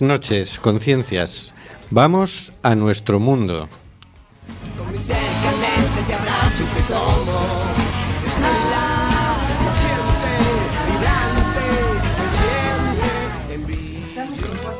Noches, 0.00 0.58
conciencias. 0.58 1.52
Vamos 1.90 2.52
a 2.62 2.74
nuestro 2.74 3.20
mundo. 3.20 3.68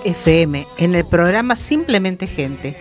FM 0.04 0.66
en 0.78 0.94
el 0.94 1.04
programa 1.04 1.56
Simplemente 1.56 2.26
Gente, 2.26 2.76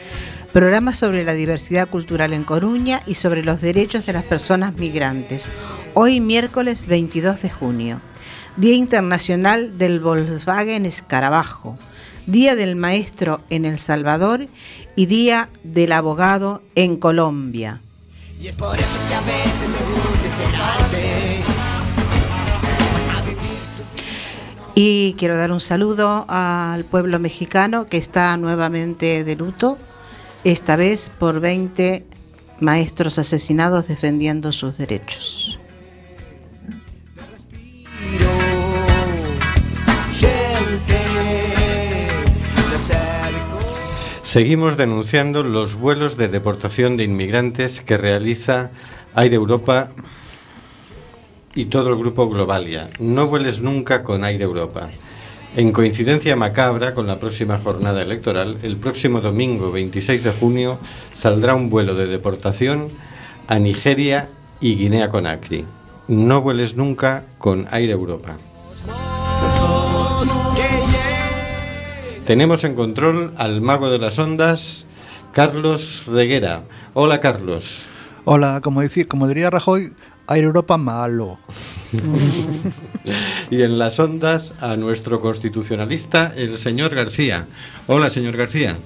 programa 0.53 0.93
sobre 0.93 1.25
la 1.25 1.33
diversidad 1.33 1.89
cultural 1.89 2.31
en 2.31 2.45
Coruña 2.45 3.01
y 3.05 3.15
sobre 3.15 3.43
los 3.43 3.59
derechos 3.59 4.05
de 4.05 4.13
las 4.13 4.23
personas 4.23 4.75
migrantes. 4.75 5.49
Hoy 5.93 6.21
miércoles 6.21 6.87
22 6.87 7.41
de 7.41 7.49
junio, 7.49 8.01
Día 8.55 8.75
Internacional 8.75 9.77
del 9.77 9.99
Volkswagen 9.99 10.85
Escarabajo, 10.85 11.77
Día 12.29 12.55
del 12.55 12.75
Maestro 12.75 13.41
en 13.49 13.65
El 13.65 13.79
Salvador 13.79 14.47
y 14.95 15.07
Día 15.07 15.49
del 15.63 15.91
Abogado 15.91 16.61
en 16.75 16.97
Colombia. 16.97 17.81
Y 18.39 18.49
es 18.49 18.55
por 18.55 18.77
eso 18.77 18.99
que 19.07 19.15
a 19.15 19.21
veces 19.21 19.67
me 19.67 19.77
gusta 19.95 20.27
esperarte. 20.27 21.43
Y 24.75 25.15
quiero 25.17 25.37
dar 25.37 25.51
un 25.51 25.59
saludo 25.59 26.25
al 26.29 26.85
pueblo 26.85 27.17
mexicano 27.17 27.87
que 27.87 27.97
está 27.97 28.37
nuevamente 28.37 29.23
de 29.23 29.35
luto, 29.35 29.79
esta 30.43 30.75
vez 30.75 31.11
por 31.17 31.39
20 31.39 32.05
maestros 32.59 33.17
asesinados 33.17 33.87
defendiendo 33.87 34.51
sus 34.51 34.77
derechos. 34.77 35.58
Seguimos 44.29 44.77
denunciando 44.77 45.41
los 45.41 45.73
vuelos 45.73 46.15
de 46.15 46.27
deportación 46.27 46.97
de 46.97 47.03
inmigrantes 47.03 47.81
que 47.81 47.97
realiza 47.97 48.69
Aire 49.15 49.37
Europa 49.37 49.89
y 51.55 51.65
todo 51.65 51.89
el 51.89 51.97
grupo 51.97 52.29
Globalia. 52.29 52.91
No 52.99 53.25
vueles 53.25 53.61
nunca 53.61 54.03
con 54.03 54.23
Aire 54.23 54.43
Europa. 54.43 54.91
En 55.55 55.71
coincidencia 55.71 56.35
macabra 56.35 56.93
con 56.93 57.07
la 57.07 57.19
próxima 57.19 57.57
jornada 57.57 58.03
electoral, 58.03 58.59
el 58.61 58.77
próximo 58.77 59.19
domingo 59.19 59.71
26 59.71 60.23
de 60.23 60.31
junio 60.31 60.77
saldrá 61.11 61.55
un 61.55 61.71
vuelo 61.71 61.95
de 61.95 62.05
deportación 62.05 62.89
a 63.47 63.57
Nigeria 63.57 64.29
y 64.61 64.75
Guinea 64.75 65.09
Conakry. 65.09 65.65
No 66.07 66.43
vueles 66.43 66.75
nunca 66.75 67.23
con 67.39 67.65
Aire 67.71 67.93
Europa. 67.93 68.37
Tenemos 72.29 72.63
en 72.63 72.75
control 72.75 73.33
al 73.37 73.59
mago 73.59 73.89
de 73.89 73.97
las 73.97 74.19
ondas, 74.19 74.85
Carlos 75.33 76.05
Reguera. 76.05 76.61
Hola 76.93 77.21
Carlos. 77.21 77.87
Hola, 78.23 78.59
como, 78.61 78.81
decir, 78.81 79.07
como 79.07 79.27
diría 79.27 79.49
Rajoy, 79.49 79.93
Air 80.29 80.43
Europa 80.43 80.77
malo. 80.77 81.39
Y 83.49 83.63
en 83.63 83.79
las 83.79 83.99
ondas 83.99 84.53
a 84.61 84.75
nuestro 84.75 85.21
constitucionalista, 85.21 86.31
el 86.35 86.59
señor 86.59 86.93
García. 86.93 87.47
Hola 87.87 88.11
señor 88.11 88.37
García. 88.37 88.77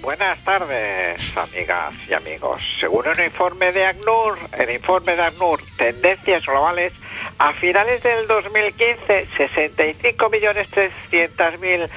Buenas 0.00 0.42
tardes, 0.42 1.36
amigas 1.36 1.92
y 2.08 2.14
amigos. 2.14 2.62
Según 2.80 3.06
un 3.06 3.22
informe 3.22 3.70
de 3.70 3.84
ACNUR, 3.84 4.38
el 4.58 4.70
informe 4.70 5.14
de 5.14 5.20
ACNUR, 5.22 5.60
Tendencias 5.76 6.46
Globales, 6.46 6.94
a 7.38 7.52
finales 7.52 8.02
del 8.02 8.26
2015, 8.26 9.28
65.300.000 9.36 11.90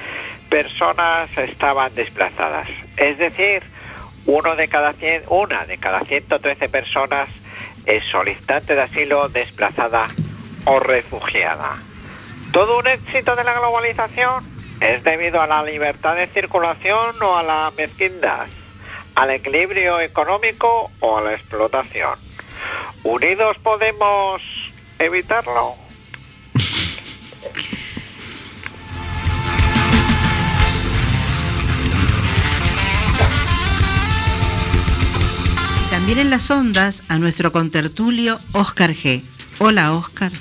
personas 0.54 1.36
estaban 1.36 1.92
desplazadas. 1.96 2.68
Es 2.96 3.18
decir, 3.18 3.64
uno 4.24 4.54
de 4.54 4.68
cada 4.68 4.92
100, 4.92 5.24
una 5.26 5.66
de 5.66 5.78
cada 5.78 6.02
113 6.02 6.68
personas 6.68 7.28
es 7.86 8.04
solicitante 8.04 8.76
de 8.76 8.82
asilo, 8.82 9.28
desplazada 9.28 10.10
o 10.64 10.78
refugiada. 10.78 11.72
¿Todo 12.52 12.78
un 12.78 12.86
éxito 12.86 13.34
de 13.34 13.42
la 13.42 13.54
globalización? 13.54 14.44
¿Es 14.80 15.02
debido 15.02 15.42
a 15.42 15.48
la 15.48 15.64
libertad 15.64 16.14
de 16.14 16.28
circulación 16.28 17.20
o 17.20 17.36
a 17.36 17.42
la 17.42 17.72
mezquindad? 17.76 18.46
¿Al 19.16 19.30
equilibrio 19.30 19.98
económico 19.98 20.92
o 21.00 21.18
a 21.18 21.22
la 21.22 21.32
explotación? 21.32 22.16
¿Unidos 23.02 23.56
podemos 23.58 24.40
evitarlo? 25.00 25.83
También 35.94 36.18
en 36.18 36.30
las 36.30 36.50
ondas 36.50 37.04
a 37.08 37.18
nuestro 37.18 37.52
contertulio 37.52 38.38
Oscar 38.52 38.90
G. 38.90 39.22
Hola 39.60 39.92
Oscar. 39.94 40.32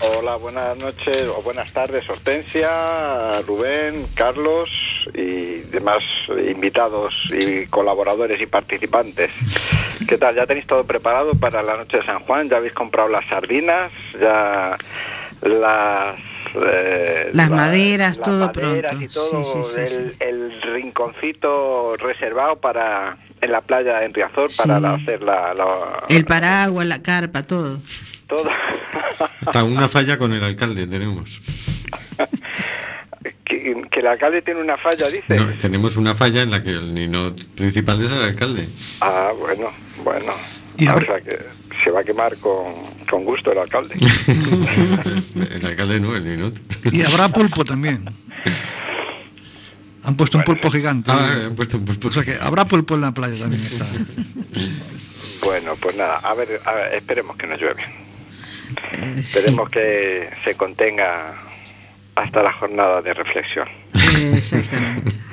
Hola, 0.00 0.36
buenas 0.36 0.76
noches 0.76 1.26
o 1.34 1.40
buenas 1.40 1.72
tardes, 1.72 2.06
Hortensia, 2.10 3.40
Rubén, 3.46 4.06
Carlos 4.14 4.68
y 5.14 5.60
demás 5.70 6.02
invitados 6.50 7.14
y 7.32 7.64
colaboradores 7.66 8.38
y 8.42 8.44
participantes. 8.46 9.30
¿Qué 10.06 10.18
tal? 10.18 10.34
¿Ya 10.36 10.46
tenéis 10.46 10.66
todo 10.66 10.84
preparado 10.84 11.32
para 11.32 11.62
la 11.62 11.78
noche 11.78 11.96
de 11.96 12.04
San 12.04 12.18
Juan? 12.20 12.50
¿Ya 12.50 12.58
habéis 12.58 12.74
comprado 12.74 13.08
las 13.08 13.24
sardinas? 13.28 13.90
¿Ya 14.20 14.76
las... 15.40 16.16
eh, 16.54 17.30
Las 17.32 17.48
la- 17.48 17.56
maderas, 17.56 18.18
las 18.18 18.24
todo 18.24 18.46
maderas 18.46 18.92
pronto. 18.92 19.04
y 19.04 19.08
todo, 19.08 19.42
Sí, 19.42 19.62
sí, 19.64 19.64
sí, 19.64 19.80
el, 19.80 20.12
sí. 20.12 20.16
el 20.20 20.62
rinconcito 20.62 21.96
reservado 21.96 22.56
para 22.60 23.16
en 23.40 23.52
la 23.52 23.60
playa 23.60 24.04
en 24.04 24.12
Riazor 24.14 24.50
para 24.56 24.78
Sí. 24.96 25.02
hacer 25.02 25.22
la, 25.22 25.54
la- 25.54 26.04
El 26.08 26.24
paraguas, 26.24 26.86
la 26.86 27.02
carpa, 27.02 27.42
todo. 27.42 27.80
todo. 28.26 28.48
Hasta 29.46 29.64
una 29.64 29.88
falla 29.88 30.18
con 30.18 30.32
el 30.32 30.42
alcalde 30.44 30.86
tenemos. 30.86 31.40
que, 33.44 33.82
que 33.90 34.00
el 34.00 34.06
alcalde 34.06 34.42
tiene 34.42 34.60
una 34.60 34.76
falla, 34.76 35.08
dice. 35.08 35.36
No, 35.36 35.46
tenemos 35.58 35.96
una 35.96 36.14
falla 36.14 36.42
en 36.42 36.50
la 36.50 36.62
que 36.62 36.70
el 36.70 36.92
nino 36.94 37.34
principal 37.56 38.02
es 38.04 38.12
el 38.12 38.22
alcalde. 38.22 38.68
Ah, 39.00 39.32
bueno, 39.38 39.70
bueno. 40.04 40.32
Y 40.76 40.86
Ah, 40.86 40.94
O 40.96 41.00
sea 41.00 41.20
que 41.20 41.36
se 41.82 41.90
va 41.90 42.00
a 42.00 42.04
quemar 42.04 42.36
con, 42.36 42.72
con 43.10 43.24
gusto 43.24 43.50
el 43.52 43.58
alcalde. 43.58 43.96
el 45.56 45.66
alcalde 45.66 45.98
no, 46.00 46.14
el 46.14 46.24
ninot. 46.24 46.54
Y 46.92 47.02
habrá 47.02 47.28
pulpo 47.28 47.64
también. 47.64 48.04
Han 50.08 50.16
puesto 50.16 50.38
un 50.38 50.44
pulpo 50.44 50.70
gigante. 50.70 51.10
Ah, 51.10 51.34
han 51.48 51.54
puesto 51.54 51.76
un 51.76 51.84
pulpo. 51.84 52.08
O 52.08 52.10
sea 52.12 52.24
que 52.24 52.34
habrá 52.40 52.64
pulpo 52.64 52.94
en 52.94 53.02
la 53.02 53.12
playa 53.12 53.38
también. 53.38 53.62
está. 53.62 53.84
bueno, 55.44 55.76
pues 55.78 55.96
nada, 55.96 56.16
a 56.16 56.32
ver, 56.32 56.62
a 56.64 56.72
ver, 56.72 56.94
esperemos 56.94 57.36
que 57.36 57.46
no 57.46 57.56
llueve. 57.56 57.82
Eh, 58.92 59.20
sí, 59.22 59.38
Esperemos 59.38 59.68
que 59.68 60.30
se 60.44 60.54
contenga 60.54 61.34
hasta 62.14 62.42
la 62.42 62.54
jornada 62.54 63.02
de 63.02 63.12
reflexión. 63.12 63.68
eh, 63.92 64.32
exactamente. 64.34 65.12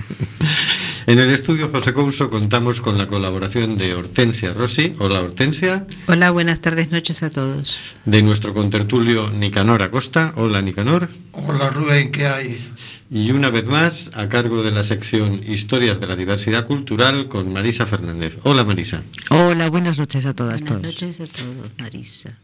En 1.07 1.19
el 1.19 1.29
estudio 1.31 1.69
José 1.69 1.93
Couso 1.93 2.31
contamos 2.31 2.81
con 2.81 2.97
la 2.97 3.05
colaboración 3.05 3.77
de 3.77 3.93
Hortensia 3.93 4.53
Rossi. 4.53 4.93
Hola 4.97 5.21
Hortensia. 5.21 5.85
Hola, 6.07 6.31
buenas 6.31 6.61
tardes, 6.61 6.89
noches 6.89 7.21
a 7.21 7.29
todos. 7.29 7.79
De 8.05 8.23
nuestro 8.23 8.55
contertulio 8.55 9.29
Nicanor 9.29 9.83
Acosta. 9.83 10.33
Hola 10.35 10.63
Nicanor. 10.63 11.09
Hola 11.31 11.69
Rubén, 11.69 12.11
¿qué 12.11 12.25
hay? 12.25 12.73
Y 13.09 13.31
una 13.31 13.49
vez 13.51 13.65
más, 13.65 14.09
a 14.15 14.27
cargo 14.29 14.63
de 14.63 14.71
la 14.71 14.81
sección 14.81 15.41
Historias 15.47 15.99
de 15.99 16.07
la 16.07 16.15
Diversidad 16.15 16.65
Cultural 16.65 17.27
con 17.27 17.53
Marisa 17.53 17.85
Fernández. 17.85 18.39
Hola 18.43 18.63
Marisa. 18.63 19.03
Hola, 19.29 19.69
buenas 19.69 19.97
noches 19.99 20.25
a 20.25 20.33
todas, 20.33 20.61
Buenas 20.61 20.81
todos. 20.81 20.83
noches 20.83 21.21
a 21.21 21.27
todos, 21.27 21.71
Marisa. 21.79 22.37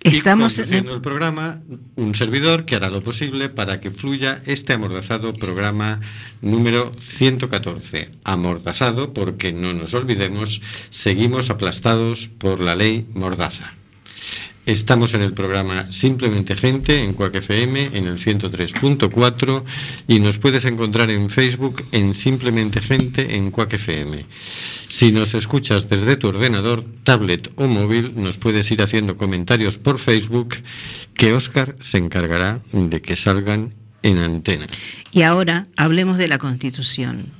Estamos 0.00 0.58
en 0.60 0.88
el 0.88 1.00
programa, 1.00 1.60
un 1.96 2.14
servidor 2.14 2.64
que 2.64 2.76
hará 2.76 2.90
lo 2.90 3.02
posible 3.02 3.48
para 3.48 3.80
que 3.80 3.90
fluya 3.90 4.40
este 4.46 4.72
amordazado 4.72 5.34
programa 5.34 6.00
número 6.40 6.92
114. 6.96 8.10
Amordazado 8.22 9.12
porque, 9.12 9.52
no 9.52 9.72
nos 9.74 9.94
olvidemos, 9.94 10.62
seguimos 10.90 11.50
aplastados 11.50 12.30
por 12.38 12.60
la 12.60 12.76
ley 12.76 13.06
Mordaza. 13.14 13.74
Estamos 14.66 15.14
en 15.14 15.22
el 15.22 15.32
programa 15.32 15.92
Simplemente 15.92 16.56
Gente 16.56 17.04
en 17.04 17.12
Cuac 17.12 17.36
FM 17.36 17.96
en 17.96 18.08
el 18.08 18.18
103.4 18.18 19.62
y 20.08 20.18
nos 20.18 20.38
puedes 20.38 20.64
encontrar 20.64 21.08
en 21.10 21.30
Facebook 21.30 21.84
en 21.92 22.14
Simplemente 22.14 22.80
Gente 22.80 23.36
en 23.36 23.52
Cuac 23.52 23.74
FM. 23.74 24.26
Si 24.88 25.12
nos 25.12 25.34
escuchas 25.34 25.88
desde 25.88 26.16
tu 26.16 26.26
ordenador, 26.26 26.84
tablet 27.04 27.48
o 27.54 27.68
móvil, 27.68 28.14
nos 28.16 28.38
puedes 28.38 28.68
ir 28.72 28.82
haciendo 28.82 29.16
comentarios 29.16 29.78
por 29.78 30.00
Facebook 30.00 30.56
que 31.14 31.32
Óscar 31.32 31.76
se 31.78 31.98
encargará 31.98 32.58
de 32.72 33.00
que 33.00 33.14
salgan 33.14 33.72
en 34.02 34.18
antena. 34.18 34.66
Y 35.12 35.22
ahora 35.22 35.68
hablemos 35.76 36.18
de 36.18 36.26
la 36.26 36.38
Constitución. 36.38 37.30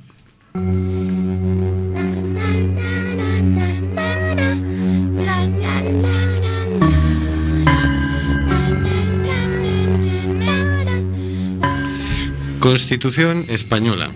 Constitución 12.59 13.45
española. 13.49 14.09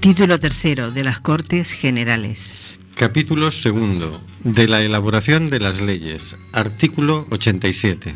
Título 0.00 0.38
tercero 0.38 0.90
de 0.90 1.02
las 1.02 1.20
Cortes 1.20 1.72
Generales. 1.72 2.52
Capítulo 2.94 3.50
segundo. 3.50 4.20
De 4.44 4.68
la 4.68 4.82
elaboración 4.82 5.48
de 5.48 5.58
las 5.58 5.80
leyes. 5.80 6.36
Artículo 6.52 7.26
87. 7.30 8.14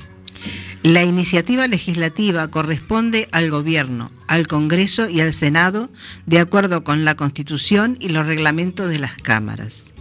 La 0.82 1.05
iniciativa 1.05 1.69
legislativa 1.69 2.49
corresponde 2.49 3.29
al 3.31 3.50
Gobierno, 3.50 4.11
al 4.26 4.49
Congreso 4.49 5.08
y 5.08 5.20
al 5.20 5.32
Senado, 5.32 5.88
de 6.26 6.40
acuerdo 6.40 6.82
con 6.82 7.05
la 7.05 7.14
Constitución 7.14 7.96
y 8.00 8.08
los 8.08 8.26
reglamentos 8.26 8.90
de 8.90 8.99
las 8.99 9.17
cámaras. 9.17 9.94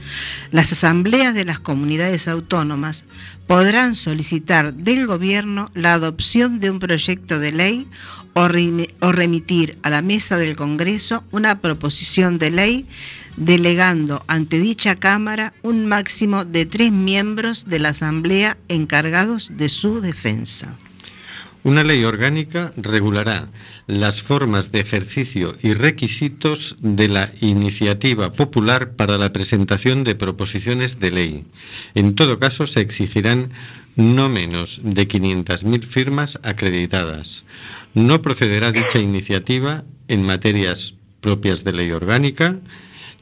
Las 0.51 0.71
asambleas 0.71 1.35
de 1.35 1.45
las 1.45 1.59
comunidades 1.59 2.27
autónomas 2.27 3.05
podrán 3.45 3.93
solicitar 3.93 4.73
del 4.73 5.05
Gobierno 5.05 5.69
la 5.75 5.93
adopción 5.93 6.59
de 6.59 6.71
un 6.71 6.79
proyecto 6.79 7.37
de 7.37 7.51
ley 7.51 7.87
o, 8.33 8.47
remi- 8.47 8.89
o 9.01 9.11
remitir 9.11 9.77
a 9.83 9.89
la 9.89 10.01
mesa 10.01 10.37
del 10.37 10.55
Congreso 10.55 11.23
una 11.31 11.59
proposición 11.59 12.37
de 12.39 12.51
ley 12.51 12.85
delegando 13.37 14.23
ante 14.27 14.59
dicha 14.59 14.95
Cámara 14.95 15.53
un 15.63 15.85
máximo 15.85 16.45
de 16.45 16.65
tres 16.65 16.91
miembros 16.91 17.65
de 17.65 17.79
la 17.79 17.89
Asamblea 17.89 18.57
encargados 18.67 19.51
de 19.57 19.69
su 19.69 20.01
defensa. 20.01 20.77
Una 21.63 21.83
ley 21.83 22.03
orgánica 22.05 22.73
regulará 22.75 23.49
las 23.85 24.23
formas 24.23 24.71
de 24.71 24.79
ejercicio 24.79 25.55
y 25.61 25.73
requisitos 25.73 26.75
de 26.79 27.07
la 27.07 27.31
iniciativa 27.39 28.33
popular 28.33 28.93
para 28.93 29.19
la 29.19 29.31
presentación 29.31 30.03
de 30.03 30.15
proposiciones 30.15 30.99
de 30.99 31.11
ley. 31.11 31.45
En 31.93 32.15
todo 32.15 32.39
caso, 32.39 32.65
se 32.65 32.81
exigirán 32.81 33.51
no 33.95 34.27
menos 34.27 34.81
de 34.83 35.07
500.000 35.07 35.85
firmas 35.85 36.39
acreditadas. 36.41 37.43
No 37.93 38.21
procederá 38.21 38.71
dicha 38.71 38.99
iniciativa 38.99 39.83
en 40.07 40.25
materias 40.25 40.95
propias 41.19 41.63
de 41.63 41.73
ley 41.73 41.91
orgánica, 41.91 42.55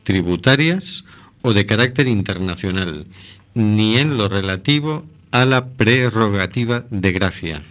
tributarias 0.04 1.04
o 1.42 1.54
de 1.54 1.66
carácter 1.66 2.08
internacional, 2.08 3.06
ni 3.54 3.98
en 3.98 4.18
lo 4.18 4.30
relativo 4.30 5.06
a 5.32 5.46
la 5.46 5.68
prerrogativa 5.68 6.86
de 6.90 7.12
gracia. 7.12 7.64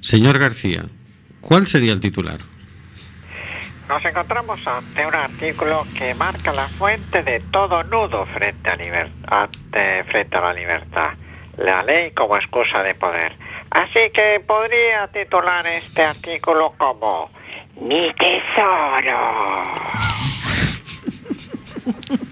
Señor 0.00 0.38
García, 0.38 0.86
¿cuál 1.40 1.66
sería 1.66 1.92
el 1.92 2.00
titular? 2.00 2.40
Nos 3.88 4.04
encontramos 4.04 4.60
ante 4.66 5.06
un 5.06 5.14
artículo 5.14 5.86
que 5.96 6.14
marca 6.14 6.52
la 6.52 6.68
fuente 6.68 7.22
de 7.22 7.40
todo 7.50 7.82
nudo 7.84 8.26
frente 8.26 8.70
a, 8.70 9.48
frente 10.10 10.36
a 10.36 10.40
la 10.40 10.52
libertad, 10.52 11.10
la 11.58 11.82
ley 11.82 12.12
como 12.12 12.36
excusa 12.36 12.82
de 12.82 12.94
poder. 12.94 13.32
Así 13.70 14.10
que 14.10 14.40
podría 14.46 15.08
titular 15.08 15.66
este 15.66 16.02
artículo 16.02 16.72
como 16.78 17.30
Mi 17.80 18.12
tesoro. 18.14 19.64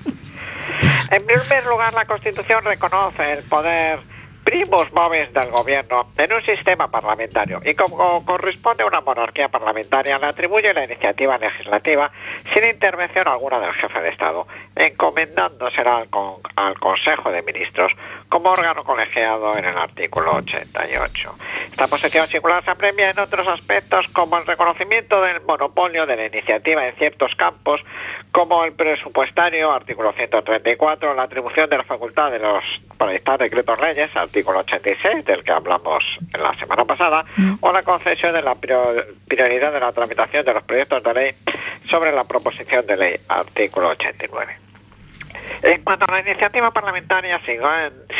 En 1.09 1.25
primer 1.25 1.65
lugar, 1.67 1.95
la 1.95 2.05
Constitución 2.05 2.65
reconoce 2.65 3.35
el 3.35 3.45
poder 3.45 4.01
primus 4.47 4.93
moves 4.93 5.33
del 5.35 5.51
gobierno 5.51 6.07
en 6.17 6.33
un 6.33 6.41
sistema 6.43 6.89
parlamentario 6.89 7.61
y 7.65 7.75
como 7.75 8.25
corresponde 8.25 8.85
a 8.85 8.87
una 8.87 9.01
monarquía 9.01 9.49
parlamentaria 9.49 10.21
le 10.21 10.27
atribuye 10.27 10.73
la 10.73 10.85
iniciativa 10.85 11.37
legislativa 11.37 12.13
sin 12.55 12.65
intervención 12.65 13.27
alguna 13.27 13.59
del 13.59 13.73
jefe 13.73 14.01
de 14.01 14.11
Estado, 14.11 14.47
encomendándosela 14.77 15.97
al, 15.97 16.09
al 16.55 16.79
Consejo 16.79 17.33
de 17.33 17.43
Ministros 17.43 17.93
como 18.29 18.51
órgano 18.51 18.85
colegiado 18.85 19.59
en 19.59 19.65
el 19.65 19.77
artículo 19.77 20.37
88. 20.37 21.35
Esta 21.73 21.89
posición 21.89 22.29
singular 22.29 22.63
se 22.65 22.71
apremia 22.71 23.11
en 23.11 23.19
otros 23.19 23.49
aspectos 23.49 24.07
como 24.13 24.39
el 24.39 24.47
reconocimiento 24.47 25.23
del 25.23 25.41
monopolio 25.41 26.07
de 26.07 26.17
la 26.17 26.27
iniciativa 26.27 26.87
en 26.87 26.95
ciertos 26.95 27.35
campos 27.35 27.81
como 28.31 28.65
el 28.65 28.75
presupuestario, 28.75 29.73
artículo 29.73 30.13
134, 30.13 31.15
la 31.15 31.23
atribución 31.25 31.69
de 31.69 31.79
la 31.79 31.85
facultad 31.85 32.31
de 32.31 32.39
los 32.39 32.63
para 32.97 33.13
dictar 33.13 33.39
decretos 33.39 33.79
leyes, 33.81 34.15
artículo 34.17 34.36
86, 34.45 35.25
del 35.25 35.43
que 35.45 35.53
hablamos 35.53 36.05
en 36.35 36.43
la 36.43 36.55
semana 36.57 36.85
pasada, 36.85 37.25
o 37.61 37.73
la 37.73 37.83
concesión 37.83 38.33
de 38.35 38.43
la 38.43 38.55
prior- 38.55 39.07
prioridad 39.29 39.73
de 39.73 39.81
la 39.81 39.93
tramitación 39.93 40.45
de 40.45 40.53
los 40.55 40.63
proyectos 40.65 41.03
de 41.03 41.15
ley 41.15 41.35
sobre 41.89 42.13
la 42.13 42.25
proposición 42.25 42.87
de 42.87 42.97
ley, 42.97 43.17
artículo 43.29 43.89
89. 43.89 44.57
En 45.63 45.83
cuanto 45.83 46.05
a 46.09 46.13
la 46.13 46.21
iniciativa 46.21 46.71
parlamentaria, 46.71 47.41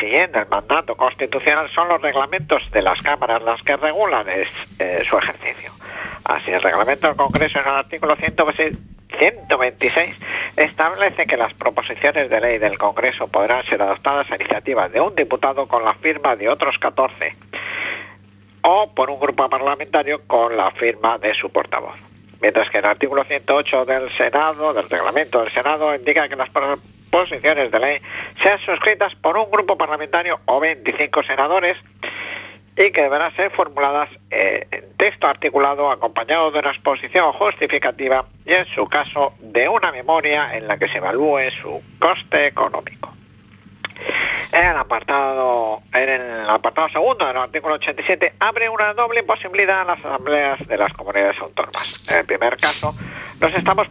siguiendo 0.01 0.39
el 0.39 0.47
mandato 0.49 0.97
constitucional, 0.97 1.69
son 1.71 1.89
los 1.89 2.01
reglamentos 2.01 2.63
de 2.73 2.83
las 2.83 3.01
cámaras 3.03 3.43
las 3.43 3.61
que 3.63 3.77
regulan 3.77 4.29
es- 4.29 4.49
eh, 4.79 5.05
su 5.09 5.19
ejercicio. 5.19 5.73
Así, 6.25 6.51
el 6.51 6.63
reglamento 6.63 7.07
del 7.09 7.17
Congreso 7.17 7.59
en 7.61 7.67
el 7.69 7.75
artículo 7.75 8.17
126 8.17 8.77
126 9.19 10.17
establece 10.57 11.27
que 11.27 11.37
las 11.37 11.55
proposiciones 11.55 12.31
de 12.31 12.41
ley 12.41 12.59
del 12.59 12.79
Congreso 12.79 13.29
podrán 13.29 13.65
ser 13.65 13.83
adoptadas 13.83 14.31
a 14.31 14.37
iniciativa 14.37 14.89
de 14.89 15.01
un 15.01 15.15
diputado 15.15 15.67
con 15.67 15.85
la 15.85 15.95
firma 15.95 16.37
de 16.37 16.49
otros 16.49 16.79
14 16.79 17.35
o 18.63 18.93
por 18.95 19.11
un 19.11 19.21
grupo 19.21 19.49
parlamentario 19.49 20.23
con 20.27 20.57
la 20.57 20.71
firma 20.73 21.19
de 21.19 21.35
su 21.35 21.51
portavoz. 21.51 21.95
Mientras 22.41 22.69
que 22.71 22.79
el 22.79 22.85
artículo 22.85 23.25
108 23.25 23.85
del 23.85 24.11
Senado, 24.17 24.75
del 24.75 24.91
reglamento 24.91 25.41
del 25.41 25.53
Senado, 25.53 25.95
indica 25.95 26.29
que 26.29 26.37
las 26.37 26.51
proposiciones 26.51 27.71
de 27.71 27.79
ley 27.79 28.01
sean 28.43 28.59
suscritas 28.61 29.15
por 29.15 29.37
un 29.37 29.51
grupo 29.51 29.77
parlamentario 29.77 30.41
o 30.45 30.61
25 30.61 31.23
senadores 31.23 31.77
y 32.77 32.91
que 32.91 33.03
deberán 33.03 33.35
ser 33.35 33.51
formuladas 33.51 34.11
eh, 34.31 34.67
en 34.71 34.97
texto 34.97 35.27
articulado 35.27 35.91
acompañado 35.91 36.51
de 36.51 36.59
una 36.59 36.71
exposición 36.71 37.33
justificativa 37.33 38.27
y 38.45 38.53
en 38.53 38.67
su 38.67 38.87
caso 38.87 39.33
de 39.41 39.69
una 39.69 39.91
memoria 39.93 40.55
en 40.57 40.69
la 40.69 40.77
que 40.79 40.89
se 40.89 40.99
evalúe 40.99 41.51
su 41.63 41.83
coste 41.99 42.47
económico. 42.47 43.13
En 44.53 44.65
el 44.65 44.77
apartado, 44.77 45.81
segundo 46.93 47.27
del 47.27 47.37
artículo 47.37 47.75
87 47.77 48.35
abre 48.39 48.69
una 48.69 48.93
doble 48.93 49.23
posibilidad 49.23 49.81
a 49.81 49.85
las 49.85 49.99
asambleas 49.99 50.67
de 50.67 50.77
las 50.77 50.93
comunidades 50.93 51.39
autónomas. 51.41 51.99
En 52.09 52.19
el 52.19 52.27
primer 52.27 52.57
caso, 52.59 52.95
nos 53.41 53.55
estamos, 53.55 53.89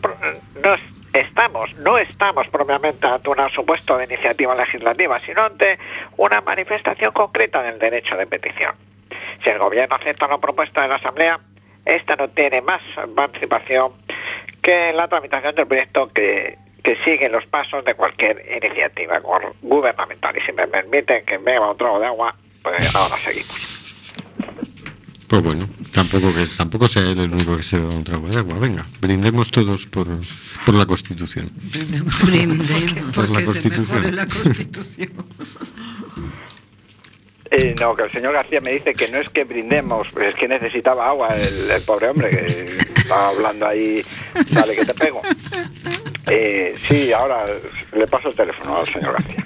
nos 0.61 0.79
estamos, 1.19 1.73
no 1.75 1.97
estamos 1.97 2.47
propiamente 2.47 3.07
ante 3.07 3.29
un 3.29 3.49
supuesto 3.49 3.97
de 3.97 4.05
iniciativa 4.05 4.55
legislativa, 4.55 5.19
sino 5.19 5.43
ante 5.43 5.77
una 6.17 6.41
manifestación 6.41 7.11
concreta 7.11 7.61
del 7.63 7.79
derecho 7.79 8.15
de 8.15 8.27
petición. 8.27 8.75
Si 9.43 9.49
el 9.49 9.59
gobierno 9.59 9.95
acepta 9.95 10.27
la 10.27 10.37
propuesta 10.37 10.81
de 10.81 10.87
la 10.87 10.95
asamblea, 10.95 11.39
esta 11.85 12.15
no 12.15 12.29
tiene 12.29 12.61
más 12.61 12.81
participación 13.15 13.93
que 14.61 14.91
la 14.93 15.07
tramitación 15.07 15.53
del 15.55 15.67
proyecto 15.67 16.09
que, 16.11 16.57
que 16.83 16.95
sigue 17.03 17.29
los 17.29 17.45
pasos 17.45 17.85
de 17.85 17.93
cualquier 17.93 18.43
iniciativa 18.63 19.21
gubernamental. 19.61 20.35
Y 20.37 20.41
si 20.41 20.51
me 20.51 20.67
permiten 20.67 21.25
que 21.25 21.37
beba 21.37 21.71
un 21.71 21.77
trago 21.77 21.99
de 21.99 22.07
agua, 22.07 22.35
pues 22.63 22.95
ahora 22.95 23.17
seguimos. 23.17 23.84
Pues 25.35 25.43
bueno, 25.43 25.67
tampoco 25.91 26.33
que 26.33 26.45
tampoco 26.55 26.87
sea 26.87 27.01
él 27.11 27.19
el 27.19 27.33
único 27.33 27.57
que 27.57 27.63
se 27.63 27.77
beba 27.77 27.93
un 27.93 28.05
trago 28.05 28.29
de 28.29 28.37
agua. 28.37 28.57
Venga, 28.57 28.85
brindemos 29.01 29.51
todos 29.51 29.85
por, 29.85 30.07
por 30.65 30.75
la 30.75 30.85
Constitución. 30.85 31.51
Brindemos 32.23 33.13
Por 33.13 33.29
la 33.29 33.43
Constitución. 33.43 33.97
mejore 33.99 34.11
la 34.13 34.27
Constitución. 34.27 35.09
Eh, 37.51 37.75
no, 37.81 37.97
que 37.97 38.03
el 38.03 38.11
señor 38.13 38.31
García 38.31 38.61
me 38.61 38.71
dice 38.71 38.93
que 38.93 39.09
no 39.09 39.17
es 39.17 39.27
que 39.27 39.43
brindemos, 39.43 40.07
es 40.21 40.35
que 40.35 40.47
necesitaba 40.47 41.09
agua 41.09 41.35
el, 41.35 41.69
el 41.69 41.81
pobre 41.81 42.07
hombre 42.07 42.29
que 42.29 42.45
estaba 42.95 43.27
hablando 43.27 43.67
ahí, 43.67 44.01
sale 44.53 44.73
que 44.73 44.85
te 44.85 44.93
pego. 44.93 45.21
Eh, 46.27 46.75
sí, 46.87 47.11
ahora 47.11 47.45
le 47.93 48.07
paso 48.07 48.29
el 48.29 48.35
teléfono 48.35 48.77
al 48.77 48.87
señor 48.87 49.11
García. 49.11 49.45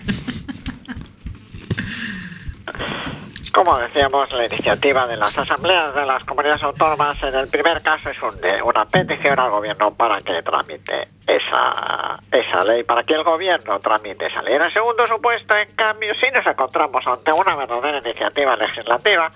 Como 3.54 3.78
decíamos, 3.80 4.32
la 4.32 4.46
iniciativa 4.46 5.08
de 5.08 5.18
las 5.18 5.36
asambleas 5.38 5.94
de 5.96 6.06
las 6.06 6.24
comunidades 6.24 6.62
autónomas 6.64 7.22
en 7.24 7.34
el 7.36 7.48
primer 7.48 7.82
caso 7.82 8.10
es 8.10 8.22
un- 8.22 8.40
una 8.64 8.86
petición 8.86 9.40
al 9.40 9.50
gobierno 9.50 9.94
para 9.96 10.22
que 10.22 10.42
tramite 10.44 11.08
esa, 11.26 12.20
esa 12.32 12.64
ley, 12.64 12.84
para 12.84 13.04
que 13.04 13.16
el 13.16 13.24
gobierno 13.24 13.80
tramite 13.80 14.28
esa 14.28 14.44
ley. 14.44 14.54
En 14.56 14.62
el 14.62 14.72
segundo 14.72 15.06
supuesto, 15.08 15.56
en 15.58 15.72
cambio, 15.76 16.14
sí 16.16 16.28
nos 16.34 16.46
encontramos 16.46 17.06
ante 17.08 17.32
una 17.32 17.56
verdadera 17.56 17.98
iniciativa 17.98 18.56
legislativa 18.56 19.32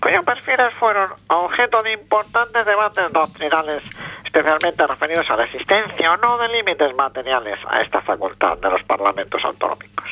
cuyos 0.00 0.24
perfiles 0.24 0.74
fueron 0.74 1.12
objeto 1.28 1.82
de 1.82 1.92
importantes 1.92 2.66
debates 2.66 3.12
doctrinales, 3.12 3.82
especialmente 4.24 4.86
referidos 4.86 5.28
a 5.30 5.36
la 5.36 5.44
existencia 5.44 6.12
o 6.12 6.16
no 6.18 6.36
de 6.38 6.48
límites 6.48 6.94
materiales 6.94 7.58
a 7.68 7.80
esta 7.80 8.02
facultad 8.02 8.58
de 8.58 8.70
los 8.70 8.82
parlamentos 8.84 9.42
autonómicos. 9.44 10.08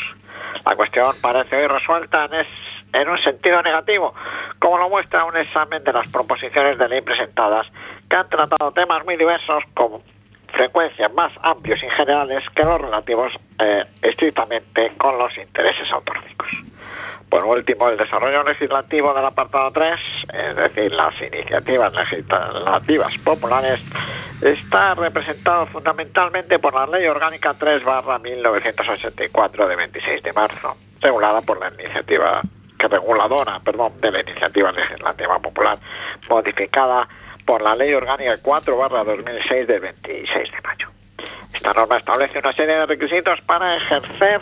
La 0.65 0.75
cuestión 0.77 1.15
parece 1.21 1.57
hoy 1.57 1.67
resuelta 1.67 2.25
en, 2.27 2.35
es- 2.35 2.47
en 2.93 3.09
un 3.09 3.19
sentido 3.19 3.63
negativo, 3.63 4.15
como 4.59 4.79
lo 4.79 4.89
muestra 4.89 5.25
un 5.25 5.37
examen 5.37 5.83
de 5.85 5.93
las 5.93 6.09
proposiciones 6.09 6.79
de 6.79 6.89
ley 6.89 7.01
presentadas, 7.01 7.67
que 8.09 8.17
han 8.17 8.29
tratado 8.29 8.73
temas 8.73 9.05
muy 9.05 9.17
diversos 9.17 9.65
con 9.75 10.03
frecuencias 10.49 11.13
más 11.15 11.33
amplios 11.43 11.83
y 11.83 11.89
generales 11.89 12.45
que 12.55 12.65
los 12.65 12.81
relativos 12.81 13.33
eh, 13.59 13.85
estrictamente 14.03 14.93
con 14.99 15.19
los 15.19 15.37
intereses 15.39 15.91
autonómicos. 15.91 16.51
Por 17.31 17.47
último, 17.47 17.89
el 17.89 17.97
desarrollo 17.97 18.45
legislativo 18.45 19.15
del 19.15 19.25
apartado 19.25 19.71
3 19.71 19.99
es 20.33 20.57
decir, 20.57 20.93
las 20.93 21.15
iniciativas 21.21 21.93
legislativas 21.95 23.19
populares, 23.19 23.81
está 24.41 24.95
representado 24.95 25.67
fundamentalmente 25.67 26.59
por 26.59 26.75
la 26.75 26.87
Ley 26.87 27.07
Orgánica 27.07 27.55
3 27.55 27.83
1984 28.23 29.69
de 29.69 29.77
26 29.77 30.23
de 30.23 30.33
marzo, 30.33 30.77
regulada 31.01 31.41
por 31.43 31.59
la 31.61 31.73
iniciativa 31.73 32.43
reguladora, 32.89 33.61
perdón, 33.61 34.01
de 34.01 34.11
la 34.11 34.21
iniciativa 34.21 34.73
legislativa 34.73 35.39
popular, 35.39 35.79
modificada 36.29 37.09
por 37.45 37.63
la 37.63 37.75
Ley 37.75 37.93
Orgánica 37.95 38.37
4 38.41 38.89
2006 39.05 39.67
de 39.67 39.79
26 39.79 40.51
de 40.51 40.61
mayo. 40.63 40.89
Esta 41.53 41.73
norma 41.73 41.99
establece 41.99 42.39
una 42.39 42.53
serie 42.53 42.77
de 42.77 42.87
requisitos 42.87 43.41
para 43.43 43.77
ejercer 43.77 44.41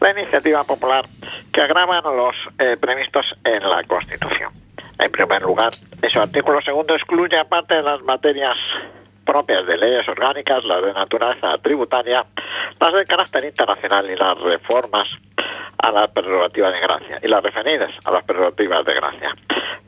la 0.00 0.10
iniciativa 0.10 0.64
popular 0.64 1.06
que 1.52 1.60
agravan 1.60 2.04
los 2.16 2.36
eh, 2.58 2.76
previstos 2.80 3.26
en 3.44 3.68
la 3.68 3.82
Constitución. 3.84 4.52
En 4.98 5.12
primer 5.12 5.42
lugar, 5.42 5.72
ese 6.02 6.18
artículo 6.18 6.60
segundo 6.62 6.94
excluye, 6.94 7.38
aparte 7.38 7.74
de 7.74 7.82
las 7.82 8.02
materias 8.02 8.56
propias 9.24 9.66
de 9.66 9.76
leyes 9.76 10.08
orgánicas, 10.08 10.64
las 10.64 10.82
de 10.82 10.92
naturaleza 10.92 11.58
tributaria, 11.58 12.24
las 12.80 12.92
de 12.92 13.04
carácter 13.04 13.44
internacional 13.44 14.10
y 14.10 14.16
las 14.16 14.38
reformas 14.38 15.06
a 15.78 15.92
la 15.92 16.08
prerrogativa 16.08 16.70
de 16.70 16.80
gracia 16.80 17.18
y 17.22 17.28
las 17.28 17.42
referidas 17.42 17.92
a 18.04 18.10
las 18.10 18.24
prerrogativas 18.24 18.84
de 18.84 18.94
gracia. 18.94 19.36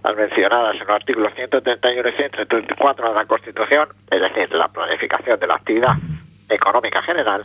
Las 0.03 0.17
mencionadas 0.17 0.75
en 0.75 0.81
los 0.81 0.91
artículos 0.91 1.33
131 1.35 2.09
y 2.09 2.13
134 2.13 3.09
de 3.09 3.15
la 3.15 3.27
Constitución, 3.27 3.89
es 4.11 4.21
decir, 4.21 4.53
la 4.55 4.69
planificación 4.69 5.39
de 5.39 5.47
la 5.47 5.55
actividad 5.55 5.95
económica 6.49 7.03
general 7.03 7.45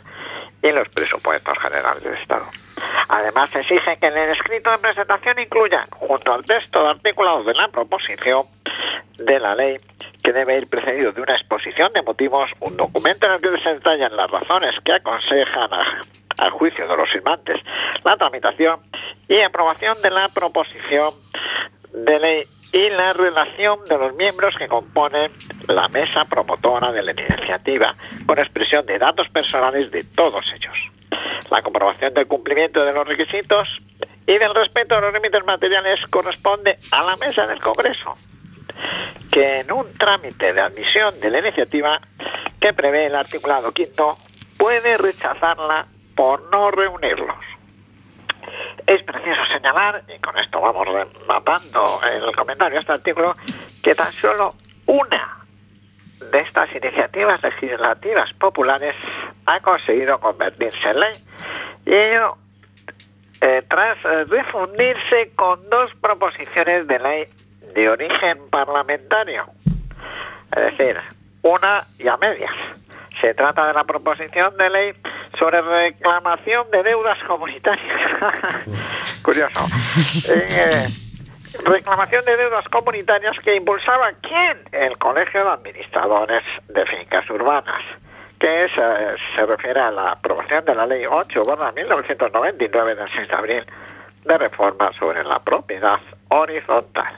y 0.62 0.72
los 0.72 0.88
presupuestos 0.88 1.58
generales 1.58 2.02
del 2.02 2.14
Estado. 2.14 2.46
Además, 3.08 3.50
exige 3.54 3.96
que 3.98 4.06
en 4.06 4.16
el 4.16 4.30
escrito 4.30 4.70
de 4.70 4.78
presentación 4.78 5.38
incluya, 5.38 5.86
junto 5.92 6.32
al 6.32 6.44
texto 6.44 6.80
de 6.80 6.90
articulados 6.90 7.46
de 7.46 7.54
la 7.54 7.68
proposición 7.68 8.46
de 9.18 9.38
la 9.38 9.54
ley, 9.54 9.78
que 10.22 10.32
debe 10.32 10.58
ir 10.58 10.68
precedido 10.68 11.12
de 11.12 11.20
una 11.20 11.34
exposición 11.34 11.92
de 11.92 12.02
motivos, 12.02 12.50
un 12.60 12.76
documento 12.76 13.26
en 13.26 13.32
el 13.32 13.40
que 13.40 13.62
se 13.62 13.74
detallan 13.74 14.16
las 14.16 14.30
razones 14.30 14.74
que 14.84 14.92
aconsejan 14.92 15.70
al 16.38 16.50
juicio 16.50 16.86
de 16.86 16.96
los 16.96 17.10
firmantes 17.10 17.60
la 18.04 18.16
tramitación 18.16 18.80
y 19.28 19.40
aprobación 19.40 20.00
de 20.02 20.10
la 20.10 20.28
proposición 20.28 21.14
de 21.92 22.18
ley 22.20 22.44
y 22.72 22.90
la 22.90 23.12
relación 23.12 23.84
de 23.88 23.96
los 23.96 24.14
miembros 24.14 24.54
que 24.56 24.68
componen 24.68 25.32
la 25.68 25.88
mesa 25.88 26.24
promotora 26.26 26.92
de 26.92 27.02
la 27.02 27.12
iniciativa, 27.12 27.96
con 28.26 28.38
expresión 28.38 28.84
de 28.86 28.98
datos 28.98 29.28
personales 29.28 29.90
de 29.90 30.04
todos 30.04 30.44
ellos. 30.54 30.76
La 31.50 31.62
comprobación 31.62 32.12
del 32.12 32.26
cumplimiento 32.26 32.84
de 32.84 32.92
los 32.92 33.06
requisitos 33.06 33.80
y 34.26 34.38
del 34.38 34.54
respeto 34.54 34.96
a 34.96 35.00
los 35.00 35.14
límites 35.14 35.44
materiales 35.44 36.06
corresponde 36.08 36.78
a 36.90 37.02
la 37.02 37.16
mesa 37.16 37.46
del 37.46 37.60
Congreso, 37.60 38.16
que 39.30 39.60
en 39.60 39.72
un 39.72 39.92
trámite 39.94 40.52
de 40.52 40.60
admisión 40.60 41.18
de 41.20 41.30
la 41.30 41.38
iniciativa 41.38 42.00
que 42.60 42.72
prevé 42.72 43.06
el 43.06 43.14
articulado 43.14 43.72
quinto 43.72 44.18
puede 44.58 44.96
rechazarla 44.96 45.86
por 46.16 46.42
no 46.50 46.72
reunirlos. 46.72 47.36
Es 48.86 49.02
preciso 49.02 49.44
señalar, 49.52 50.02
y 50.08 50.18
con 50.20 50.36
esto 50.38 50.60
vamos 50.60 50.86
rematando 50.88 52.00
el 52.12 52.34
comentario 52.34 52.78
a 52.78 52.80
este 52.80 52.92
artículo, 52.92 53.36
que 53.82 53.94
tan 53.94 54.10
solo 54.12 54.54
una 54.86 55.44
de 56.32 56.40
estas 56.40 56.74
iniciativas 56.74 57.42
legislativas 57.42 58.32
populares 58.34 58.94
ha 59.44 59.60
conseguido 59.60 60.18
convertirse 60.18 60.90
en 60.90 61.00
ley 61.00 61.12
y 61.84 61.94
ello 61.94 62.36
eh, 63.40 63.62
tras 63.68 63.98
eh, 64.04 65.30
con 65.36 65.68
dos 65.68 65.94
proposiciones 66.00 66.86
de 66.86 66.98
ley 66.98 67.28
de 67.74 67.88
origen 67.88 68.48
parlamentario, 68.50 69.46
es 70.56 70.76
decir, 70.76 70.98
una 71.42 71.86
y 71.98 72.08
a 72.08 72.16
medias. 72.16 72.52
Se 73.20 73.34
trata 73.34 73.66
de 73.66 73.72
la 73.72 73.84
proposición 73.84 74.56
de 74.56 74.70
ley 74.70 74.92
sobre 75.38 75.62
reclamación 75.62 76.70
de 76.70 76.82
deudas 76.82 77.18
comunitarias. 77.24 78.00
Curioso. 79.22 79.66
Eh, 80.28 80.88
reclamación 81.64 82.24
de 82.24 82.36
deudas 82.36 82.68
comunitarias 82.68 83.38
que 83.40 83.56
impulsaba 83.56 84.12
quién? 84.20 84.58
El 84.72 84.98
Colegio 84.98 85.44
de 85.44 85.50
Administradores 85.50 86.42
de 86.68 86.86
Fincas 86.86 87.28
Urbanas, 87.30 87.82
que 88.38 88.68
se 88.68 89.46
refiere 89.46 89.80
a 89.80 89.90
la 89.90 90.12
aprobación 90.12 90.64
de 90.64 90.74
la 90.74 90.86
Ley 90.86 91.06
8 91.06 91.44
1999 91.74 92.94
del 92.94 93.08
6 93.10 93.28
de 93.28 93.34
abril 93.34 93.66
de 94.24 94.38
reforma 94.38 94.92
sobre 94.98 95.24
la 95.24 95.38
propiedad 95.38 96.00
horizontal. 96.28 97.16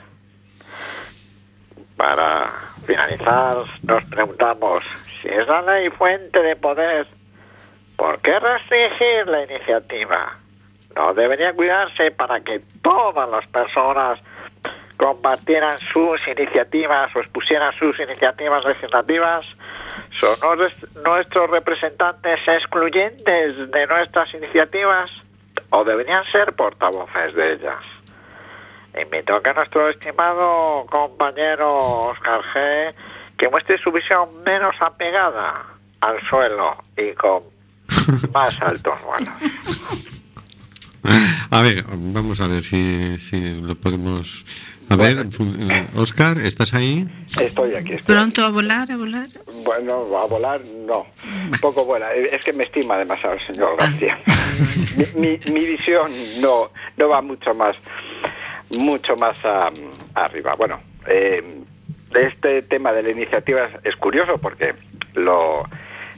Para 1.97 2.51
finalizar, 2.85 3.57
nos 3.83 4.03
preguntamos 4.05 4.83
si 5.21 5.27
es 5.27 5.47
la 5.47 5.61
ley 5.61 5.89
fuente 5.89 6.41
de 6.41 6.55
poder 6.55 7.07
¿Por 7.99 8.21
qué 8.21 8.39
restringir 8.39 9.27
la 9.27 9.43
iniciativa? 9.43 10.37
No 10.95 11.13
debería 11.13 11.51
cuidarse 11.51 12.11
para 12.11 12.39
que 12.39 12.61
todas 12.81 13.29
las 13.29 13.45
personas 13.47 14.21
compartieran 14.95 15.77
sus 15.91 16.25
iniciativas 16.25 17.13
o 17.13 17.19
expusieran 17.19 17.73
sus 17.73 17.99
iniciativas 17.99 18.63
legislativas. 18.63 19.45
¿Son 20.11 20.57
nuestros 21.03 21.49
representantes 21.49 22.39
excluyentes 22.47 23.69
de 23.69 23.87
nuestras 23.87 24.33
iniciativas 24.33 25.11
o 25.69 25.83
deberían 25.83 26.23
ser 26.31 26.53
portavoces 26.53 27.35
de 27.35 27.51
ellas? 27.51 27.83
Invito 28.97 29.35
a 29.35 29.43
que 29.43 29.53
nuestro 29.53 29.89
estimado 29.89 30.85
compañero 30.89 32.07
Oscar 32.11 32.41
G. 32.53 32.93
que 33.39 33.49
muestre 33.49 33.77
su 33.79 33.91
visión 33.91 34.27
menos 34.45 34.75
apegada 34.81 35.65
al 36.01 36.21
suelo 36.27 36.75
y 36.95 37.13
con 37.13 37.43
más 38.33 38.61
altos 38.61 38.93
A 41.49 41.61
ver, 41.61 41.85
vamos 41.87 42.41
a 42.41 42.47
ver 42.47 42.63
si, 42.63 43.17
si 43.17 43.61
lo 43.61 43.75
podemos... 43.75 44.45
A 44.89 44.95
ver, 44.95 45.27
Oscar, 45.95 46.39
¿estás 46.39 46.73
ahí? 46.73 47.07
Estoy 47.39 47.75
aquí. 47.75 47.93
¿Pronto 48.05 48.43
a 48.43 48.49
volar, 48.49 48.91
a 48.91 48.97
volar? 48.97 49.29
Bueno, 49.63 50.17
a 50.17 50.25
volar 50.25 50.61
no. 50.87 51.05
Un 51.51 51.59
poco 51.61 51.85
vuela. 51.85 52.11
Es 52.13 52.43
que 52.43 52.53
me 52.53 52.63
estima 52.63 52.97
demasiado 52.97 53.35
el 53.35 53.45
señor 53.45 53.77
ah. 53.77 53.85
García. 53.85 54.19
mi, 55.15 55.37
visión 55.37 56.11
no, 56.41 56.71
no 56.97 57.07
va 57.07 57.21
mucho 57.21 57.53
más, 57.53 57.75
mucho 58.71 59.15
más 59.15 59.37
arriba. 60.15 60.55
Bueno, 60.55 60.81
eh, 61.07 61.58
este 62.13 62.61
tema 62.63 62.91
de 62.91 63.03
la 63.03 63.09
iniciativa 63.09 63.69
es 63.83 63.95
curioso 63.95 64.37
porque 64.37 64.75
lo 65.13 65.65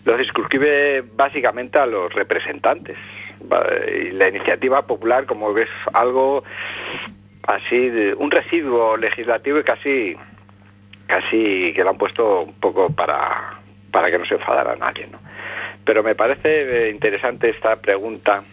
lo 0.05 0.17
circunscribe 0.17 1.03
básicamente 1.15 1.77
a 1.77 1.85
los 1.85 2.13
representantes. 2.13 2.97
Y 3.93 4.11
la 4.11 4.29
iniciativa 4.29 4.85
popular 4.85 5.25
como 5.25 5.57
es 5.57 5.69
algo 5.93 6.43
así, 7.43 7.91
un 8.17 8.31
residuo 8.31 8.97
legislativo 8.97 9.59
y 9.59 9.63
casi, 9.63 10.15
casi 11.07 11.73
que 11.73 11.83
lo 11.83 11.91
han 11.91 11.97
puesto 11.97 12.41
un 12.41 12.53
poco 12.53 12.89
para, 12.91 13.59
para 13.91 14.11
que 14.11 14.19
no 14.19 14.25
se 14.25 14.35
enfadara 14.35 14.75
nadie. 14.75 15.07
¿no? 15.11 15.19
Pero 15.85 16.03
me 16.03 16.15
parece 16.15 16.89
interesante 16.89 17.49
esta 17.49 17.75
pregunta, 17.77 18.43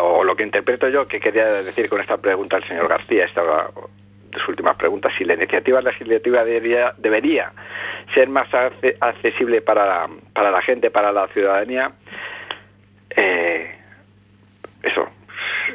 o 0.00 0.24
lo 0.24 0.36
que 0.36 0.42
interpreto 0.42 0.88
yo 0.88 1.08
que 1.08 1.20
quería 1.20 1.46
decir 1.62 1.88
con 1.88 2.00
esta 2.00 2.18
pregunta 2.18 2.58
el 2.58 2.64
señor 2.64 2.88
García, 2.88 3.24
esta 3.24 3.70
sus 4.32 4.48
últimas 4.48 4.76
preguntas, 4.76 5.12
si 5.16 5.24
la 5.24 5.34
iniciativa 5.34 5.80
legislativa 5.80 6.44
debería, 6.44 6.94
debería 6.98 7.52
ser 8.14 8.28
más 8.28 8.48
accesible 9.00 9.60
para 9.60 9.86
la, 9.86 10.10
para 10.32 10.50
la 10.50 10.62
gente, 10.62 10.90
para 10.90 11.12
la 11.12 11.28
ciudadanía, 11.28 11.92
eh, 13.10 13.74
eso, 14.82 15.08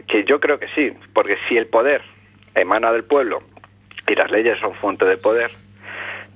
que 0.08 0.24
yo 0.24 0.40
creo 0.40 0.60
que 0.60 0.68
sí, 0.70 0.94
porque 1.14 1.38
si 1.48 1.58
el 1.58 1.68
poder 1.68 2.02
emana 2.56 2.92
del 2.92 3.04
pueblo 3.04 3.44
y 4.08 4.16
las 4.16 4.32
leyes 4.32 4.60
son 4.60 4.74
fuente 4.76 5.06
de 5.06 5.18
poder, 5.18 5.52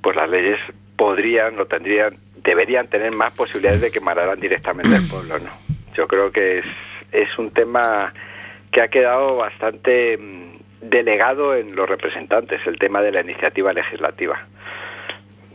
pues 0.02 0.16
las 0.16 0.30
leyes 0.30 0.60
podrían 0.96 1.60
o 1.60 1.66
tendrían, 1.66 2.18
deberían 2.44 2.88
tener 2.88 3.12
más 3.12 3.34
posibilidades 3.34 3.82
de 3.82 3.92
que 3.92 4.00
emanaran 4.00 4.40
directamente 4.40 4.90
del 4.90 5.08
pueblo, 5.08 5.40
¿no? 5.40 5.52
Yo 5.96 6.08
creo 6.08 6.32
que 6.32 6.60
es, 6.60 6.66
es 7.12 7.38
un 7.38 7.52
tema 7.52 8.14
que 8.72 8.82
ha 8.82 8.88
quedado 8.88 9.36
bastante 9.36 10.18
delegado 10.82 11.56
en 11.56 11.76
los 11.76 11.88
representantes, 11.88 12.66
el 12.66 12.78
tema 12.80 13.02
de 13.02 13.12
la 13.12 13.22
iniciativa 13.22 13.74
legislativa. 13.74 14.48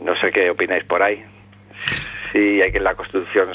No 0.01 0.15
sé 0.15 0.31
qué 0.31 0.49
opináis 0.49 0.83
por 0.83 1.01
ahí. 1.03 1.23
Si 2.31 2.61
hay 2.61 2.71
que 2.71 2.77
en 2.77 2.83
la 2.83 2.95
Constitución 2.95 3.49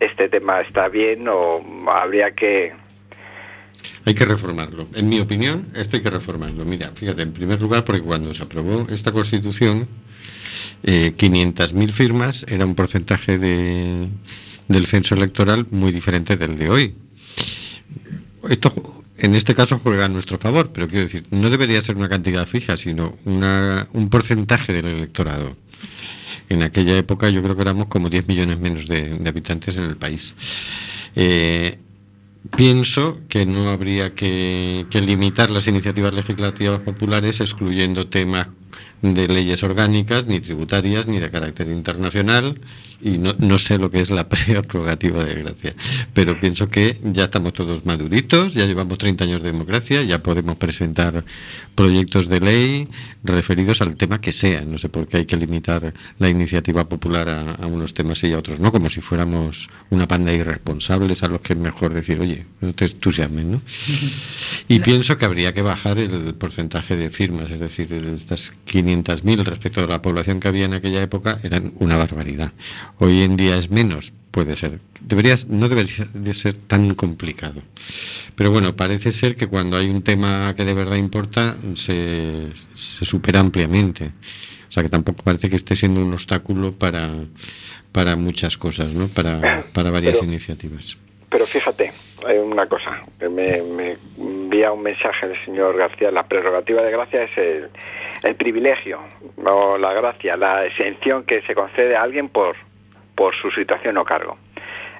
este 0.00 0.28
tema 0.28 0.60
está 0.60 0.88
bien 0.88 1.26
o 1.28 1.62
habría 1.90 2.32
que... 2.32 2.72
Hay 4.04 4.14
que 4.14 4.24
reformarlo. 4.24 4.86
En 4.94 5.08
mi 5.08 5.20
opinión, 5.20 5.68
esto 5.74 5.96
hay 5.96 6.02
que 6.02 6.10
reformarlo. 6.10 6.64
Mira, 6.64 6.90
fíjate, 6.90 7.22
en 7.22 7.32
primer 7.32 7.60
lugar, 7.60 7.84
porque 7.84 8.02
cuando 8.02 8.32
se 8.34 8.42
aprobó 8.42 8.86
esta 8.90 9.12
Constitución, 9.12 9.88
eh, 10.82 11.12
500.000 11.16 11.92
firmas 11.92 12.46
era 12.48 12.64
un 12.64 12.74
porcentaje 12.74 13.38
de, 13.38 14.08
del 14.68 14.86
censo 14.86 15.14
electoral 15.14 15.66
muy 15.70 15.92
diferente 15.92 16.36
del 16.36 16.56
de 16.56 16.70
hoy. 16.70 16.94
Esto 18.48 18.72
en 19.18 19.34
este 19.34 19.54
caso 19.54 19.78
juega 19.78 20.04
a 20.04 20.08
nuestro 20.08 20.38
favor, 20.38 20.70
pero 20.72 20.88
quiero 20.88 21.04
decir, 21.04 21.24
no 21.30 21.50
debería 21.50 21.80
ser 21.80 21.96
una 21.96 22.08
cantidad 22.08 22.46
fija, 22.46 22.76
sino 22.76 23.16
una, 23.24 23.88
un 23.92 24.10
porcentaje 24.10 24.72
del 24.72 24.86
electorado. 24.86 25.56
En 26.48 26.62
aquella 26.62 26.96
época 26.96 27.28
yo 27.30 27.42
creo 27.42 27.56
que 27.56 27.62
éramos 27.62 27.88
como 27.88 28.08
10 28.08 28.28
millones 28.28 28.58
menos 28.58 28.86
de, 28.86 29.18
habitantes 29.26 29.76
en 29.76 29.84
el 29.84 29.96
país. 29.96 30.34
Eh, 31.16 31.78
pienso 32.56 33.20
que 33.28 33.46
no 33.46 33.70
habría 33.70 34.14
que 34.14 34.86
limitar 34.92 35.50
las 35.50 35.66
iniciativas 35.66 36.12
legislativas 36.14 36.80
populares 36.80 37.40
excluyendo 37.40 38.08
temas 38.08 38.48
de 39.02 39.28
leyes 39.28 39.62
orgánicas, 39.62 40.26
ni 40.26 40.40
tributarias, 40.40 41.06
ni 41.06 41.18
de 41.20 41.30
carácter 41.30 41.68
internacional, 41.68 42.60
y 43.00 43.18
no, 43.18 43.34
no 43.38 43.58
sé 43.58 43.78
lo 43.78 43.90
que 43.90 44.00
es 44.00 44.10
la 44.10 44.28
prerrogativa 44.28 45.24
de 45.24 45.34
gracia. 45.34 45.74
Pero 46.14 46.40
pienso 46.40 46.68
que 46.68 46.98
ya 47.04 47.24
estamos 47.24 47.52
todos 47.52 47.84
maduritos, 47.84 48.54
ya 48.54 48.64
llevamos 48.66 48.98
30 48.98 49.24
años 49.24 49.42
de 49.42 49.52
democracia, 49.52 50.02
ya 50.02 50.18
podemos 50.20 50.56
presentar 50.56 51.24
proyectos 51.74 52.28
de 52.28 52.40
ley 52.40 52.88
referidos 53.22 53.82
al 53.82 53.96
tema 53.96 54.20
que 54.20 54.32
sea. 54.32 54.62
No 54.62 54.78
sé 54.78 54.88
por 54.88 55.06
qué 55.08 55.18
hay 55.18 55.26
que 55.26 55.36
limitar 55.36 55.92
la 56.18 56.28
iniciativa 56.28 56.88
popular 56.88 57.28
a, 57.28 57.52
a 57.52 57.66
unos 57.66 57.94
temas 57.94 58.22
y 58.24 58.32
a 58.32 58.38
otros, 58.38 58.60
¿no? 58.60 58.72
Como 58.72 58.88
si 58.90 59.00
fuéramos 59.00 59.68
una 59.90 60.08
panda 60.08 60.32
de 60.32 60.38
irresponsables 60.38 61.22
a 61.22 61.28
los 61.28 61.40
que 61.40 61.52
es 61.52 61.58
mejor 61.58 61.92
decir, 61.92 62.18
oye, 62.20 62.46
no 62.60 62.72
te 62.72 62.86
entusiasmes, 62.86 63.44
¿no? 63.44 63.60
Y 64.68 64.80
pienso 64.80 65.16
que 65.18 65.24
habría 65.24 65.52
que 65.52 65.62
bajar 65.62 65.98
el 65.98 66.34
porcentaje 66.34 66.96
de 66.96 67.10
firmas, 67.10 67.50
es 67.50 67.60
decir, 67.60 67.92
estas 67.92 68.52
500.000 68.86 69.44
respecto 69.44 69.82
a 69.82 69.86
la 69.86 70.00
población 70.02 70.40
que 70.40 70.48
había 70.48 70.64
en 70.66 70.74
aquella 70.74 71.02
época 71.02 71.38
eran 71.42 71.72
una 71.78 71.96
barbaridad. 71.96 72.52
Hoy 72.98 73.22
en 73.22 73.36
día 73.36 73.56
es 73.56 73.70
menos, 73.70 74.12
puede 74.30 74.56
ser. 74.56 74.80
Debería, 75.00 75.34
no 75.48 75.68
debería 75.68 76.06
de 76.14 76.34
ser 76.34 76.54
tan 76.56 76.94
complicado. 76.94 77.62
Pero 78.34 78.50
bueno, 78.50 78.74
parece 78.76 79.12
ser 79.12 79.36
que 79.36 79.46
cuando 79.46 79.76
hay 79.76 79.88
un 79.90 80.02
tema 80.02 80.54
que 80.56 80.64
de 80.64 80.74
verdad 80.74 80.96
importa, 80.96 81.56
se, 81.74 82.48
se 82.74 83.04
supera 83.04 83.40
ampliamente. 83.40 84.12
O 84.68 84.72
sea 84.72 84.82
que 84.82 84.88
tampoco 84.88 85.22
parece 85.22 85.48
que 85.48 85.56
esté 85.56 85.76
siendo 85.76 86.02
un 86.04 86.12
obstáculo 86.12 86.72
para, 86.72 87.10
para 87.92 88.16
muchas 88.16 88.56
cosas, 88.56 88.92
¿no? 88.92 89.08
Para, 89.08 89.66
para 89.72 89.90
varias 89.90 90.14
Pero- 90.14 90.24
iniciativas. 90.26 90.96
Pero 91.28 91.44
fíjate, 91.44 91.92
hay 92.24 92.38
una 92.38 92.66
cosa, 92.68 93.02
que 93.18 93.28
me, 93.28 93.60
me 93.60 93.96
envía 94.46 94.72
un 94.72 94.82
mensaje 94.82 95.26
el 95.26 95.44
señor 95.44 95.76
García, 95.76 96.10
la 96.10 96.22
prerrogativa 96.22 96.82
de 96.82 96.92
gracia 96.92 97.22
es 97.24 97.36
el, 97.36 97.68
el 98.22 98.34
privilegio, 98.36 99.00
o 99.44 99.76
la 99.76 99.92
gracia, 99.92 100.36
la 100.36 100.64
exención 100.64 101.24
que 101.24 101.42
se 101.42 101.54
concede 101.54 101.96
a 101.96 102.02
alguien 102.02 102.28
por, 102.28 102.54
por 103.14 103.34
su 103.34 103.50
situación 103.50 103.96
o 103.98 104.04
cargo. 104.04 104.38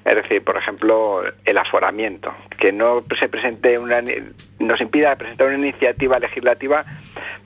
Es 0.05 0.15
decir, 0.15 0.43
por 0.43 0.57
ejemplo, 0.57 1.23
el 1.45 1.59
aforamiento, 1.59 2.33
que 2.59 2.73
no 2.73 3.05
se 3.19 3.29
presente 3.29 3.79
una, 3.79 4.03
nos 4.59 4.81
impida 4.81 5.17
presentar 5.17 5.49
una 5.49 5.59
iniciativa 5.59 6.19
legislativa 6.19 6.85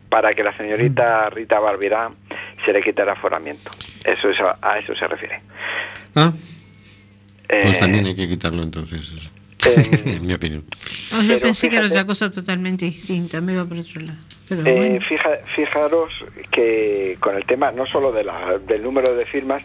para 0.09 0.35
que 0.35 0.43
la 0.43 0.57
señorita 0.57 1.31
Rita 1.31 1.61
Barberá 1.61 2.11
se 2.65 2.73
le 2.73 2.83
quite 2.83 3.03
el 3.03 3.09
aforamiento. 3.09 3.71
Eso 4.05 4.31
es 4.31 4.41
a, 4.41 4.59
a 4.61 4.79
eso 4.79 4.95
se 4.95 5.07
refiere. 5.07 5.41
Ah, 6.15 6.33
pues 7.49 7.77
Eh, 7.77 7.81
también 7.81 8.07
hay 8.07 8.15
que 8.15 8.29
quitarlo 8.29 8.63
entonces. 8.63 9.30
Eh, 9.67 10.03
en 10.17 10.27
mi 10.27 10.33
opinión. 10.35 10.65
Oh, 11.17 11.23
yo 11.23 11.39
pensé 11.41 11.69
que 11.69 11.77
era 11.77 11.87
otra 11.87 12.05
cosa 12.07 12.31
totalmente 12.31 12.85
distinta, 12.87 13.41
me 13.41 13.53
iba 13.55 13.65
por 13.65 13.79
otro 13.79 14.01
lado. 14.01 14.19
Pero 14.49 14.67
Eh, 14.67 14.77
bueno. 14.77 15.01
fija- 15.07 15.39
fijaros 15.55 16.13
que 16.51 17.17
con 17.21 17.37
el 17.37 17.45
tema 17.47 17.71
no 17.73 17.87
solo 17.87 18.11
de 18.13 18.25
la- 18.25 18.59
del 18.59 18.83
número 18.83 19.15
de 19.15 19.25
firmas, 19.27 19.63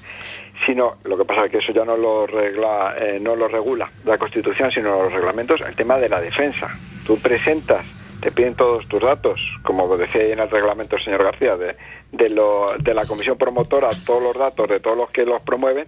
sino 0.65 0.97
lo 1.03 1.17
que 1.17 1.25
pasa 1.25 1.45
es 1.45 1.51
que 1.51 1.57
eso 1.57 1.73
ya 1.73 1.83
no 1.85 1.97
lo 1.97 2.27
regla, 2.27 2.95
eh, 2.99 3.19
no 3.21 3.35
lo 3.35 3.47
regula 3.47 3.91
la 4.05 4.17
Constitución, 4.17 4.71
sino 4.71 5.03
los 5.03 5.11
reglamentos, 5.13 5.59
el 5.61 5.75
tema 5.75 5.97
de 5.97 6.07
la 6.09 6.21
defensa. 6.21 6.69
Tú 7.05 7.17
presentas, 7.19 7.85
te 8.21 8.31
piden 8.31 8.55
todos 8.55 8.87
tus 8.87 9.01
datos, 9.01 9.41
como 9.63 9.97
decía 9.97 10.21
ahí 10.21 10.31
en 10.31 10.39
el 10.39 10.49
reglamento 10.49 10.95
el 10.95 11.03
señor 11.03 11.23
García, 11.23 11.57
de, 11.57 11.75
de, 12.11 12.29
lo- 12.29 12.67
de 12.79 12.93
la 12.93 13.05
comisión 13.05 13.37
promotora, 13.37 13.89
todos 14.05 14.23
los 14.23 14.35
datos 14.37 14.69
de 14.69 14.79
todos 14.79 14.97
los 14.97 15.09
que 15.11 15.25
los 15.25 15.41
promueven, 15.41 15.87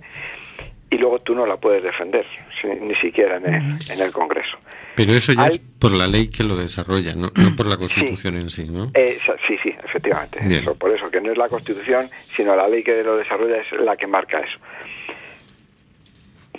y 0.89 0.97
luego 0.97 1.19
tú 1.19 1.36
no 1.36 1.45
la 1.45 1.58
puedes 1.58 1.84
defender, 1.84 2.26
si- 2.62 2.67
ni 2.67 2.95
siquiera 2.95 3.38
en 3.38 3.45
el, 3.54 3.91
en 3.91 4.00
el 4.02 4.12
Congreso. 4.12 4.58
Pero 4.95 5.13
eso 5.13 5.34
ya 5.34 5.43
Hay- 5.43 5.56
es 5.56 5.60
por 5.80 5.91
la 5.91 6.08
ley 6.08 6.30
que 6.30 6.43
lo 6.43 6.56
desarrolla, 6.56 7.13
no, 7.13 7.32
no 7.36 7.56
por 7.56 7.67
la 7.67 7.78
Constitución 7.78 8.36
en 8.38 8.50
sí, 8.50 8.63
¿no? 8.67 8.89
Eh, 8.95 9.19
sí, 9.47 9.58
sí, 9.62 9.73
efectivamente. 9.84 10.39
Eso, 10.50 10.73
por 10.76 10.91
eso, 10.91 11.12
que 11.12 11.21
no 11.21 11.32
es 11.32 11.38
la 11.38 11.50
Constitución, 11.50 12.10
sino 12.36 12.56
la 12.56 12.67
ley 12.67 12.84
que 12.84 13.04
lo 13.04 13.15
desarrolla 13.17 13.58
es 13.58 13.71
la 13.73 13.95
que 13.95 14.08
marca 14.08 14.39
eso. 14.39 14.58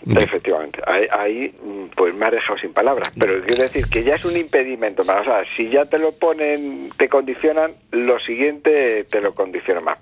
Bien. 0.04 0.22
Efectivamente. 0.22 0.80
Ahí, 0.86 1.06
ahí, 1.10 1.54
mm, 1.62 1.96
pues 1.96 2.14
me 2.14 2.26
has 2.26 2.32
dejado 2.32 2.58
sin 2.58 2.72
palabras. 2.72 3.10
Pero 3.18 3.42
quiero 3.44 3.64
decir 3.64 3.86
que 3.88 4.04
ya 4.04 4.14
es 4.14 4.24
un 4.24 4.36
impedimento 4.36 5.04
más. 5.04 5.22
O 5.22 5.24
sea, 5.24 5.42
si 5.56 5.68
ya 5.68 5.86
te 5.86 5.98
lo 5.98 6.12
ponen, 6.12 6.90
te 6.96 7.08
condicionan, 7.08 7.72
lo 7.90 8.18
siguiente 8.20 9.04
te 9.10 9.20
lo 9.20 9.34
condiciona 9.34 9.80
más. 9.80 9.98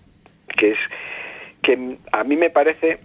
Que 0.54 0.72
es 0.72 0.78
que 1.62 1.96
a 2.12 2.22
mí 2.24 2.36
me 2.36 2.50
parece, 2.50 2.98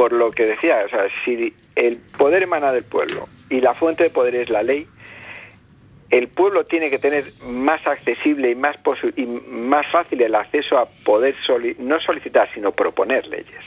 por 0.00 0.14
lo 0.14 0.30
que 0.30 0.46
decía, 0.46 0.82
o 0.86 0.88
sea, 0.88 1.08
si 1.26 1.52
el 1.76 1.98
poder 1.98 2.44
emana 2.44 2.72
del 2.72 2.84
pueblo 2.84 3.28
y 3.50 3.60
la 3.60 3.74
fuente 3.74 4.04
de 4.04 4.08
poder 4.08 4.34
es 4.34 4.48
la 4.48 4.62
ley, 4.62 4.86
el 6.08 6.26
pueblo 6.28 6.64
tiene 6.64 6.88
que 6.88 6.98
tener 6.98 7.30
más 7.42 7.86
accesible 7.86 8.50
y 8.50 8.54
más, 8.54 8.78
y 9.14 9.26
más 9.26 9.86
fácil 9.88 10.22
el 10.22 10.34
acceso 10.34 10.78
a 10.78 10.86
poder 11.04 11.34
no 11.80 12.00
solicitar, 12.00 12.48
sino 12.54 12.72
proponer 12.72 13.26
leyes. 13.26 13.62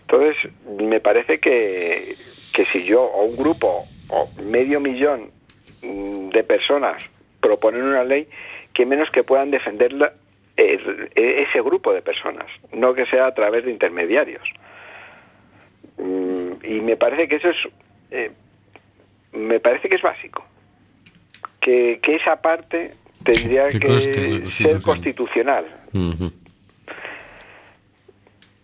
Entonces, 0.00 0.50
me 0.80 0.98
parece 0.98 1.38
que, 1.38 2.16
que 2.52 2.64
si 2.64 2.82
yo 2.82 3.04
o 3.04 3.22
un 3.22 3.36
grupo 3.36 3.86
o 4.08 4.28
medio 4.42 4.80
millón 4.80 5.30
mm, 5.80 6.30
de 6.30 6.42
personas 6.42 7.04
proponen 7.40 7.84
una 7.84 8.02
ley, 8.02 8.26
que 8.72 8.84
menos 8.84 9.12
que 9.12 9.22
puedan 9.22 9.52
defenderla 9.52 10.12
eh, 10.56 11.08
ese 11.14 11.62
grupo 11.62 11.92
de 11.94 12.02
personas, 12.02 12.46
no 12.72 12.94
que 12.94 13.06
sea 13.06 13.26
a 13.26 13.34
través 13.34 13.64
de 13.64 13.70
intermediarios. 13.70 14.52
Y 16.62 16.80
me 16.80 16.96
parece 16.96 17.28
que 17.28 17.36
eso 17.36 17.50
es, 17.50 17.56
eh, 18.10 18.30
me 19.32 19.60
parece 19.60 19.88
que 19.88 19.96
es 19.96 20.02
básico 20.02 20.44
que, 21.60 22.00
que 22.02 22.16
esa 22.16 22.36
parte 22.42 22.94
tendría 23.24 23.68
Que 23.68 24.50
ser 24.50 24.82
constitucional. 24.82 25.64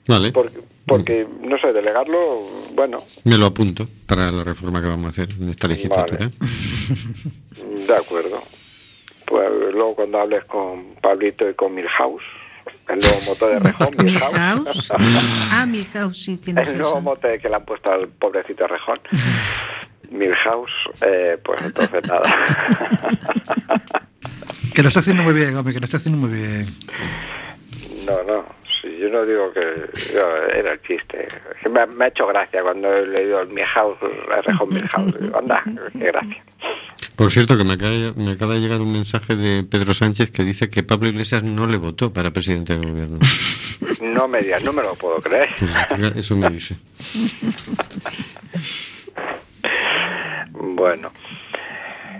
Vale, 0.07 0.33
Porque, 0.33 0.59
porque, 0.87 1.27
no 1.43 1.59
sé, 1.59 1.73
delegarlo, 1.73 2.43
bueno, 2.73 3.05
me 3.25 3.37
lo 3.37 3.47
apunto 3.47 3.87
para 4.07 4.33
la 4.33 4.43
reforma 4.43 4.81
que 4.81 4.89
vamos 4.89 5.07
a 5.07 5.09
hacer 5.11 5.29
en 5.39 5.51
esta 5.51 5.69
legislatura. 5.69 6.31
de 7.87 7.97
acuerdo. 7.97 8.43
Pues 9.27 9.51
luego 9.73 9.95
cuando 9.95 10.19
hables 10.19 10.45
con 10.47 10.95
Pablito 11.03 11.49
y 11.49 11.55
con 11.55 11.75
Milhouse, 11.75 12.23
el 12.89 12.99
nuevo 12.99 13.21
mote 13.27 13.47
de 13.47 13.59
Rejón, 13.59 13.89
Milhouse. 14.05 14.33
Milhouse, 14.33 14.93
Ah, 15.53 15.67
Milhouse, 15.67 16.23
sí, 16.25 16.37
tiene 16.39 16.63
el 16.63 16.79
nuevo 16.79 17.01
mote 17.01 17.39
que 17.39 17.49
le 17.49 17.57
han 17.57 17.65
puesto 17.65 17.93
al 17.93 18.09
pobrecito 18.09 18.67
Rejón, 18.67 18.99
Milhouse, 20.11 20.73
eh, 21.03 21.39
pues 21.45 21.61
entonces 21.63 22.03
nada. 22.07 22.23
Que 24.75 24.83
lo 24.83 24.89
está 24.89 25.01
haciendo 25.01 25.23
muy 25.25 25.35
bien, 25.35 25.57
hombre, 25.57 25.75
que 25.75 25.81
lo 25.81 25.87
está 25.87 25.97
haciendo 25.97 26.21
muy 26.25 26.31
bien. 26.39 26.67
No, 28.07 28.23
no, 28.23 28.45
si 28.81 28.97
yo 28.99 29.09
no 29.09 29.25
digo 29.27 29.53
que 29.53 29.61
yo- 30.15 30.37
era 30.55 30.73
el 30.75 30.83
chiste. 30.83 31.27
Es 31.27 31.63
que 31.63 31.69
me, 31.69 31.81
ha- 31.81 31.87
me 31.87 32.05
ha 32.05 32.09
hecho 32.09 32.27
gracia 32.29 32.63
cuando 32.63 32.93
he 32.97 33.05
leído 33.07 33.41
el 33.41 33.49
Milhouse, 33.49 33.99
el 34.03 34.43
Rejón 34.45 34.69
Milhouse. 34.69 35.15
Anda, 35.37 35.63
qué 35.99 36.07
gracia. 36.07 36.45
Por 37.19 37.33
cierto, 37.33 37.59
que 37.59 37.65
me 37.65 37.73
acaba, 37.73 38.13
me 38.15 38.31
acaba 38.31 38.55
de 38.55 38.61
llegar 38.61 38.81
un 38.81 38.93
mensaje 38.93 39.35
de 39.35 39.65
Pedro 39.65 39.93
Sánchez 39.93 40.31
que 40.31 40.45
dice 40.45 40.71
que 40.71 40.85
Pablo 40.85 41.09
Iglesias 41.09 41.43
no 41.43 41.67
le 41.67 41.77
votó 41.77 42.13
para 42.13 42.31
presidente 42.31 42.79
del 42.79 42.89
gobierno. 42.89 43.19
No 44.01 44.27
me 44.27 44.43
digas, 44.43 44.63
no 44.65 44.73
me 44.73 44.83
lo 44.83 44.95
puedo 44.95 45.21
creer. 45.21 45.49
Pues 45.91 46.17
eso 46.17 46.37
me 46.37 46.51
dice. 46.51 46.77
Bueno, 50.53 51.13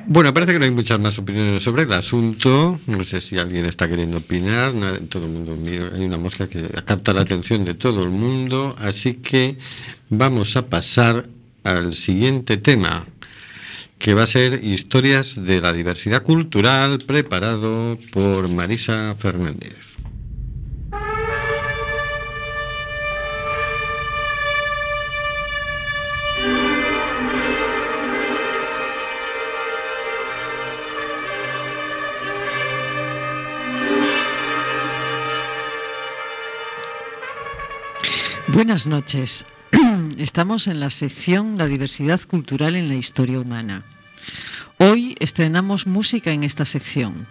Bueno, 0.07 0.33
parece 0.33 0.53
que 0.53 0.59
no 0.61 0.65
hay 0.65 0.71
muchas 0.71 1.01
más 1.01 1.19
opiniones 1.19 1.63
sobre 1.63 1.83
el 1.83 1.93
asunto. 1.93 2.79
No 2.87 3.05
sé 3.05 3.21
si 3.21 3.39
alguien 3.39 3.65
está 3.67 3.89
queriendo 3.89 4.19
opinar. 4.19 4.73
Todo 5.09 5.27
el 5.27 5.33
mundo 5.33 5.57
mira. 5.57 5.91
Hay 5.95 6.05
una 6.05 6.19
mosca 6.19 6.49
que 6.49 6.69
capta 6.85 7.13
la 7.13 7.23
atención 7.23 7.65
de 7.65 7.75
todo 7.75 8.05
el 8.05 8.11
mundo. 8.11 8.77
Así 8.79 9.15
que 9.15 9.57
vamos 10.09 10.57
a 10.57 10.67
pasar 10.67 11.27
al 11.65 11.95
siguiente 11.95 12.57
tema, 12.59 13.07
que 13.99 14.15
va 14.15 14.23
a 14.23 14.27
ser 14.27 14.65
historias 14.65 15.35
de 15.45 15.61
la 15.61 15.73
diversidad 15.73 16.23
cultural, 16.23 16.99
preparado 17.07 17.99
por 18.13 18.49
Marisa 18.49 19.15
Fernández. 19.19 19.99
Buenas 38.49 38.87
noches. 38.87 39.45
Estamos 40.19 40.67
en 40.67 40.81
la 40.81 40.91
sección 40.91 41.59
La 41.59 41.69
diversidad 41.69 42.21
cultural 42.23 42.75
en 42.75 42.89
la 42.89 42.97
historia 42.97 43.39
humana. 43.39 43.85
Hoy 44.79 45.15
estrenamos 45.21 45.87
música 45.87 46.33
en 46.33 46.43
esta 46.43 46.65
sección. 46.65 47.29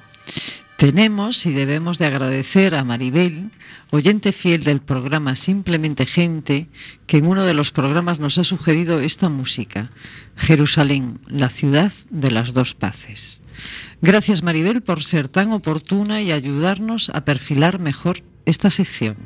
Tenemos 0.77 1.45
y 1.45 1.51
debemos 1.51 1.97
de 1.97 2.05
agradecer 2.05 2.75
a 2.75 2.85
Maribel, 2.85 3.51
oyente 3.89 4.31
fiel 4.31 4.63
del 4.63 4.79
programa 4.79 5.35
Simplemente 5.35 6.05
Gente, 6.05 6.67
que 7.07 7.17
en 7.17 7.27
uno 7.27 7.43
de 7.43 7.53
los 7.53 7.71
programas 7.71 8.19
nos 8.19 8.37
ha 8.37 8.45
sugerido 8.45 9.01
esta 9.01 9.27
música, 9.27 9.91
Jerusalén, 10.37 11.19
la 11.27 11.49
ciudad 11.49 11.91
de 12.09 12.31
las 12.31 12.53
dos 12.53 12.73
paces. 12.73 13.41
Gracias 14.01 14.43
Maribel 14.43 14.81
por 14.81 15.03
ser 15.03 15.27
tan 15.27 15.51
oportuna 15.51 16.21
y 16.21 16.31
ayudarnos 16.31 17.09
a 17.09 17.25
perfilar 17.25 17.79
mejor 17.79 18.23
esta 18.45 18.71
sección. 18.71 19.17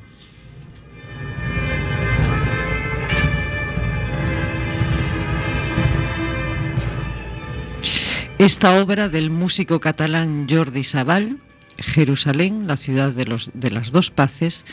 Esta 8.42 8.82
obra 8.82 9.08
del 9.08 9.30
músico 9.30 9.80
catalán 9.80 10.48
Jordi 10.50 10.84
Sabal, 10.84 11.38
Jerusalén, 11.78 12.66
la 12.66 12.76
ciudad 12.76 13.12
de, 13.12 13.70
las 13.70 13.92
dos 13.92 14.10
paces, 14.10 14.66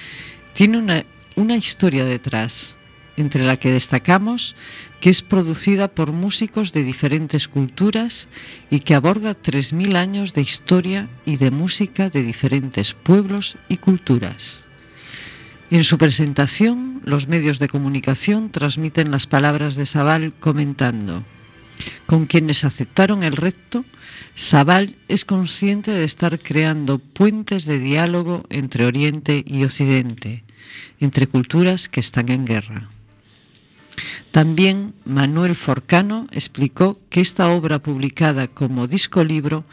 tiene 0.55 0.79
una, 0.79 1.05
una 1.37 1.55
historia 1.55 2.07
detrás, 2.07 2.77
entre 3.19 3.45
la 3.45 3.59
que 3.59 3.71
destacamos 3.71 4.57
que 5.03 5.11
es 5.11 5.21
producida 5.21 5.89
por 5.89 6.13
músicos 6.13 6.73
de 6.73 6.83
diferentes 6.83 7.47
culturas 7.47 8.29
y 8.71 8.81
que 8.81 8.95
aborda 8.95 9.37
3.000 9.37 9.97
años 9.97 10.33
de 10.33 10.41
historia 10.41 11.11
y 11.27 11.37
de 11.37 11.51
música 11.51 12.09
de 12.09 12.23
diferentes 12.23 12.95
pueblos 12.95 13.59
y 13.69 13.77
culturas. 13.77 14.65
En 15.71 15.85
su 15.85 15.99
presentación, 15.99 17.03
los 17.05 17.29
medios 17.29 17.59
de 17.59 17.69
comunicación 17.69 18.49
transmiten 18.49 19.11
las 19.11 19.27
palabras 19.27 19.75
de 19.75 19.85
Sabal 19.85 20.33
comentando 20.41 21.23
con 22.07 22.27
quienes 22.27 22.65
aceptaron 22.65 23.23
el 23.23 23.33
reto, 23.33 23.85
Sabal 24.35 24.97
es 25.09 25.25
consciente 25.25 25.91
de 25.91 26.05
estar 26.05 26.39
creando 26.39 26.99
puentes 26.99 27.65
de 27.65 27.79
diálogo 27.79 28.45
entre 28.51 28.87
Oriente 28.87 29.45
y 29.47 29.65
Occidente, 29.65 30.45
entre 31.01 31.27
culturas 31.27 31.89
que 31.89 32.01
están 32.01 32.29
en 32.31 32.45
guerra. 32.45 32.89
También 34.31 34.95
Manuel 35.05 35.57
Forcano 35.57 36.29
explicó 36.31 37.01
que 37.11 37.21
esta 37.21 37.49
obra 37.51 37.81
publicada 37.81 38.47
como 38.47 38.87
disco 38.87 39.25
libro 39.25 39.65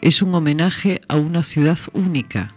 es 0.00 0.22
un 0.22 0.34
homenaje 0.34 1.00
a 1.08 1.16
una 1.16 1.42
ciudad 1.42 1.78
única 1.92 2.54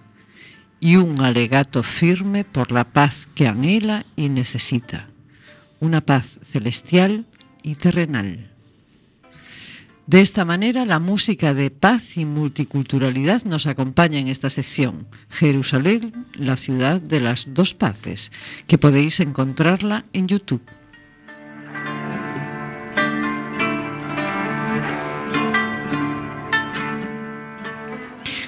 y 0.80 0.98
un 0.98 1.22
alegato 1.22 1.82
firme 1.82 2.44
por 2.44 2.72
la 2.72 2.84
paz 2.84 3.28
que 3.34 3.48
anhela 3.48 4.06
y 4.16 4.30
necesita, 4.30 5.08
una 5.80 6.02
paz 6.02 6.38
celestial 6.44 7.26
y 7.64 7.76
terrenal. 7.76 8.55
De 10.08 10.22
esta 10.22 10.46
manera, 10.46 10.86
la 10.86 11.00
música 11.00 11.56
de 11.56 11.72
paz 11.72 12.16
y 12.16 12.26
multiculturalidad 12.26 13.44
nos 13.44 13.66
acompaña 13.66 14.20
en 14.20 14.28
esta 14.28 14.52
sección, 14.52 15.08
Jerusalén, 15.30 16.28
la 16.36 16.58
ciudad 16.58 17.02
de 17.02 17.20
las 17.20 17.48
dos 17.56 17.74
paces, 17.74 18.32
que 18.68 18.78
podéis 18.78 19.20
encontrarla 19.20 20.06
en 20.14 20.28
YouTube. 20.28 20.62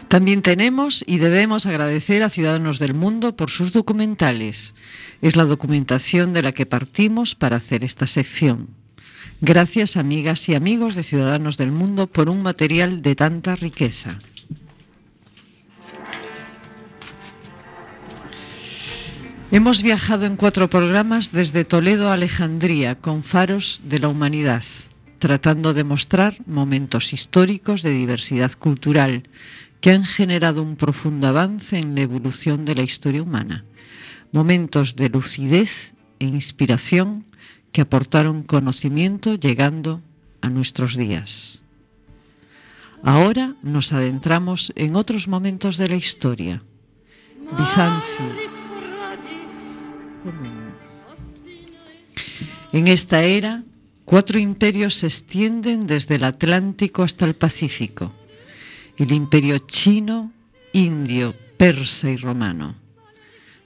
También 0.07 0.43
tenemos 0.43 1.03
y 1.07 1.17
debemos 1.17 1.65
agradecer 1.65 2.21
a 2.21 2.29
Ciudadanos 2.29 2.77
del 2.77 2.93
Mundo 2.93 3.35
por 3.35 3.49
sus 3.49 3.71
documentales. 3.71 4.75
Es 5.23 5.35
la 5.35 5.43
documentación 5.45 6.33
de 6.33 6.43
la 6.43 6.51
que 6.51 6.67
partimos 6.67 7.33
para 7.33 7.57
hacer 7.57 7.83
esta 7.83 8.05
sección. 8.05 8.76
Gracias, 9.41 9.97
amigas 9.97 10.49
y 10.49 10.55
amigos 10.55 10.95
de 10.95 11.03
Ciudadanos 11.03 11.57
del 11.57 11.71
Mundo, 11.71 12.07
por 12.07 12.29
un 12.29 12.41
material 12.41 13.01
de 13.01 13.15
tanta 13.15 13.55
riqueza. 13.55 14.19
Hemos 19.49 19.81
viajado 19.81 20.25
en 20.25 20.35
cuatro 20.35 20.69
programas 20.69 21.31
desde 21.31 21.63
Toledo 21.63 22.09
a 22.09 22.13
Alejandría 22.13 22.95
con 22.95 23.23
faros 23.23 23.79
de 23.83 23.99
la 23.99 24.09
humanidad, 24.09 24.63
tratando 25.19 25.73
de 25.73 25.85
mostrar 25.85 26.37
momentos 26.45 27.13
históricos 27.13 27.81
de 27.81 27.91
diversidad 27.91 28.51
cultural 28.53 29.23
que 29.79 29.91
han 29.91 30.03
generado 30.03 30.61
un 30.61 30.75
profundo 30.75 31.27
avance 31.27 31.77
en 31.77 31.95
la 31.95 32.01
evolución 32.01 32.65
de 32.65 32.75
la 32.75 32.83
historia 32.83 33.23
humana, 33.23 33.63
momentos 34.31 34.95
de 34.95 35.09
lucidez 35.09 35.93
e 36.19 36.25
inspiración 36.25 37.25
que 37.71 37.81
aportaron 37.81 38.43
conocimiento 38.43 39.35
llegando 39.35 40.01
a 40.41 40.49
nuestros 40.49 40.95
días. 40.95 41.59
Ahora 43.03 43.55
nos 43.61 43.93
adentramos 43.93 44.71
en 44.75 44.95
otros 44.95 45.27
momentos 45.27 45.77
de 45.77 45.89
la 45.89 45.95
historia. 45.95 46.63
Bizancio. 47.57 48.25
En 52.73 52.87
esta 52.87 53.23
era, 53.23 53.63
cuatro 54.03 54.39
imperios 54.39 54.95
se 54.95 55.07
extienden 55.07 55.87
desde 55.87 56.15
el 56.15 56.23
Atlántico 56.23 57.03
hasta 57.03 57.25
el 57.25 57.35
Pacífico. 57.35 58.11
El 58.97 59.11
imperio 59.11 59.59
chino, 59.59 60.31
indio, 60.73 61.35
persa 61.57 62.09
y 62.09 62.17
romano 62.17 62.86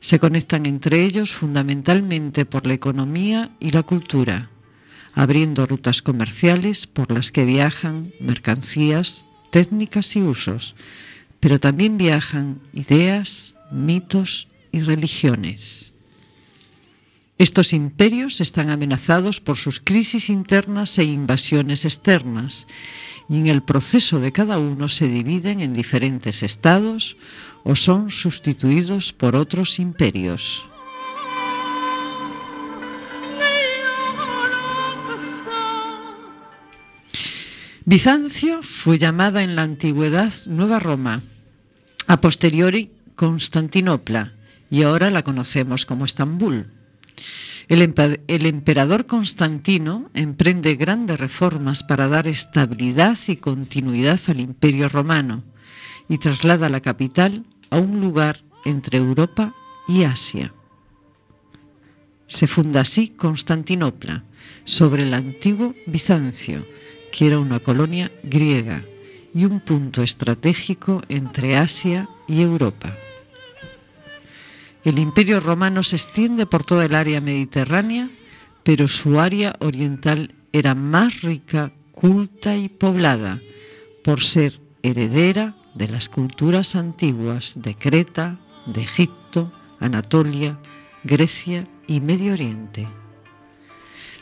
se 0.01 0.19
conectan 0.19 0.65
entre 0.65 1.05
ellos 1.05 1.31
fundamentalmente 1.31 2.45
por 2.45 2.65
la 2.65 2.73
economía 2.73 3.51
y 3.59 3.69
la 3.69 3.83
cultura, 3.83 4.49
abriendo 5.13 5.67
rutas 5.67 6.01
comerciales 6.01 6.87
por 6.87 7.11
las 7.11 7.31
que 7.31 7.45
viajan 7.45 8.11
mercancías, 8.19 9.27
técnicas 9.51 10.15
y 10.15 10.23
usos, 10.23 10.75
pero 11.39 11.59
también 11.59 11.97
viajan 11.97 12.61
ideas, 12.73 13.55
mitos 13.71 14.47
y 14.71 14.81
religiones. 14.81 15.93
Estos 17.37 17.71
imperios 17.73 18.41
están 18.41 18.69
amenazados 18.69 19.39
por 19.39 19.57
sus 19.57 19.79
crisis 19.79 20.29
internas 20.29 20.97
e 20.97 21.03
invasiones 21.03 21.85
externas, 21.85 22.67
y 23.31 23.37
en 23.37 23.47
el 23.47 23.63
proceso 23.63 24.19
de 24.19 24.33
cada 24.33 24.59
uno 24.59 24.89
se 24.89 25.07
dividen 25.07 25.61
en 25.61 25.71
diferentes 25.71 26.43
estados 26.43 27.15
o 27.63 27.77
son 27.77 28.11
sustituidos 28.11 29.13
por 29.13 29.37
otros 29.37 29.79
imperios. 29.79 30.65
Bizancio 37.85 38.63
fue 38.63 38.97
llamada 38.97 39.43
en 39.43 39.55
la 39.55 39.63
antigüedad 39.63 40.33
Nueva 40.47 40.79
Roma, 40.79 41.21
a 42.07 42.19
posteriori 42.19 42.91
Constantinopla 43.15 44.33
y 44.69 44.83
ahora 44.83 45.09
la 45.09 45.23
conocemos 45.23 45.85
como 45.85 46.03
Estambul. 46.03 46.67
El, 47.71 48.45
emperador 48.47 49.05
Constantino 49.05 50.09
emprende 50.13 50.75
grandes 50.75 51.17
reformas 51.17 51.83
para 51.83 52.09
dar 52.09 52.27
estabilidad 52.27 53.17
y 53.29 53.37
continuidad 53.37 54.19
al 54.27 54.41
imperio 54.41 54.89
romano 54.89 55.45
y 56.09 56.17
traslada 56.17 56.67
la 56.67 56.81
capital 56.81 57.45
a 57.69 57.79
un 57.79 58.01
lugar 58.01 58.43
entre 58.65 58.97
Europa 58.97 59.55
y 59.87 60.03
Asia. 60.03 60.53
Se 62.27 62.45
funda 62.45 62.81
así 62.81 63.07
Constantinopla, 63.07 64.25
sobre 64.65 65.03
el 65.03 65.13
antiguo 65.13 65.73
Bizancio, 65.85 66.67
que 67.09 67.27
era 67.27 67.39
una 67.39 67.61
colonia 67.61 68.11
griega 68.21 68.83
y 69.33 69.45
un 69.45 69.61
punto 69.61 70.03
estratégico 70.03 71.03
entre 71.07 71.55
Asia 71.55 72.09
y 72.27 72.41
Europa. 72.41 72.97
El 74.83 74.97
imperio 74.97 75.39
romano 75.39 75.83
se 75.83 75.95
extiende 75.95 76.45
por 76.45 76.63
toda 76.63 76.85
el 76.85 76.95
área 76.95 77.21
mediterránea, 77.21 78.09
pero 78.63 78.87
su 78.87 79.19
área 79.19 79.55
oriental 79.59 80.33
era 80.51 80.73
más 80.73 81.21
rica, 81.21 81.71
culta 81.91 82.57
y 82.57 82.67
poblada, 82.67 83.41
por 84.03 84.21
ser 84.21 84.59
heredera 84.81 85.55
de 85.75 85.87
las 85.87 86.09
culturas 86.09 86.75
antiguas 86.75 87.53
de 87.57 87.75
Creta, 87.75 88.39
de 88.65 88.81
Egipto, 88.81 89.51
Anatolia, 89.79 90.59
Grecia 91.03 91.63
y 91.87 92.01
Medio 92.01 92.33
Oriente. 92.33 92.87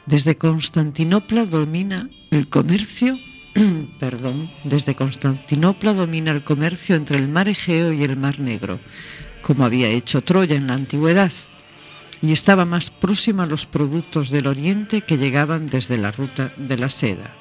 Desde 0.06 0.38
Constantinopla 0.38 1.45
domina 1.45 2.10
el 2.32 2.50
comercio, 2.50 3.15
perdón, 4.00 4.50
desde 4.63 4.95
Constantinopla 4.95 5.93
domina 5.93 6.32
el 6.32 6.43
comercio 6.43 6.95
entre 6.95 7.17
el 7.17 7.28
mar 7.28 7.48
Egeo 7.48 7.93
y 7.93 8.04
el 8.04 8.17
mar 8.17 8.39
Negro, 8.39 8.80
como 9.41 9.65
había 9.65 9.88
hecho 9.88 10.21
Troya 10.21 10.56
en 10.56 10.67
la 10.67 10.73
antigüedad, 10.73 11.32
y 12.21 12.34
estaba 12.34 12.65
más 12.65 12.89
próxima 12.89 13.43
a 13.43 13.47
los 13.47 13.65
productos 13.65 14.30
del 14.30 14.47
Oriente 14.47 15.02
que 15.02 15.17
llegaban 15.17 15.67
desde 15.67 15.97
la 15.97 16.12
ruta 16.12 16.52
de 16.58 16.78
la 16.78 16.89
seda. 16.89 17.36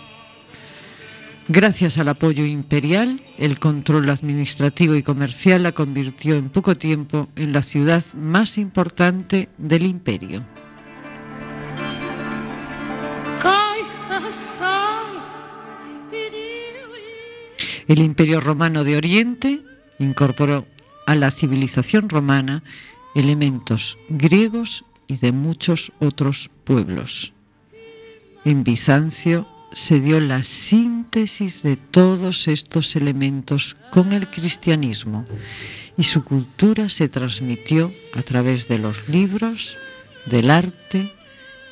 Gracias 1.48 1.96
al 1.96 2.08
apoyo 2.08 2.44
imperial, 2.44 3.22
el 3.38 3.58
control 3.58 4.10
administrativo 4.10 4.94
y 4.94 5.02
comercial 5.02 5.62
la 5.62 5.72
convirtió 5.72 6.36
en 6.36 6.50
poco 6.50 6.76
tiempo 6.76 7.28
en 7.36 7.52
la 7.52 7.62
ciudad 7.62 8.04
más 8.14 8.58
importante 8.58 9.48
del 9.56 9.84
imperio. 9.84 10.44
El 17.88 18.00
Imperio 18.00 18.42
Romano 18.42 18.84
de 18.84 18.98
Oriente 18.98 19.62
incorporó 19.98 20.66
a 21.08 21.14
la 21.14 21.30
civilización 21.30 22.10
romana 22.10 22.62
elementos 23.14 23.96
griegos 24.10 24.84
y 25.06 25.16
de 25.16 25.32
muchos 25.32 25.90
otros 26.00 26.50
pueblos. 26.64 27.32
En 28.44 28.62
Bizancio 28.62 29.48
se 29.72 30.00
dio 30.00 30.20
la 30.20 30.42
síntesis 30.42 31.62
de 31.62 31.76
todos 31.76 32.46
estos 32.46 32.94
elementos 32.94 33.74
con 33.90 34.12
el 34.12 34.28
cristianismo 34.28 35.24
y 35.96 36.02
su 36.02 36.24
cultura 36.24 36.90
se 36.90 37.08
transmitió 37.08 37.90
a 38.12 38.20
través 38.20 38.68
de 38.68 38.78
los 38.78 39.08
libros, 39.08 39.78
del 40.26 40.50
arte 40.50 41.10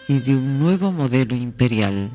y 0.09 0.21
de 0.21 0.35
un 0.35 0.59
nuevo 0.59 0.93
modelo 0.93 1.37
imperial. 1.37 2.09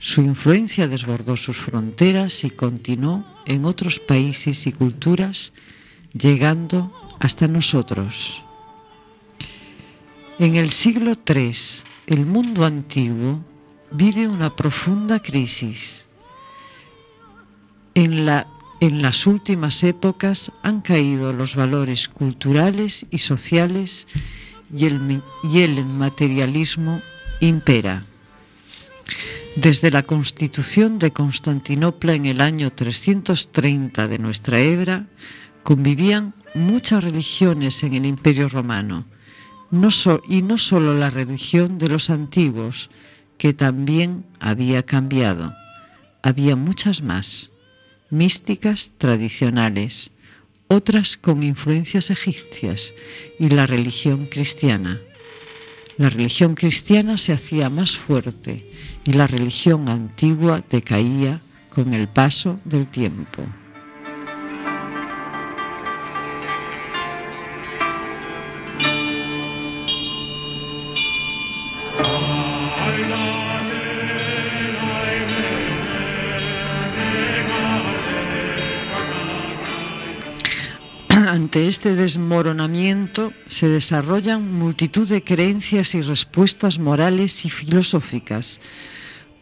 Su 0.00 0.22
influencia 0.22 0.88
desbordó 0.88 1.36
sus 1.36 1.56
fronteras 1.56 2.42
y 2.42 2.50
continuó 2.50 3.24
en 3.46 3.64
otros 3.64 4.00
países 4.00 4.66
y 4.66 4.72
culturas, 4.72 5.52
llegando 6.16 6.92
hasta 7.18 7.48
nosotros. 7.48 8.42
En 10.38 10.56
el 10.56 10.70
siglo 10.70 11.14
III, 11.26 11.52
el 12.06 12.26
mundo 12.26 12.64
antiguo 12.64 13.40
vive 13.90 14.28
una 14.28 14.54
profunda 14.54 15.20
crisis. 15.20 16.06
En, 17.94 18.26
la, 18.26 18.46
en 18.80 19.00
las 19.00 19.26
últimas 19.26 19.82
épocas 19.82 20.52
han 20.62 20.82
caído 20.82 21.32
los 21.32 21.56
valores 21.56 22.08
culturales 22.08 23.06
y 23.10 23.18
sociales 23.18 24.06
y 24.74 24.84
el, 24.84 25.22
y 25.42 25.60
el 25.60 25.84
materialismo 25.86 27.00
impera. 27.40 28.04
Desde 29.56 29.90
la 29.90 30.02
constitución 30.02 30.98
de 30.98 31.12
Constantinopla 31.12 32.12
en 32.12 32.26
el 32.26 32.42
año 32.42 32.72
330 32.72 34.06
de 34.06 34.18
nuestra 34.18 34.58
era, 34.58 35.06
convivían 35.66 36.32
muchas 36.54 37.02
religiones 37.02 37.82
en 37.82 37.94
el 37.94 38.06
Imperio 38.06 38.48
Romano, 38.48 39.04
y 40.28 40.42
no 40.42 40.58
solo 40.58 40.94
la 40.94 41.10
religión 41.10 41.78
de 41.78 41.88
los 41.88 42.08
antiguos, 42.08 42.88
que 43.36 43.52
también 43.52 44.24
había 44.38 44.84
cambiado. 44.84 45.52
Había 46.22 46.54
muchas 46.54 47.02
más, 47.02 47.50
místicas 48.10 48.92
tradicionales, 48.96 50.12
otras 50.68 51.16
con 51.16 51.42
influencias 51.42 52.10
egipcias 52.10 52.94
y 53.40 53.48
la 53.48 53.66
religión 53.66 54.26
cristiana. 54.26 55.00
La 55.98 56.10
religión 56.10 56.54
cristiana 56.54 57.18
se 57.18 57.32
hacía 57.32 57.70
más 57.70 57.96
fuerte 57.96 58.70
y 59.04 59.14
la 59.14 59.26
religión 59.26 59.88
antigua 59.88 60.62
decaía 60.70 61.40
con 61.70 61.92
el 61.92 62.06
paso 62.06 62.60
del 62.64 62.86
tiempo. 62.86 63.44
Ante 81.36 81.68
este 81.68 81.94
desmoronamiento 81.94 83.34
se 83.46 83.68
desarrollan 83.68 84.54
multitud 84.54 85.06
de 85.06 85.22
creencias 85.22 85.94
y 85.94 86.00
respuestas 86.00 86.78
morales 86.78 87.44
y 87.44 87.50
filosóficas. 87.50 88.58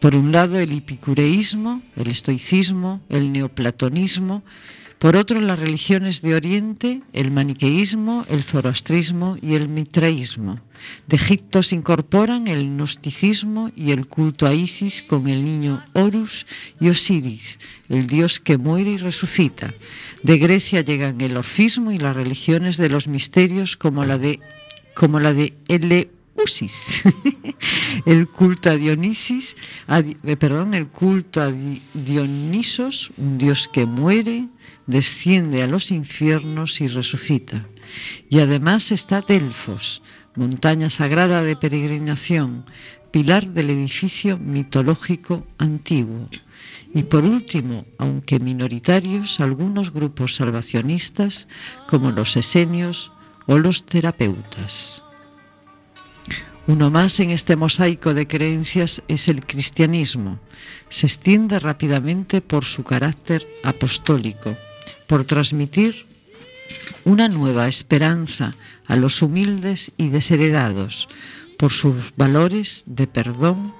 Por 0.01 0.13
un 0.13 0.33
lado 0.33 0.59
el 0.59 0.73
epicureísmo, 0.73 1.81
el 1.95 2.09
estoicismo, 2.09 2.99
el 3.07 3.31
neoplatonismo, 3.31 4.43
por 4.99 5.17
otro 5.17 5.41
las 5.41 5.59
religiones 5.59 6.21
de 6.21 6.35
Oriente, 6.35 7.01
el 7.13 7.31
maniqueísmo, 7.31 8.25
el 8.29 8.43
zoroastrismo 8.43 9.37
y 9.41 9.55
el 9.55 9.67
mitraísmo. 9.67 10.59
De 11.07 11.17
Egipto 11.17 11.63
se 11.63 11.75
incorporan 11.75 12.47
el 12.47 12.65
gnosticismo 12.65 13.71
y 13.75 13.91
el 13.91 14.07
culto 14.07 14.47
a 14.47 14.53
Isis 14.53 15.03
con 15.03 15.27
el 15.27 15.43
niño 15.43 15.83
Horus 15.93 16.45
y 16.79 16.89
Osiris, 16.89 17.59
el 17.89 18.07
dios 18.07 18.39
que 18.39 18.57
muere 18.57 18.91
y 18.91 18.97
resucita. 18.97 19.73
De 20.23 20.37
Grecia 20.37 20.81
llegan 20.81 21.21
el 21.21 21.37
orfismo 21.37 21.91
y 21.91 21.97
las 21.97 22.15
religiones 22.15 22.77
de 22.77 22.89
los 22.89 23.07
misterios 23.07 23.75
como 23.77 24.05
la 24.05 24.17
de, 24.17 24.39
como 24.95 25.19
la 25.19 25.33
de 25.33 25.53
Eleusis, 25.67 27.03
el 28.05 28.27
culto 28.27 28.69
a 28.69 28.75
Dionisis, 28.75 29.55
eh, 29.87 30.37
perdón, 30.37 30.73
el 30.73 30.87
culto 30.87 31.41
a 31.41 31.51
Dionisos, 31.51 33.11
un 33.17 33.37
dios 33.37 33.69
que 33.71 33.85
muere, 33.85 34.47
desciende 34.87 35.63
a 35.63 35.67
los 35.67 35.91
infiernos 35.91 36.81
y 36.81 36.87
resucita. 36.87 37.67
Y 38.29 38.39
además 38.39 38.91
está 38.91 39.21
Delfos, 39.21 40.01
montaña 40.35 40.89
sagrada 40.89 41.43
de 41.43 41.55
peregrinación, 41.55 42.65
pilar 43.11 43.47
del 43.47 43.69
edificio 43.69 44.37
mitológico 44.37 45.47
antiguo. 45.57 46.29
Y 46.93 47.03
por 47.03 47.23
último, 47.23 47.85
aunque 47.97 48.39
minoritarios, 48.39 49.39
algunos 49.39 49.93
grupos 49.93 50.35
salvacionistas 50.35 51.47
como 51.87 52.11
los 52.11 52.35
esenios 52.35 53.11
o 53.47 53.57
los 53.57 53.85
terapeutas. 53.85 55.01
Uno 56.67 56.89
más 56.89 57.19
en 57.19 57.29
este 57.29 57.55
mosaico 57.55 58.15
de 58.15 58.27
creencias 58.27 59.03
es 59.07 59.27
el 59.27 59.45
cristianismo. 59.45 60.39
Se 60.89 61.05
extiende 61.05 61.59
rápidamente 61.59 62.41
por 62.41 62.65
su 62.65 62.83
carácter 62.83 63.47
apostólico, 63.63 64.57
por 65.07 65.25
transmitir 65.25 66.05
una 67.03 67.27
nueva 67.27 67.67
esperanza 67.67 68.55
a 68.87 68.95
los 68.95 69.21
humildes 69.21 69.91
y 69.97 70.09
desheredados, 70.09 71.07
por 71.57 71.71
sus 71.71 72.13
valores 72.17 72.83
de 72.85 73.07
perdón 73.07 73.73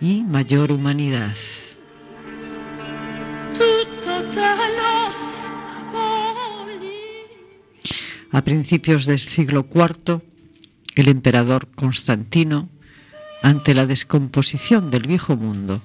y 0.00 0.22
mayor 0.22 0.72
humanidad. 0.72 1.36
A 8.30 8.42
principios 8.42 9.06
del 9.06 9.20
siglo 9.20 9.68
IV, 9.72 10.20
el 10.96 11.08
emperador 11.08 11.68
Constantino, 11.76 12.68
ante 13.42 13.74
la 13.74 13.86
descomposición 13.86 14.90
del 14.90 15.06
viejo 15.06 15.36
mundo, 15.36 15.82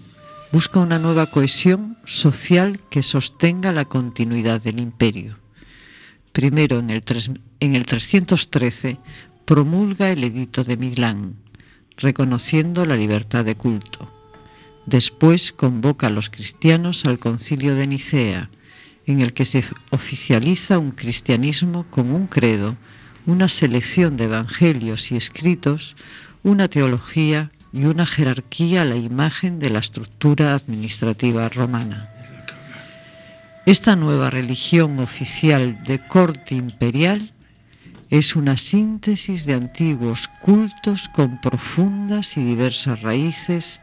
busca 0.52 0.80
una 0.80 0.98
nueva 0.98 1.28
cohesión 1.28 1.98
social 2.06 2.80
que 2.90 3.04
sostenga 3.04 3.72
la 3.72 3.86
continuidad 3.86 4.62
del 4.62 4.80
imperio. 4.80 5.38
Primero, 6.32 6.80
en 6.80 6.90
el, 6.90 7.04
en 7.60 7.76
el 7.76 7.86
313, 7.86 8.98
promulga 9.46 10.10
el 10.10 10.24
Edicto 10.24 10.64
de 10.64 10.78
Milán, 10.78 11.36
reconociendo 11.98 12.86
la 12.86 12.96
libertad 12.96 13.46
de 13.46 13.56
culto. 13.56 14.12
Después 14.86 15.52
convoca 15.52 16.08
a 16.08 16.12
los 16.12 16.30
cristianos 16.30 17.06
al 17.06 17.20
concilio 17.20 17.76
de 17.76 17.86
Nicea, 17.86 18.50
en 19.06 19.22
el 19.22 19.34
que 19.34 19.46
se 19.46 19.64
oficializa 19.92 20.80
un 20.80 20.92
cristianismo 20.92 21.86
con 21.90 22.12
un 22.12 22.28
credo, 22.28 22.76
una 23.26 23.50
selección 23.50 24.18
de 24.18 24.26
evangelios 24.26 25.12
y 25.12 25.16
escritos, 25.16 25.96
una 26.42 26.68
teología 26.70 27.52
y 27.72 27.86
una 27.86 28.06
jerarquía 28.06 28.82
a 28.82 28.86
la 28.86 28.96
imagen 28.96 29.60
de 29.60 29.70
la 29.70 29.80
estructura 29.80 30.54
administrativa 30.56 31.48
romana. 31.50 32.10
Esta 33.66 33.96
nueva 33.96 34.30
religión 34.30 35.00
oficial 35.00 35.84
de 35.84 36.00
corte 36.00 36.56
imperial 36.56 37.32
es 38.10 38.36
una 38.36 38.58
síntesis 38.58 39.46
de 39.46 39.54
antiguos 39.54 40.28
cultos 40.42 41.10
con 41.10 41.40
profundas 41.40 42.38
y 42.38 42.44
diversas 42.44 43.02
raíces 43.02 43.82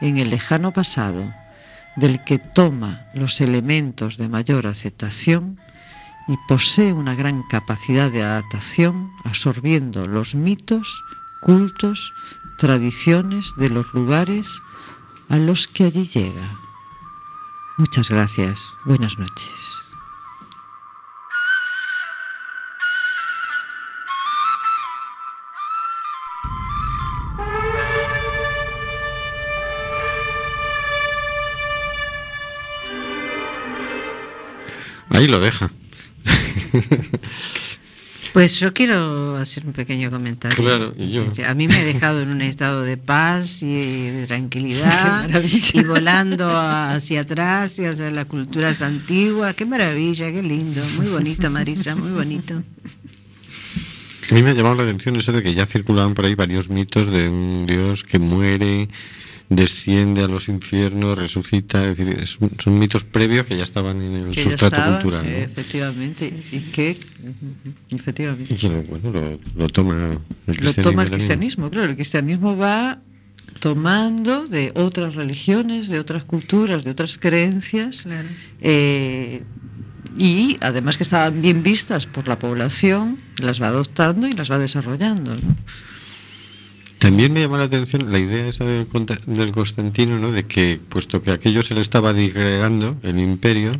en 0.00 0.16
el 0.16 0.30
lejano 0.30 0.72
pasado, 0.72 1.34
del 1.96 2.24
que 2.24 2.38
toma 2.38 3.06
los 3.14 3.40
elementos 3.40 4.16
de 4.16 4.28
mayor 4.28 4.66
aceptación 4.66 5.58
y 6.28 6.36
posee 6.48 6.92
una 6.92 7.14
gran 7.14 7.42
capacidad 7.42 8.10
de 8.10 8.22
adaptación, 8.22 9.10
absorbiendo 9.24 10.06
los 10.06 10.34
mitos, 10.34 11.02
cultos, 11.42 12.12
tradiciones 12.56 13.54
de 13.56 13.68
los 13.68 13.92
lugares 13.92 14.62
a 15.28 15.36
los 15.36 15.66
que 15.66 15.84
allí 15.84 16.06
llega. 16.06 16.58
Muchas 17.76 18.08
gracias. 18.08 18.72
Buenas 18.84 19.18
noches. 19.18 19.82
Ahí 35.10 35.26
lo 35.26 35.40
deja. 35.40 35.70
Pues 38.36 38.60
yo 38.60 38.74
quiero 38.74 39.38
hacer 39.38 39.64
un 39.64 39.72
pequeño 39.72 40.10
comentario. 40.10 40.62
Claro, 40.62 40.94
y 40.98 41.10
yo. 41.10 41.22
Sí, 41.22 41.36
sí, 41.36 41.42
A 41.42 41.54
mí 41.54 41.68
me 41.68 41.76
ha 41.76 41.82
dejado 41.82 42.20
en 42.20 42.28
un 42.28 42.42
estado 42.42 42.82
de 42.82 42.98
paz 42.98 43.62
y 43.62 44.10
de 44.10 44.26
tranquilidad 44.26 45.30
y 45.72 45.82
volando 45.82 46.46
hacia 46.54 47.22
atrás 47.22 47.78
y 47.78 47.86
hacia 47.86 48.10
las 48.10 48.26
culturas 48.26 48.82
antiguas. 48.82 49.54
Qué 49.54 49.64
maravilla, 49.64 50.30
qué 50.30 50.42
lindo. 50.42 50.82
Muy 50.98 51.06
bonito, 51.06 51.48
Marisa, 51.48 51.96
muy 51.96 52.10
bonito. 52.10 52.62
A 54.30 54.34
mí 54.34 54.42
me 54.42 54.50
ha 54.50 54.52
llamado 54.52 54.74
la 54.74 54.82
atención 54.82 55.16
eso 55.16 55.32
de 55.32 55.42
que 55.42 55.54
ya 55.54 55.64
circulaban 55.64 56.12
por 56.12 56.26
ahí 56.26 56.34
varios 56.34 56.68
mitos 56.68 57.10
de 57.10 57.30
un 57.30 57.64
Dios 57.66 58.04
que 58.04 58.18
muere, 58.18 58.90
desciende 59.48 60.22
a 60.24 60.28
los 60.28 60.48
infiernos, 60.48 61.16
resucita. 61.16 61.88
Es 61.90 61.96
decir, 61.98 62.26
son 62.58 62.78
mitos 62.78 63.04
previos 63.04 63.46
que 63.46 63.56
ya 63.56 63.62
estaban 63.62 64.02
en 64.02 64.14
el 64.16 64.30
Que 64.30 64.42
sustrato 64.42 64.76
estaban, 64.76 65.02
cultural. 65.02 65.24
sí, 65.26 65.30
¿no? 65.32 65.36
efectivamente. 65.38 66.42
Y 66.52 66.58
que, 66.72 66.98
efectivamente. 67.90 68.54
Y 68.54 68.58
que 68.58 68.68
bueno, 68.68 69.10
lo, 69.12 69.38
lo 69.56 69.68
toma 69.68 69.94
el 69.94 70.12
Lo 70.12 70.20
cristianismo. 70.54 70.82
toma 70.82 71.02
el 71.04 71.10
cristianismo, 71.10 71.70
claro. 71.70 71.90
El 71.90 71.94
cristianismo 71.96 72.56
va 72.56 72.98
tomando 73.60 74.46
de 74.46 74.72
otras 74.74 75.14
religiones, 75.14 75.88
de 75.88 75.98
otras 75.98 76.24
culturas, 76.24 76.84
de 76.84 76.90
otras 76.90 77.16
creencias, 77.18 78.02
Claro. 78.02 78.28
eh, 78.60 79.42
y 80.18 80.56
además 80.60 80.96
que 80.96 81.02
estaban 81.02 81.40
bien 81.42 81.62
vistas 81.62 82.06
por 82.06 82.26
la 82.26 82.38
población, 82.38 83.18
las 83.38 83.60
va 83.60 83.68
adoptando 83.68 84.26
y 84.26 84.32
las 84.32 84.50
va 84.50 84.58
desarrollando. 84.58 85.34
¿no? 85.34 85.56
También 87.06 87.32
me 87.32 87.40
llama 87.40 87.58
la 87.58 87.64
atención 87.66 88.10
la 88.10 88.18
idea 88.18 88.48
esa 88.48 88.64
del, 88.64 88.88
del 89.26 89.52
Constantino, 89.52 90.18
¿no? 90.18 90.32
de 90.32 90.44
que, 90.44 90.80
puesto 90.88 91.22
que 91.22 91.30
aquello 91.30 91.62
se 91.62 91.72
le 91.72 91.80
estaba 91.80 92.12
disgregando, 92.12 92.96
el 93.04 93.20
imperio, 93.20 93.70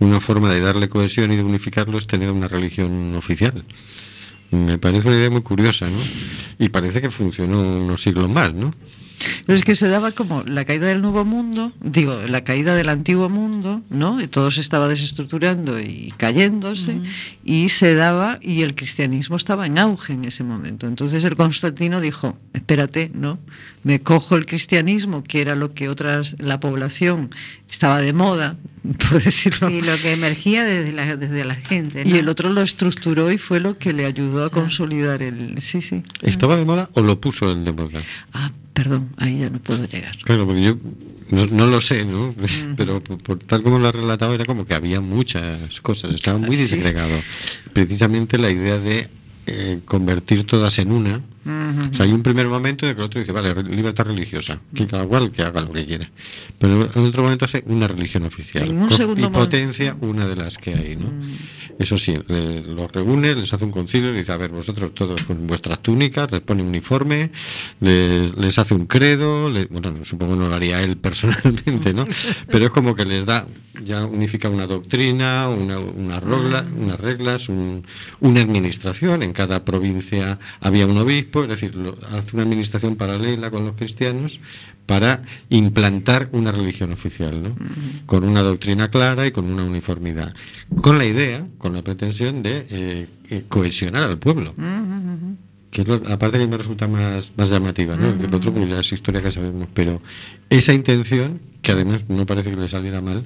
una 0.00 0.18
forma 0.18 0.52
de 0.52 0.58
darle 0.58 0.88
cohesión 0.88 1.30
y 1.30 1.36
de 1.36 1.44
unificarlo 1.44 1.96
es 1.96 2.08
tener 2.08 2.32
una 2.32 2.48
religión 2.48 3.14
oficial. 3.14 3.64
Me 4.50 4.78
parece 4.78 5.06
una 5.06 5.16
idea 5.16 5.30
muy 5.30 5.42
curiosa, 5.42 5.88
¿no? 5.88 5.98
Y 6.58 6.70
parece 6.70 7.00
que 7.00 7.12
funcionó 7.12 7.60
unos 7.60 8.02
siglos 8.02 8.28
más, 8.28 8.52
¿no? 8.52 8.74
Pero 9.46 9.56
es 9.56 9.64
que 9.64 9.76
se 9.76 9.88
daba 9.88 10.12
como 10.12 10.42
la 10.44 10.64
caída 10.64 10.86
del 10.86 11.02
nuevo 11.02 11.24
mundo, 11.24 11.72
digo, 11.80 12.22
la 12.26 12.44
caída 12.44 12.74
del 12.74 12.88
antiguo 12.88 13.28
mundo, 13.28 13.82
¿no? 13.90 14.20
Y 14.20 14.28
todo 14.28 14.50
se 14.50 14.60
estaba 14.60 14.88
desestructurando 14.88 15.80
y 15.80 16.12
cayéndose, 16.16 17.00
y 17.44 17.68
se 17.68 17.94
daba, 17.94 18.38
y 18.40 18.62
el 18.62 18.74
cristianismo 18.74 19.36
estaba 19.36 19.66
en 19.66 19.78
auge 19.78 20.12
en 20.12 20.24
ese 20.24 20.44
momento. 20.44 20.86
Entonces 20.86 21.24
el 21.24 21.36
Constantino 21.36 22.00
dijo, 22.00 22.38
espérate, 22.52 23.10
¿no? 23.14 23.38
Me 23.82 24.00
cojo 24.00 24.36
el 24.36 24.46
cristianismo, 24.46 25.24
que 25.24 25.40
era 25.40 25.56
lo 25.56 25.74
que 25.74 25.88
otras, 25.88 26.36
la 26.38 26.60
población 26.60 27.30
estaba 27.70 28.00
de 28.00 28.12
moda, 28.12 28.56
por 29.10 29.22
decirlo. 29.22 29.68
Sí, 29.68 29.80
lo 29.80 29.96
que 29.96 30.12
emergía 30.12 30.64
desde 30.64 30.92
la, 30.92 31.16
desde 31.16 31.44
la 31.44 31.54
gente. 31.54 32.02
Y 32.04 32.12
¿no? 32.12 32.16
el 32.16 32.28
otro 32.28 32.50
lo 32.50 32.62
estructuró 32.62 33.32
y 33.32 33.38
fue 33.38 33.60
lo 33.60 33.78
que 33.78 33.92
le 33.92 34.04
ayudó 34.04 34.44
a 34.44 34.50
consolidar 34.50 35.22
el... 35.22 35.60
Sí, 35.60 35.82
sí. 35.82 36.02
¿Estaba 36.20 36.56
de 36.56 36.64
moda 36.64 36.90
o 36.94 37.02
lo 37.02 37.20
puso 37.20 37.50
él 37.50 37.64
de 37.64 37.72
moda? 37.72 38.02
Ah, 38.32 38.50
perdón, 38.72 39.10
ahí 39.16 39.38
ya 39.38 39.50
no 39.50 39.58
puedo 39.60 39.84
llegar. 39.86 40.16
Claro, 40.24 40.46
porque 40.46 40.62
yo 40.62 40.76
no, 41.30 41.46
no 41.46 41.66
lo 41.66 41.80
sé, 41.80 42.04
¿no? 42.04 42.34
Pero 42.76 43.02
por, 43.02 43.18
por 43.22 43.38
tal 43.38 43.62
como 43.62 43.78
lo 43.78 43.88
ha 43.88 43.92
relatado 43.92 44.34
era 44.34 44.44
como 44.44 44.64
que 44.66 44.74
había 44.74 45.00
muchas 45.00 45.80
cosas, 45.80 46.14
estaba 46.14 46.38
muy 46.38 46.56
Sí. 46.56 46.62
disgregado. 46.62 47.14
Precisamente 47.72 48.38
la 48.38 48.50
idea 48.50 48.78
de 48.78 49.08
eh, 49.46 49.80
convertir 49.84 50.44
todas 50.46 50.78
en 50.78 50.92
una. 50.92 51.20
O 51.44 51.92
sea, 51.94 52.04
hay 52.06 52.12
un 52.12 52.22
primer 52.22 52.46
momento 52.46 52.86
de 52.86 52.94
que 52.94 53.00
el 53.00 53.06
otro 53.06 53.18
dice, 53.18 53.32
vale, 53.32 53.52
libertad 53.64 54.04
religiosa, 54.04 54.60
que 54.72 54.86
cada 54.86 55.04
cual 55.06 55.32
que 55.32 55.42
haga 55.42 55.60
lo 55.60 55.72
que 55.72 55.84
quiera. 55.84 56.08
Pero 56.56 56.88
en 56.94 57.04
otro 57.06 57.24
momento 57.24 57.46
hace 57.46 57.64
una 57.66 57.88
religión 57.88 58.22
oficial. 58.24 58.70
En 58.70 58.78
un 58.78 58.90
segundo 58.90 59.20
y 59.20 59.24
momento- 59.24 59.40
potencia 59.40 59.96
una 60.02 60.28
de 60.28 60.36
las 60.36 60.56
que 60.58 60.72
hay, 60.72 60.94
¿no? 60.94 61.10
Eso 61.80 61.98
sí, 61.98 62.14
le- 62.28 62.62
los 62.62 62.92
reúne, 62.92 63.34
les 63.34 63.52
hace 63.52 63.64
un 63.64 63.72
concilio 63.72 64.14
y 64.14 64.18
dice, 64.18 64.30
a 64.30 64.36
ver, 64.36 64.50
vosotros 64.52 64.94
todos 64.94 65.20
con 65.22 65.48
vuestras 65.48 65.82
túnicas, 65.82 66.30
les 66.30 66.42
pone 66.42 66.62
uniforme, 66.62 67.32
les, 67.80 68.36
les 68.36 68.58
hace 68.60 68.74
un 68.74 68.86
credo, 68.86 69.50
le- 69.50 69.66
bueno, 69.66 69.90
no, 69.90 70.04
supongo 70.04 70.36
no 70.36 70.48
lo 70.48 70.54
haría 70.54 70.80
él 70.80 70.96
personalmente, 70.98 71.92
¿no? 71.92 72.06
Pero 72.46 72.66
es 72.66 72.70
como 72.70 72.94
que 72.94 73.04
les 73.04 73.26
da, 73.26 73.46
ya 73.84 74.04
unifica 74.06 74.48
una 74.48 74.66
doctrina, 74.66 75.48
una, 75.48 75.78
una 75.78 76.20
regla- 76.20 76.66
unas 76.76 77.00
reglas, 77.00 77.48
un- 77.48 77.84
una 78.20 78.42
administración, 78.42 79.22
en 79.22 79.32
cada 79.32 79.64
provincia 79.64 80.38
había 80.60 80.86
un 80.86 80.98
obispo, 80.98 81.42
es 81.44 81.48
decir, 81.48 81.74
lo- 81.76 81.96
hace 82.10 82.36
una 82.36 82.42
administración 82.42 82.96
paralela 82.96 83.50
con 83.50 83.64
los 83.64 83.74
cristianos 83.76 84.40
para 84.86 85.22
implantar 85.48 86.28
una 86.32 86.52
religión 86.52 86.92
oficial, 86.92 87.42
¿no? 87.42 87.56
Con 88.06 88.24
una 88.24 88.42
doctrina 88.42 88.90
clara 88.90 89.26
y 89.26 89.30
con 89.32 89.46
una 89.46 89.64
uniformidad. 89.64 90.34
Con 90.82 90.98
la 90.98 91.04
idea, 91.06 91.46
con 91.58 91.72
la 91.72 91.82
pretensión 91.82 92.42
de 92.42 92.66
eh, 92.70 93.06
eh, 93.30 93.44
cohesionar 93.48 94.02
al 94.02 94.18
pueblo. 94.18 94.54
Que 95.70 95.80
es 95.82 95.88
lo- 95.88 96.00
la 96.00 96.18
parte 96.18 96.38
que 96.38 96.46
me 96.46 96.58
resulta 96.58 96.86
más, 96.86 97.32
más 97.38 97.48
llamativa, 97.48 97.96
¿no? 97.96 98.18
Que 98.18 98.26
el 98.26 98.34
otro 98.34 98.52
pues, 98.52 98.68
ya 98.68 98.80
es 98.80 98.92
historia 98.92 99.22
que 99.22 99.32
sabemos, 99.32 99.68
pero 99.72 100.02
esa 100.50 100.74
intención, 100.74 101.40
que 101.62 101.72
además 101.72 102.02
no 102.08 102.26
parece 102.26 102.50
que 102.50 102.56
le 102.56 102.68
saliera 102.68 103.00
mal, 103.00 103.24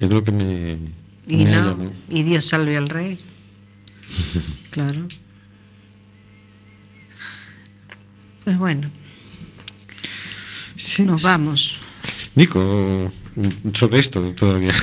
es 0.00 0.10
lo 0.10 0.22
que 0.24 0.32
me... 0.32 0.78
Y 1.26 1.44
me 1.44 1.50
no, 1.50 1.92
y 2.08 2.22
Dios 2.22 2.46
salve 2.46 2.76
al 2.76 2.88
rey. 2.88 3.18
Claro. 4.70 5.08
Pues 8.44 8.56
bueno, 8.58 8.90
Sí, 10.78 11.02
nos 11.02 11.22
vamos. 11.22 11.76
Nico, 12.36 13.10
sobre 13.74 13.98
esto 13.98 14.32
todavía. 14.36 14.74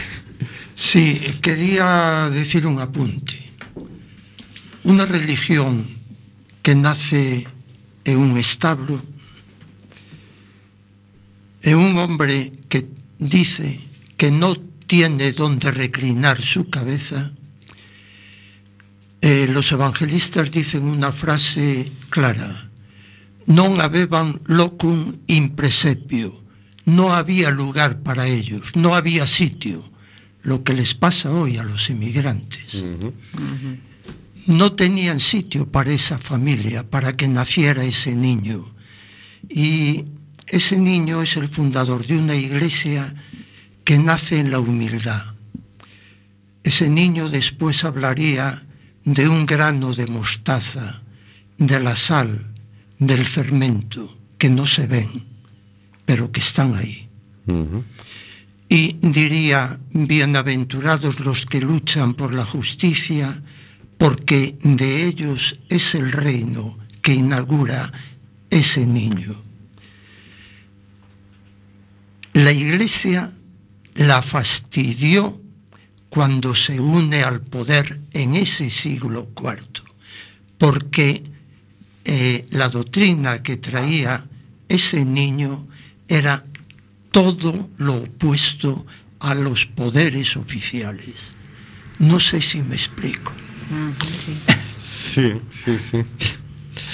Sí, 0.73 1.21
quería 1.41 2.29
decir 2.29 2.67
un 2.67 2.79
apunte. 2.79 3.49
Una 4.83 5.05
religión 5.05 5.87
que 6.61 6.75
nace 6.75 7.47
en 8.03 8.17
un 8.17 8.37
establo, 8.37 9.01
en 11.61 11.77
un 11.77 11.97
hombre 11.97 12.51
que 12.67 12.89
dice 13.17 13.79
que 14.17 14.31
no 14.31 14.57
tiene 14.85 15.31
donde 15.31 15.71
reclinar 15.71 16.41
su 16.41 16.69
cabeza, 16.69 17.31
eh, 19.21 19.47
los 19.49 19.71
evangelistas 19.71 20.51
dicen 20.51 20.83
una 20.83 21.11
frase 21.11 21.91
clara, 22.09 22.69
non 23.45 23.81
aveban 23.81 24.41
locum 24.45 25.25
no 26.85 27.13
había 27.13 27.49
lugar 27.49 28.01
para 28.01 28.27
ellos, 28.27 28.75
no 28.75 28.95
había 28.95 29.25
sitio, 29.25 29.83
lo 30.43 30.63
que 30.63 30.73
les 30.73 30.93
pasa 30.93 31.31
hoy 31.31 31.57
a 31.57 31.63
los 31.63 31.89
inmigrantes. 31.89 32.85
No 34.45 34.73
tenían 34.73 35.19
sitio 35.19 35.65
para 35.65 35.91
esa 35.91 36.19
familia, 36.19 36.87
para 36.87 37.17
que 37.17 37.27
naciera 37.27 37.83
ese 37.83 38.13
niño. 38.13 38.69
Y 39.49 40.05
ese 40.45 40.77
niño 40.77 41.23
es 41.23 41.35
el 41.35 41.47
fundador 41.47 42.05
de 42.05 42.17
una 42.17 42.35
iglesia 42.35 43.13
que 43.85 43.99
nace 43.99 44.39
en 44.39 44.51
la 44.51 44.59
humildad. 44.59 45.35
Ese 46.63 46.89
niño 46.89 47.29
después 47.29 47.83
hablaría 47.83 48.65
de 49.05 49.29
un 49.29 49.45
grano 49.45 49.93
de 49.93 50.07
mostaza, 50.07 51.03
de 51.59 51.79
la 51.79 51.95
sal, 51.95 52.51
del 52.97 53.25
fermento, 53.27 54.17
que 54.39 54.49
no 54.49 54.65
se 54.65 54.87
ven, 54.87 55.11
pero 56.05 56.31
que 56.31 56.39
están 56.39 56.75
ahí. 56.75 57.07
Y 58.67 58.97
diría, 58.99 59.79
bienaventurados 59.91 61.19
los 61.19 61.45
que 61.45 61.61
luchan 61.61 62.15
por 62.15 62.33
la 62.33 62.45
justicia, 62.45 63.43
porque 63.99 64.57
de 64.63 65.05
ellos 65.05 65.59
es 65.69 65.93
el 65.93 66.11
reino 66.11 66.75
que 67.03 67.13
inaugura 67.13 67.93
ese 68.49 68.87
niño. 68.87 69.39
La 72.33 72.51
iglesia 72.51 73.31
la 73.95 74.21
fastidió 74.21 75.41
cuando 76.09 76.55
se 76.55 76.79
une 76.79 77.23
al 77.23 77.41
poder 77.41 77.99
en 78.13 78.35
ese 78.35 78.69
siglo 78.69 79.29
IV, 79.35 79.83
porque 80.57 81.23
eh, 82.05 82.45
la 82.51 82.69
doctrina 82.69 83.41
que 83.41 83.57
traía 83.57 84.23
ese 84.69 85.03
niño 85.03 85.65
era 86.07 86.43
todo 87.11 87.69
lo 87.77 87.95
opuesto 87.95 88.85
a 89.19 89.33
los 89.33 89.65
poderes 89.65 90.37
oficiales. 90.37 91.33
No 91.99 92.19
sé 92.19 92.41
si 92.41 92.61
me 92.61 92.75
explico. 92.75 93.33
Sí, 94.77 95.33
sí, 95.63 95.79
sí. 95.79 96.03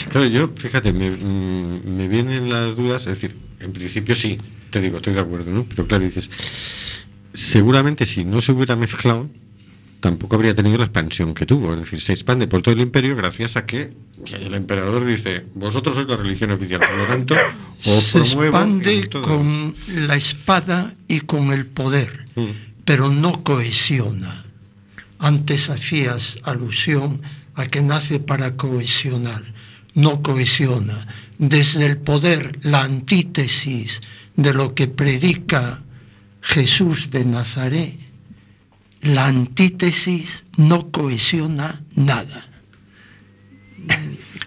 Claro, 0.09 0.27
yo, 0.27 0.47
fíjate, 0.55 0.93
me, 0.93 1.11
mm, 1.11 1.97
me 1.97 2.07
vienen 2.07 2.49
las 2.49 2.75
dudas, 2.75 3.01
es 3.07 3.19
decir, 3.19 3.35
en 3.59 3.73
principio 3.73 4.15
sí, 4.15 4.37
te 4.69 4.79
digo, 4.79 4.97
estoy 4.97 5.13
de 5.13 5.19
acuerdo, 5.19 5.51
¿no? 5.51 5.65
Pero 5.65 5.87
claro, 5.87 6.05
dices, 6.05 6.29
seguramente 7.33 8.05
si 8.05 8.23
no 8.25 8.41
se 8.41 8.51
hubiera 8.51 8.75
mezclado, 8.75 9.29
tampoco 9.99 10.35
habría 10.35 10.55
tenido 10.55 10.77
la 10.77 10.85
expansión 10.85 11.33
que 11.33 11.45
tuvo. 11.45 11.73
Es 11.73 11.79
decir, 11.81 12.01
se 12.01 12.13
expande 12.13 12.47
por 12.47 12.61
todo 12.61 12.73
el 12.73 12.81
imperio 12.81 13.15
gracias 13.15 13.55
a 13.55 13.65
que, 13.65 13.93
el 14.33 14.53
emperador 14.53 15.05
dice, 15.05 15.45
vosotros 15.55 15.95
sois 15.95 16.07
la 16.07 16.17
religión 16.17 16.51
oficial, 16.51 16.79
por 16.79 16.97
lo 16.97 17.05
tanto, 17.07 17.35
os 17.85 18.03
Se 18.05 18.19
expande 18.19 18.99
en 18.99 19.09
todo". 19.09 19.21
con 19.21 19.75
la 19.87 20.15
espada 20.15 20.93
y 21.07 21.21
con 21.21 21.51
el 21.53 21.65
poder, 21.65 22.25
Mm. 22.35 22.49
pero 22.85 23.09
no 23.09 23.43
cohesiona. 23.43 24.43
Antes 25.19 25.69
hacías 25.69 26.39
alusión 26.43 27.21
a 27.55 27.67
que 27.67 27.81
nace 27.83 28.19
para 28.19 28.55
cohesionar, 28.57 29.43
no 29.93 30.21
cohesiona. 30.23 31.01
Desde 31.37 31.85
el 31.85 31.97
poder, 31.97 32.57
la 32.63 32.83
antítesis 32.83 34.01
de 34.35 34.53
lo 34.53 34.73
que 34.73 34.87
predica 34.87 35.81
Jesús 36.41 37.09
de 37.11 37.25
Nazaret, 37.25 37.97
la 39.01 39.27
antítesis 39.27 40.43
no 40.57 40.91
cohesiona 40.91 41.81
nada. 41.95 42.45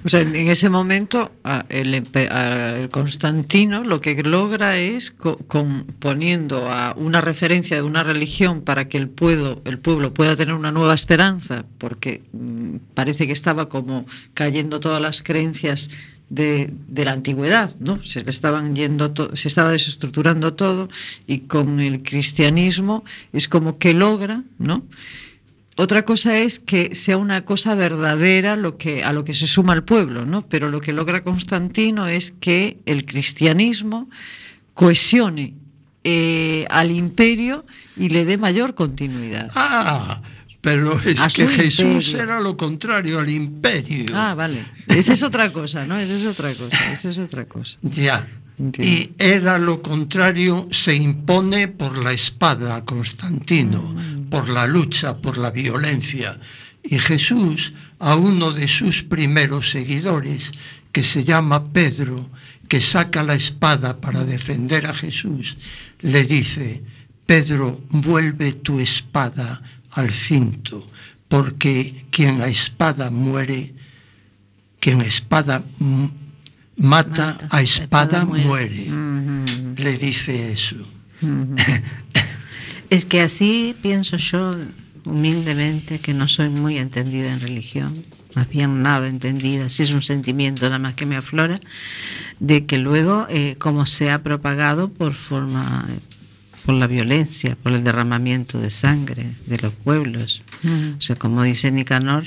O 0.04 0.10
sea, 0.10 0.20
en 0.20 0.36
ese 0.36 0.68
momento 0.68 1.32
el, 1.70 2.90
Constantino 2.90 3.84
lo 3.84 4.02
que 4.02 4.22
logra 4.22 4.76
es 4.76 5.10
con, 5.10 5.86
poniendo 5.98 6.70
a 6.70 6.94
una 6.94 7.22
referencia 7.22 7.76
de 7.76 7.82
una 7.82 8.04
religión 8.04 8.60
para 8.60 8.86
que 8.86 8.98
el 8.98 9.08
pueblo, 9.08 9.62
el 9.64 9.78
pueblo 9.78 10.12
pueda 10.12 10.36
tener 10.36 10.54
una 10.54 10.72
nueva 10.72 10.92
esperanza, 10.92 11.64
porque 11.78 12.22
mm, 12.32 12.76
parece 12.92 13.26
que 13.26 13.32
estaba 13.32 13.70
como 13.70 14.04
cayendo 14.34 14.78
todas 14.78 15.00
las 15.00 15.22
creencias 15.22 15.88
de, 16.34 16.72
la 17.04 17.12
antigüedad, 17.12 17.74
¿no? 17.80 18.02
Se 18.02 18.28
estaban 18.28 18.74
yendo 18.74 19.12
se 19.34 19.48
estaba 19.48 19.70
desestructurando 19.70 20.54
todo 20.54 20.88
y 21.26 21.40
con 21.40 21.80
el 21.80 22.02
cristianismo 22.02 23.04
es 23.32 23.48
como 23.48 23.78
que 23.78 23.94
logra, 23.94 24.42
¿no? 24.58 24.84
Otra 25.76 26.04
cosa 26.04 26.38
es 26.38 26.60
que 26.60 26.94
sea 26.94 27.16
una 27.16 27.44
cosa 27.44 27.74
verdadera 27.74 28.54
lo 28.54 28.76
que, 28.78 29.02
a 29.02 29.12
lo 29.12 29.24
que 29.24 29.34
se 29.34 29.48
suma 29.48 29.74
el 29.74 29.82
pueblo, 29.82 30.24
¿no? 30.24 30.46
Pero 30.46 30.68
lo 30.68 30.80
que 30.80 30.92
logra 30.92 31.24
Constantino 31.24 32.06
es 32.06 32.32
que 32.38 32.78
el 32.86 33.04
cristianismo 33.04 34.08
cohesione 34.74 35.54
eh, 36.04 36.66
al 36.70 36.92
imperio 36.92 37.64
y 37.96 38.10
le 38.10 38.24
dé 38.24 38.38
mayor 38.38 38.74
continuidad. 38.74 39.50
Ah, 39.56 40.22
pero 40.64 40.98
es 40.98 41.20
que 41.34 41.46
Jesús 41.46 42.14
era 42.14 42.40
lo 42.40 42.56
contrario 42.56 43.20
al 43.20 43.28
imperio. 43.28 44.06
Ah, 44.14 44.34
vale. 44.34 44.64
Esa 44.88 45.12
es 45.12 45.22
otra 45.22 45.52
cosa, 45.52 45.86
¿no? 45.86 45.98
Esa 45.98 46.14
es 46.14 46.24
otra 46.24 46.54
cosa, 46.54 46.90
esa 46.90 47.10
es 47.10 47.18
otra 47.18 47.44
cosa. 47.44 47.76
Ya. 47.82 48.26
Y 48.78 49.10
era 49.18 49.58
lo 49.58 49.82
contrario, 49.82 50.66
se 50.70 50.94
impone 50.94 51.68
por 51.68 51.98
la 51.98 52.12
espada, 52.12 52.82
Constantino, 52.82 53.82
mm. 53.82 54.30
por 54.30 54.48
la 54.48 54.66
lucha, 54.66 55.18
por 55.18 55.36
la 55.36 55.50
violencia. 55.50 56.40
Y 56.82 56.98
Jesús, 56.98 57.74
a 57.98 58.16
uno 58.16 58.50
de 58.50 58.66
sus 58.66 59.02
primeros 59.02 59.70
seguidores, 59.70 60.50
que 60.92 61.02
se 61.02 61.24
llama 61.24 61.72
Pedro, 61.72 62.30
que 62.68 62.80
saca 62.80 63.22
la 63.22 63.34
espada 63.34 64.00
para 64.00 64.24
defender 64.24 64.86
a 64.86 64.94
Jesús, 64.94 65.58
le 66.00 66.24
dice, 66.24 66.82
Pedro, 67.26 67.82
vuelve 67.90 68.52
tu 68.52 68.80
espada 68.80 69.60
al 69.94 70.10
cinto, 70.10 70.86
porque 71.28 72.06
quien 72.10 72.40
a 72.40 72.48
espada 72.48 73.10
muere, 73.10 73.72
quien 74.80 75.00
a 75.00 75.04
espada 75.04 75.62
mata, 76.76 77.38
a 77.50 77.62
espada, 77.62 78.24
muere. 78.24 78.88
Le 79.76 79.98
dice 79.98 80.52
eso. 80.52 80.76
es 82.90 83.04
que 83.04 83.20
así 83.20 83.74
pienso 83.80 84.16
yo 84.16 84.56
humildemente 85.04 85.98
que 85.98 86.14
no 86.14 86.28
soy 86.28 86.48
muy 86.48 86.78
entendida 86.78 87.32
en 87.32 87.40
religión, 87.40 88.04
más 88.34 88.48
bien 88.48 88.82
nada 88.82 89.06
entendida, 89.06 89.70
si 89.70 89.82
es 89.82 89.90
un 89.90 90.02
sentimiento 90.02 90.66
nada 90.66 90.78
más 90.78 90.94
que 90.94 91.06
me 91.06 91.16
aflora, 91.16 91.60
de 92.40 92.64
que 92.66 92.78
luego 92.78 93.26
eh, 93.28 93.56
como 93.58 93.86
se 93.86 94.10
ha 94.10 94.22
propagado 94.22 94.88
por 94.88 95.14
forma 95.14 95.86
por 96.64 96.74
la 96.74 96.86
violencia, 96.86 97.56
por 97.62 97.72
el 97.72 97.84
derramamiento 97.84 98.58
de 98.58 98.70
sangre 98.70 99.34
de 99.46 99.58
los 99.58 99.72
pueblos. 99.72 100.42
O 100.96 101.00
sea, 101.00 101.16
como 101.16 101.42
dice 101.42 101.70
Nicanor, 101.70 102.24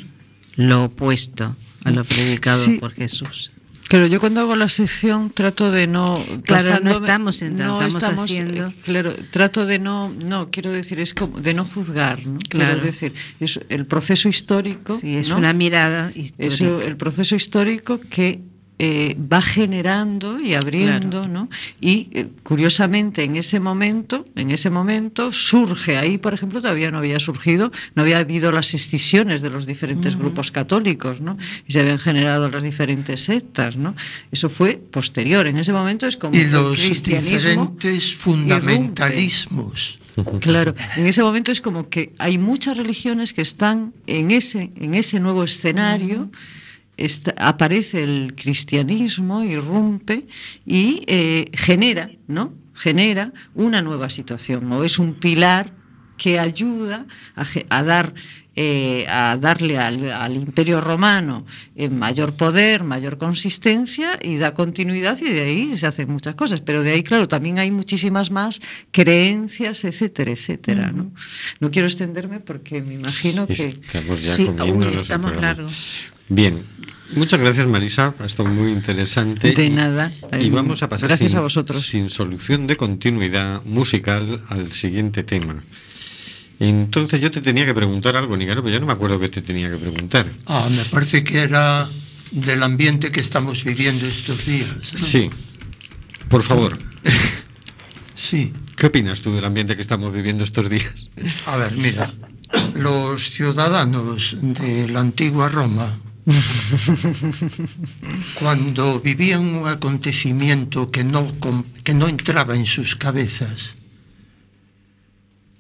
lo 0.55 0.85
opuesto 0.85 1.55
a 1.83 1.91
lo 1.91 2.03
predicado 2.03 2.65
por 2.79 2.93
Jesús. 2.93 3.51
Claro, 3.88 4.05
yo 4.07 4.19
cuando 4.19 4.41
hago 4.41 4.55
la 4.57 4.67
sección 4.67 5.29
trato 5.29 5.71
de 5.71 5.88
no. 5.88 6.21
Claro, 6.43 6.81
no 6.83 6.91
estamos 6.91 7.41
entrando, 7.41 7.81
estamos, 7.81 8.23
haciendo. 8.23 8.67
Eh, 8.67 8.73
claro, 8.83 9.13
trato 9.31 9.65
de 9.65 9.79
no, 9.79 10.09
no, 10.09 10.49
quiero 10.51 10.71
decir, 10.71 10.99
es 10.99 11.13
como 11.13 11.39
de 11.39 11.53
no 11.53 11.63
juzgar, 11.63 12.25
¿no? 12.25 12.38
Claro. 12.49 12.73
Quiero 12.73 12.85
decir, 12.85 13.13
es 13.39 13.61
el 13.69 13.85
proceso 13.85 14.27
histórico. 14.27 14.97
Sí, 14.97 15.15
es 15.15 15.29
una 15.29 15.53
mirada 15.53 16.11
histórica. 16.13 16.53
Es 16.53 16.61
el 16.61 16.97
proceso 16.97 17.35
histórico 17.35 18.01
que 18.01 18.41
eh, 18.80 19.15
va 19.17 19.41
generando 19.41 20.39
y 20.39 20.53
abriendo, 20.53 21.28
¿no? 21.28 21.49
Y 21.82 22.09
eh, 22.11 22.28
curiosamente 22.43 23.23
en 23.23 23.36
ese 23.36 23.59
momento, 23.59 24.25
en 24.36 24.51
ese 24.51 24.69
momento 24.69 25.32
surge 25.32 25.97
ahí, 25.97 26.19
por 26.19 26.36
ejemplo, 26.36 26.61
todavía 26.61 26.91
no 26.91 26.99
había 26.99 27.19
surgido, 27.19 27.71
no 27.95 28.03
había 28.03 28.19
habido 28.19 28.51
las 28.51 28.75
escisiones 28.75 29.41
de 29.41 29.49
los 29.49 29.65
diferentes 29.65 30.15
grupos 30.15 30.51
católicos, 30.51 31.21
¿no? 31.21 31.39
Y 31.67 31.71
se 31.71 31.80
habían 31.80 31.97
generado 31.97 32.49
las 32.49 32.61
diferentes 32.61 33.25
sectas, 33.25 33.78
¿no? 33.78 33.95
Eso 34.32 34.47
fue 34.47 34.75
posterior. 34.75 35.47
En 35.47 35.57
ese 35.57 35.73
momento 35.73 36.05
es 36.05 36.15
como 36.15 36.38
y 36.38 36.45
los 36.45 36.80
diferentes 36.80 38.13
fundamentalismos. 38.15 39.97
Claro, 40.39 40.75
en 40.95 41.05
ese 41.07 41.23
momento 41.23 41.51
es 41.51 41.61
como 41.61 41.89
que 41.89 42.13
hay 42.17 42.38
muchas 42.38 42.78
religiones 42.78 43.34
que 43.34 43.41
están 43.41 43.93
en 44.07 44.32
ese 44.32 44.71
en 44.75 44.95
ese 44.95 45.19
nuevo 45.19 45.43
escenario 45.43 46.32
aparece 47.37 48.03
el 48.03 48.33
cristianismo, 48.35 49.43
irrumpe 49.43 50.27
y 50.65 51.03
eh, 51.07 51.49
genera, 51.53 52.09
¿no? 52.27 52.53
Genera 52.73 53.33
una 53.55 53.81
nueva 53.81 54.09
situación, 54.09 54.71
o 54.71 54.83
es 54.83 54.99
un 54.99 55.15
pilar 55.15 55.73
que 56.17 56.39
ayuda 56.39 57.05
a, 57.69 57.83
dar 57.83 58.13
eh, 58.55 59.05
a 59.07 59.37
darle 59.37 59.77
al, 59.77 60.35
imperio 60.35 60.81
romano 60.81 61.45
eh, 61.75 61.89
mayor 61.89 62.35
poder, 62.35 62.83
mayor 62.83 63.19
consistencia 63.19 64.17
y 64.19 64.37
da 64.37 64.55
continuidad 64.55 65.19
y 65.21 65.29
de 65.29 65.41
ahí 65.41 65.77
se 65.77 65.85
hacen 65.85 66.11
muchas 66.11 66.33
cosas. 66.33 66.61
Pero 66.61 66.81
de 66.81 66.93
ahí, 66.93 67.03
claro, 67.03 67.27
también 67.27 67.59
hay 67.59 67.69
muchísimas 67.69 68.31
más 68.31 68.59
creencias, 68.91 69.83
etcétera, 69.83 70.31
etcétera. 70.31 70.91
¿no? 70.91 71.11
no 71.59 71.71
quiero 71.71 71.87
extenderme 71.87 72.39
porque 72.39 72.81
me 72.81 72.95
imagino 72.95 73.45
que... 73.45 73.79
Estamos 73.85 74.23
ya 74.23 74.33
sí, 74.33 74.49
estamos 74.97 75.35
largos. 75.37 76.16
Bien, 76.30 76.61
muchas 77.13 77.39
gracias 77.39 77.67
Marisa, 77.67 78.13
ha 78.19 78.25
estado 78.25 78.49
muy 78.49 78.71
interesante. 78.71 79.51
De 79.51 79.69
nada. 79.69 80.11
Y 80.39 80.49
vamos 80.49 80.84
a 80.84 80.89
pasar 80.89 81.09
gracias 81.09 81.32
sin, 81.32 81.39
a 81.39 81.41
vosotros. 81.41 81.86
sin 81.86 82.09
solución 82.09 82.67
de 82.67 82.75
continuidad 82.75 83.63
musical 83.63 84.43
al 84.49 84.71
siguiente 84.73 85.23
tema. 85.23 85.63
Entonces 86.59 87.21
yo 87.21 87.30
te 87.32 87.41
tenía 87.41 87.65
que 87.65 87.73
preguntar 87.73 88.15
algo, 88.17 88.36
Nicaro, 88.36 88.63
pero 88.63 88.73
yo 88.73 88.80
no 88.80 88.88
me 88.88 88.93
acuerdo 88.93 89.19
que 89.19 89.30
te 89.30 89.41
tenía 89.41 89.69
que 89.69 89.78
preguntar. 89.78 90.25
Ah, 90.47 90.67
me 90.69 90.84
parece 90.86 91.23
que 91.23 91.43
era 91.43 91.88
del 92.32 92.63
ambiente 92.63 93.11
que 93.11 93.21
estamos 93.21 93.63
viviendo 93.63 94.05
estos 94.05 94.45
días. 94.45 94.69
Sí, 94.95 95.30
por 96.30 96.43
favor. 96.43 96.78
Sí. 98.17 98.51
¿Qué 98.75 98.88
opinas 98.88 99.21
tú 99.21 99.32
del 99.32 99.45
ambiente 99.45 99.75
que 99.75 99.82
estamos 99.84 100.11
viviendo 100.11 100.43
estos 100.43 100.67
días? 100.71 101.07
A 101.45 101.55
ver, 101.57 101.78
mira, 101.78 102.11
los 102.73 103.30
ciudadanos 103.30 104.36
de 104.41 104.88
la 104.89 105.01
antigua 105.01 105.49
Roma 105.49 105.99
cuando 108.39 108.99
vivían 108.99 109.45
un 109.45 109.67
acontecimiento 109.67 110.91
que 110.91 111.03
no, 111.03 111.25
que 111.84 111.93
no 111.93 112.07
entraba 112.07 112.55
en 112.55 112.65
sus 112.65 112.95
cabezas, 112.95 113.75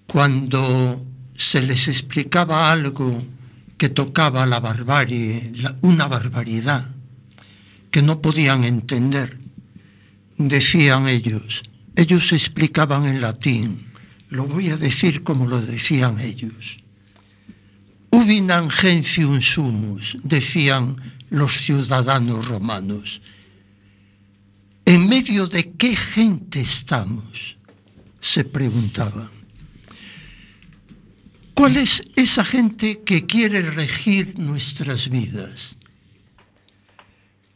cuando 0.07 1.05
se 1.35 1.61
les 1.61 1.87
explicaba 1.87 2.71
algo 2.71 3.23
que 3.77 3.89
tocaba 3.89 4.45
la 4.45 4.59
barbarie, 4.59 5.53
una 5.81 6.07
barbaridad 6.07 6.89
que 7.89 8.01
no 8.01 8.21
podían 8.21 8.65
entender, 8.65 9.37
decían 10.37 11.07
ellos, 11.07 11.63
ellos 11.95 12.33
explicaban 12.33 13.05
en 13.05 13.21
latín, 13.21 13.87
lo 14.29 14.45
voy 14.45 14.69
a 14.69 14.77
decir 14.77 15.23
como 15.23 15.47
lo 15.47 15.61
decían 15.61 16.19
ellos 16.19 16.77
Ubinam 18.11 18.69
gentium 18.69 19.41
sumus, 19.41 20.17
decían 20.23 20.97
los 21.29 21.57
ciudadanos 21.57 22.47
romanos. 22.47 23.21
¿En 24.85 25.07
medio 25.07 25.47
de 25.47 25.71
qué 25.73 25.95
gente 25.95 26.61
estamos? 26.61 27.57
se 28.19 28.43
preguntaban. 28.43 29.29
¿Cuál 31.53 31.77
es 31.77 32.03
esa 32.15 32.43
gente 32.43 33.01
que 33.03 33.25
quiere 33.25 33.61
regir 33.61 34.37
nuestras 34.37 35.09
vidas? 35.09 35.75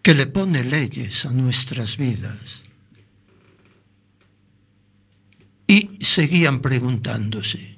Que 0.02 0.16
le 0.16 0.26
pone 0.26 0.64
leyes 0.64 1.26
a 1.26 1.32
nuestras 1.32 1.97
vidas. 1.97 2.64
Y 5.68 5.99
seguían 5.99 6.62
preguntándose, 6.62 7.78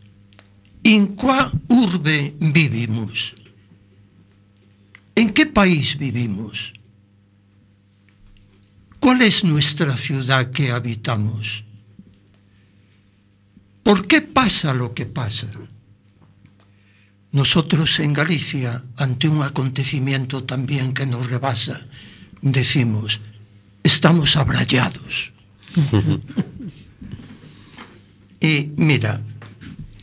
¿En 0.84 1.16
qué 1.16 1.50
urbe 1.70 2.36
vivimos? 2.40 3.34
¿En 5.16 5.34
qué 5.34 5.46
país 5.46 5.98
vivimos? 5.98 6.74
¿Cuál 9.00 9.22
es 9.22 9.44
nuestra 9.44 9.96
ciudad 9.98 10.52
que 10.52 10.72
habitamos? 10.72 11.64
¿Por 13.84 14.08
qué 14.08 14.22
pasa 14.22 14.74
lo 14.74 14.94
que 14.94 15.06
pasa? 15.06 15.48
Nosotros 17.32 18.00
en 18.00 18.14
Galicia, 18.14 18.84
ante 18.98 19.28
un 19.28 19.42
acontecimiento 19.42 20.44
también 20.44 20.94
que 20.94 21.06
nos 21.06 21.30
rebasa, 21.30 21.82
decimos, 22.42 23.20
estamos 23.84 24.36
abrayados. 24.38 25.34
y 28.40 28.72
mira, 28.78 29.20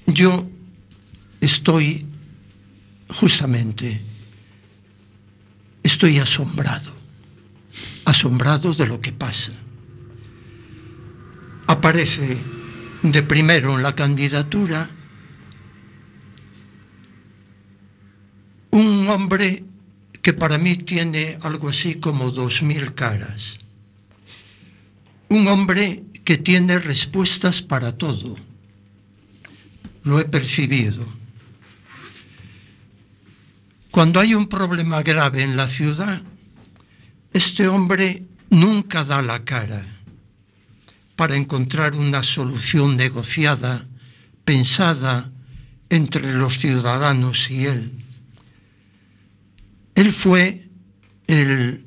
yo 0.07 0.49
estoy 1.41 2.07
justamente, 3.09 4.01
estoy 5.82 6.18
asombrado, 6.18 6.93
asombrado 8.05 8.74
de 8.74 8.86
lo 8.86 9.01
que 9.01 9.12
pasa. 9.12 9.53
Aparece 11.66 12.38
de 13.03 13.22
primero 13.22 13.76
en 13.76 13.82
la 13.82 13.95
candidatura 13.95 14.91
un 18.70 19.09
hombre 19.09 19.64
que 20.22 20.32
para 20.32 20.59
mí 20.59 20.76
tiene 20.76 21.38
algo 21.43 21.68
así 21.68 21.95
como 21.97 22.30
dos 22.30 22.62
mil 22.62 22.95
caras. 22.95 23.57
Un 25.28 25.47
hombre 25.47 26.03
que 26.24 26.36
tiene 26.36 26.78
respuestas 26.78 27.62
para 27.62 27.97
todo. 27.97 28.36
Lo 30.03 30.18
he 30.20 30.24
percibido. 30.24 31.20
Cuando 33.91 34.20
hay 34.20 34.34
un 34.34 34.49
problema 34.49 35.03
grave 35.03 35.43
en 35.43 35.57
la 35.57 35.66
ciudad, 35.66 36.22
este 37.32 37.66
hombre 37.66 38.22
nunca 38.51 39.05
da 39.05 39.20
la 39.20 39.45
cara 39.45 39.84
para 41.16 41.36
encontrar 41.36 41.95
una 41.95 42.22
solución 42.22 42.97
negociada, 42.97 43.86
pensada 44.45 45.30
entre 45.88 46.32
los 46.34 46.59
ciudadanos 46.59 47.51
y 47.51 47.66
él. 47.66 47.93
Él 49.97 50.12
fue 50.12 50.68
el, 51.26 51.84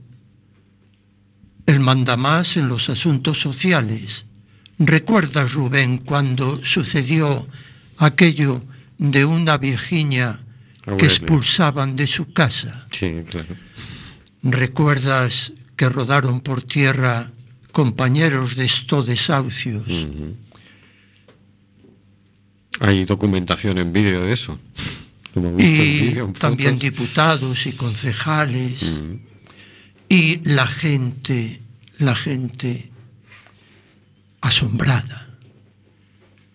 el 1.65 1.79
mandamás 1.79 2.57
en 2.57 2.67
los 2.67 2.89
asuntos 2.89 3.39
sociales. 3.39 4.25
¿Recuerdas, 4.77 5.53
Rubén, 5.53 5.99
cuando 5.99 6.63
sucedió 6.63 7.47
aquello 7.97 8.61
de 8.97 9.23
una 9.23 9.57
que 10.97 11.05
expulsaban 11.05 11.95
de 11.95 12.07
su 12.07 12.33
casa? 12.33 12.87
Sí, 12.91 13.23
claro. 13.29 13.55
¿Recuerdas 14.43 15.53
que 15.75 15.89
rodaron 15.89 16.41
por 16.41 16.61
tierra 16.61 17.31
compañeros 17.71 18.55
de 18.55 18.65
estos 18.65 19.07
desahucios? 19.07 19.87
Uh 19.87 19.91
-huh. 19.91 20.35
Hay 22.79 23.05
documentación 23.05 23.77
en 23.77 23.93
vídeo 23.93 24.21
de 24.21 24.33
eso. 24.33 24.59
y 25.57 26.13
también 26.39 26.77
diputados 26.77 27.65
y 27.65 27.71
concejales 27.73 28.81
y 30.07 30.39
la 30.47 30.67
gente, 30.67 31.61
la 31.97 32.13
gente 32.13 32.89
asombrada. 34.41 35.22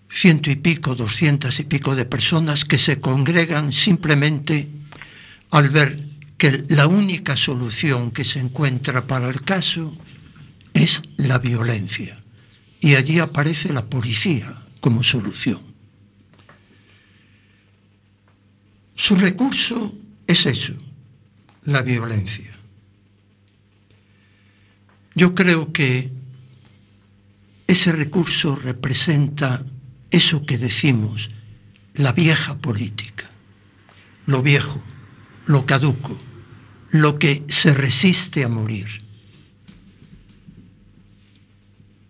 Ciento 0.09 0.51
y 0.51 0.57
pico, 0.57 0.95
doscientas 0.95 1.61
y 1.61 1.65
pico 1.65 1.95
de 1.95 2.05
personas 2.05 2.65
que 2.65 2.79
se 2.79 3.01
congregan 3.01 3.73
simplemente 3.73 4.69
al 5.51 5.71
ver 5.71 6.09
que 6.39 6.65
la 6.69 6.87
única 6.87 7.37
solución 7.37 8.11
que 8.11 8.25
se 8.25 8.39
encuentra 8.39 9.07
para 9.07 9.29
el 9.29 9.43
caso 9.43 9.97
es 10.73 11.03
la 11.17 11.39
violencia. 11.39 12.23
Y 12.81 12.95
allí 12.95 13.19
aparece 13.19 13.73
la 13.73 13.85
policía 13.85 14.63
como 14.81 15.03
solución. 15.03 15.61
Su 18.95 19.17
recurso 19.17 19.95
es 20.27 20.47
eso, 20.47 20.75
la 21.65 21.83
violencia. 21.83 22.51
Yo 25.15 25.35
creo 25.35 25.73
que 25.73 26.11
ese 27.67 27.93
recurso 27.93 28.57
representa 28.57 29.65
eso 30.11 30.45
que 30.47 30.59
decimos, 30.59 31.31
la 31.95 32.13
vieja 32.13 32.57
política, 32.59 33.29
lo 34.27 34.43
viejo, 34.43 34.81
lo 35.47 35.67
caduco, 35.67 36.17
lo 36.91 37.19
que 37.19 37.45
se 37.49 37.75
resiste 37.75 38.45
a 38.45 38.49
morir. 38.49 39.03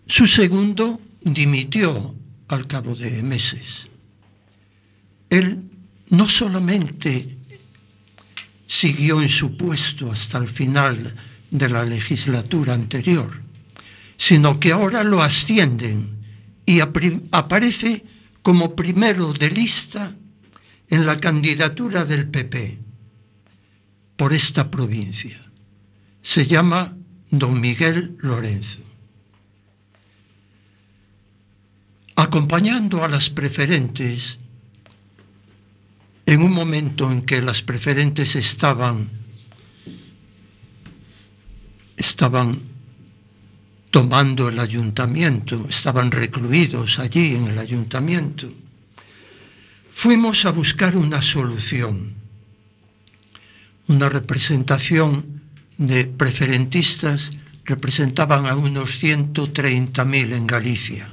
Su 0.06 0.26
segundo 0.26 1.00
dimitió 1.20 2.14
al 2.48 2.66
cabo 2.66 2.94
de 2.94 3.22
meses. 3.22 3.86
Él 5.28 5.62
no 6.10 6.28
solamente 6.28 7.36
siguió 8.66 9.20
en 9.20 9.28
su 9.28 9.56
puesto 9.56 10.10
hasta 10.12 10.38
el 10.38 10.48
final 10.48 11.14
de 11.50 11.68
la 11.68 11.84
legislatura 11.84 12.74
anterior, 12.74 13.40
sino 14.16 14.58
que 14.58 14.72
ahora 14.72 15.04
lo 15.04 15.22
ascienden 15.22 16.17
y 16.68 16.80
aparece 16.80 18.04
como 18.42 18.76
primero 18.76 19.32
de 19.32 19.50
lista 19.50 20.14
en 20.88 21.06
la 21.06 21.18
candidatura 21.18 22.04
del 22.04 22.28
PP 22.28 22.78
por 24.16 24.34
esta 24.34 24.70
provincia. 24.70 25.40
Se 26.20 26.46
llama 26.46 26.94
don 27.30 27.58
Miguel 27.58 28.18
Lorenzo. 28.18 28.82
Acompañando 32.16 33.02
a 33.02 33.08
las 33.08 33.30
preferentes, 33.30 34.36
en 36.26 36.42
un 36.42 36.52
momento 36.52 37.10
en 37.10 37.22
que 37.22 37.40
las 37.40 37.62
preferentes 37.62 38.36
estaban, 38.36 39.08
estaban 41.96 42.60
tomando 43.98 44.48
el 44.48 44.60
ayuntamiento, 44.60 45.66
estaban 45.68 46.12
recluidos 46.12 47.00
allí 47.00 47.34
en 47.34 47.48
el 47.48 47.58
ayuntamiento, 47.58 48.48
fuimos 49.92 50.44
a 50.44 50.52
buscar 50.52 50.96
una 50.96 51.20
solución, 51.20 52.14
una 53.88 54.08
representación 54.08 55.42
de 55.78 56.04
preferentistas, 56.04 57.32
representaban 57.64 58.46
a 58.46 58.54
unos 58.54 59.02
130.000 59.02 60.32
en 60.32 60.46
Galicia. 60.46 61.08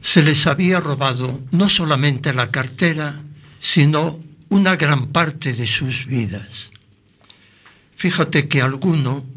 Se 0.00 0.24
les 0.24 0.48
había 0.48 0.80
robado 0.80 1.40
no 1.52 1.68
solamente 1.68 2.34
la 2.34 2.50
cartera, 2.50 3.20
sino 3.60 4.18
una 4.48 4.74
gran 4.74 5.12
parte 5.12 5.52
de 5.52 5.68
sus 5.68 6.04
vidas. 6.04 6.72
Fíjate 7.94 8.48
que 8.48 8.60
alguno 8.60 9.31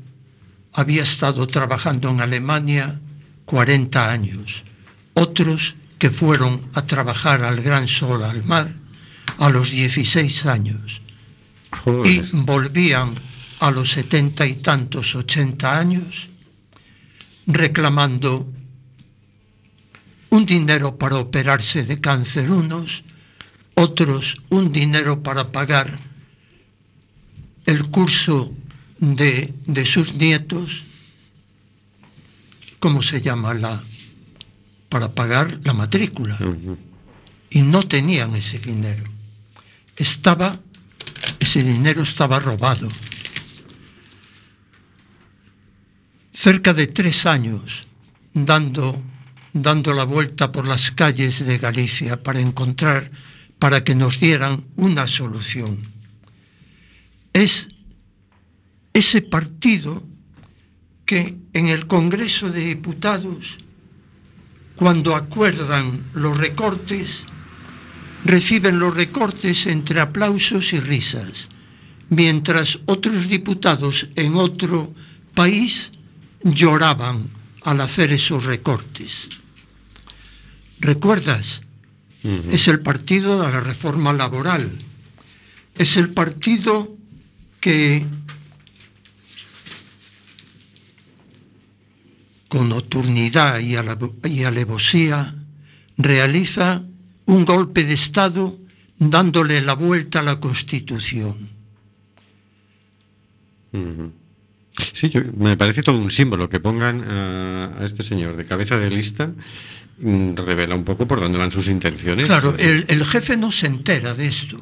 había 0.75 1.03
estado 1.03 1.47
trabajando 1.47 2.09
en 2.09 2.21
Alemania 2.21 2.99
40 3.45 4.11
años, 4.11 4.63
otros 5.13 5.75
que 5.97 6.11
fueron 6.11 6.69
a 6.73 6.85
trabajar 6.85 7.43
al 7.43 7.61
gran 7.61 7.87
sol, 7.87 8.23
al 8.23 8.43
mar, 8.43 8.73
a 9.37 9.49
los 9.49 9.71
16 9.71 10.45
años 10.45 11.01
Joder. 11.83 12.11
y 12.11 12.19
volvían 12.33 13.15
a 13.59 13.71
los 13.71 13.91
setenta 13.91 14.45
y 14.45 14.55
tantos, 14.55 15.15
80 15.15 15.79
años, 15.79 16.27
reclamando 17.47 18.51
un 20.29 20.45
dinero 20.45 20.97
para 20.97 21.17
operarse 21.17 21.85
de 21.85 22.01
cáncer 22.01 22.51
unos, 22.51 23.03
otros 23.75 24.41
un 24.49 24.73
dinero 24.73 25.23
para 25.23 25.51
pagar 25.53 25.99
el 27.65 27.85
curso 27.85 28.53
de, 28.99 29.53
de 29.65 29.85
sus 29.85 30.13
nietos, 30.15 30.83
¿cómo 32.79 33.01
se 33.01 33.21
llama? 33.21 33.53
La, 33.53 33.81
para 34.89 35.09
pagar 35.09 35.59
la 35.63 35.73
matrícula. 35.73 36.37
Uh 36.39 36.45
-huh. 36.45 36.77
Y 37.49 37.61
no 37.61 37.83
tenían 37.83 38.35
ese 38.35 38.59
dinero. 38.59 39.03
Estaba, 39.95 40.59
ese 41.39 41.63
dinero 41.63 42.03
estaba 42.03 42.39
robado. 42.39 42.87
Cerca 46.31 46.73
de 46.73 46.87
tres 46.87 47.25
años 47.25 47.87
dando, 48.33 49.01
dando 49.53 49.93
la 49.93 50.03
vuelta 50.03 50.51
por 50.51 50.67
las 50.67 50.91
calles 50.91 51.45
de 51.45 51.57
Galicia 51.57 52.21
para 52.21 52.41
encontrar 52.41 53.09
para 53.57 53.83
que 53.83 53.95
nos 53.95 54.19
dieran 54.19 54.65
una 54.75 55.07
solución. 55.07 55.79
Es 57.33 57.69
ese 58.95 59.21
partido 59.21 60.01
que 61.05 61.35
en 61.51 61.67
el 61.67 61.85
Congreso 61.85 62.49
de 62.49 62.63
Diputados, 62.63 63.57
cuando 64.77 65.15
acuerdan 65.15 66.05
los 66.13 66.37
recortes, 66.37 67.25
reciben 68.23 68.79
los 68.79 68.95
recortes 68.95 69.67
entre 69.67 69.99
aplausos 69.99 70.71
y 70.71 70.79
risas, 70.79 71.49
mientras 72.09 72.79
otros 72.85 73.27
diputados 73.27 74.07
en 74.15 74.35
otro 74.35 74.93
país 75.33 75.91
lloraban 76.41 77.29
al 77.63 77.81
hacer 77.81 78.13
esos 78.13 78.45
recortes. 78.45 79.27
¿Recuerdas. 80.79 81.61
Es 82.49 82.67
el 82.67 82.79
partido 82.79 83.41
de 83.41 83.51
la 83.51 83.59
reforma 83.59 84.11
laboral. 84.11 84.71
Es 85.75 85.95
el 85.95 86.09
partido 86.09 86.95
que 87.59 88.07
con 92.55 92.69
nocturnidad 92.69 93.59
y, 93.59 93.75
ale- 93.75 93.97
y 94.29 94.43
alevosía 94.45 95.35
realiza 95.97 96.83
un 97.25 97.43
golpe 97.43 97.83
de 97.83 97.93
Estado 97.95 98.57
dándole 98.97 99.59
la 99.61 99.73
vuelta 99.73 100.19
a 100.19 100.23
la 100.23 100.39
Constitución. 100.39 101.49
Sí, 104.93 105.09
yo- 105.09 105.21
me 105.37 105.57
parece 105.57 105.83
todo 105.83 105.97
un 105.97 106.09
símbolo 106.11 106.47
que 106.49 106.61
pongan 106.61 107.03
a, 107.03 107.73
a 107.81 107.85
este 107.85 108.03
señor 108.03 108.37
de 108.37 108.45
cabeza 108.45 108.77
de 108.77 108.89
lista. 108.89 109.31
mm, 109.99 110.35
Revela 110.35 110.75
un 110.75 110.85
poco 110.85 111.05
por 111.07 111.19
dónde 111.19 111.37
van 111.37 111.51
sus 111.51 111.67
intenciones. 111.67 112.25
Claro, 112.27 112.55
el, 112.57 112.85
el 112.87 113.03
jefe 113.03 113.35
no 113.35 113.51
se 113.51 113.67
entera 113.67 114.13
de 114.13 114.27
esto. 114.27 114.61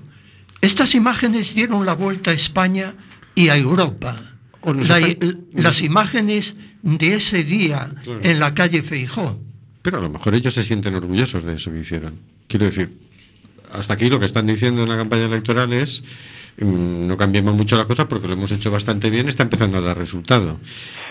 Estas 0.61 0.95
imágenes 0.95 1.53
dieron 1.53 1.85
la 1.85 1.93
vuelta 1.93 2.31
a 2.31 2.33
España 2.33 2.95
y 3.35 3.49
a 3.49 3.55
Europa. 3.57 4.32
La- 4.65 5.15
las 5.53 5.81
imágenes 5.81 6.55
de 6.81 7.15
ese 7.15 7.43
día 7.43 7.91
Claro. 8.03 8.19
en 8.23 8.39
la 8.39 8.53
calle 8.53 8.81
Feijó. 8.81 9.39
Pero 9.81 9.97
a 9.97 10.01
lo 10.01 10.09
mejor 10.09 10.33
ellos 10.35 10.53
se 10.53 10.63
sienten 10.63 10.95
orgullosos 10.95 11.43
de 11.43 11.55
eso 11.55 11.71
que 11.71 11.79
hicieron. 11.79 12.19
Quiero 12.47 12.65
decir, 12.65 12.97
hasta 13.71 13.93
aquí 13.95 14.09
lo 14.09 14.19
que 14.19 14.25
están 14.25 14.47
diciendo 14.47 14.83
en 14.83 14.89
la 14.89 14.95
campaña 14.97 15.25
electoral 15.25 15.73
es 15.73 16.03
mm, 16.57 17.07
no 17.07 17.17
cambiemos 17.17 17.55
mucho 17.55 17.75
la 17.75 17.85
cosa 17.85 18.07
porque 18.07 18.27
lo 18.27 18.33
hemos 18.33 18.51
hecho 18.51 18.69
bastante 18.71 19.09
bien, 19.09 19.27
está 19.27 19.43
empezando 19.43 19.79
a 19.79 19.81
dar 19.81 19.97
resultado. 19.97 20.59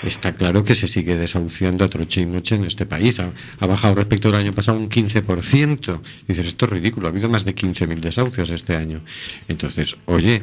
Está 0.02 0.34
claro 0.34 0.64
que 0.64 0.74
se 0.74 0.88
sigue 0.88 1.16
desahuciando 1.16 1.84
a 1.84 1.90
troche 1.90 2.20
y 2.22 2.26
moche 2.26 2.54
en 2.54 2.64
este 2.64 2.86
país. 2.86 3.18
Ha, 3.20 3.32
ha 3.58 3.66
bajado 3.66 3.96
respecto 3.96 4.28
al 4.28 4.36
año 4.36 4.54
pasado 4.54 4.78
un 4.78 4.88
15%. 4.88 6.00
Dices, 6.28 6.46
esto 6.46 6.64
es 6.66 6.70
ridículo, 6.72 7.08
ha 7.08 7.10
habido 7.10 7.28
más 7.28 7.44
de 7.44 7.54
15.000 7.54 8.00
desahucios 8.00 8.48
este 8.50 8.76
año. 8.76 9.02
Entonces, 9.48 9.96
oye, 10.06 10.42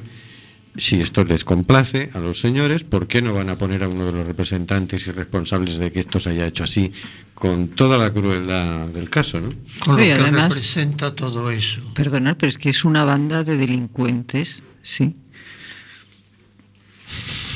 si 0.80 1.02
esto 1.02 1.24
les 1.24 1.44
complace 1.44 2.10
a 2.14 2.20
los 2.20 2.40
señores, 2.40 2.84
¿por 2.84 3.08
qué 3.08 3.22
no 3.22 3.34
van 3.34 3.50
a 3.50 3.58
poner 3.58 3.84
a 3.84 3.88
uno 3.90 4.06
de 4.06 4.12
los 4.12 4.26
representantes 4.26 5.06
y 5.08 5.12
responsables 5.12 5.78
de 5.78 5.92
que 5.92 6.00
esto 6.02 6.20
se 6.20 6.30
haya 6.32 6.48
hecho 6.48 6.64
así, 6.64 6.92
con 7.34 7.70
toda 7.70 7.98
la 7.98 8.12
crueldad 8.12 8.88
del 8.88 9.10
caso, 9.10 9.40
¿no? 9.42 9.50
Con 9.84 9.98
lo 9.98 10.04
Y 10.04 10.08
que 10.08 10.14
además- 10.14 10.54
representa 10.56 11.16
todo 11.16 11.52
eso. 11.52 11.82
Perdonad, 11.94 12.38
pero 12.38 12.50
es 12.50 12.58
que 12.58 12.70
es 12.70 12.84
una 12.86 13.04
banda 13.06 13.44
de 13.44 13.58
delincuentes, 13.58 14.64
sí. 14.82 15.16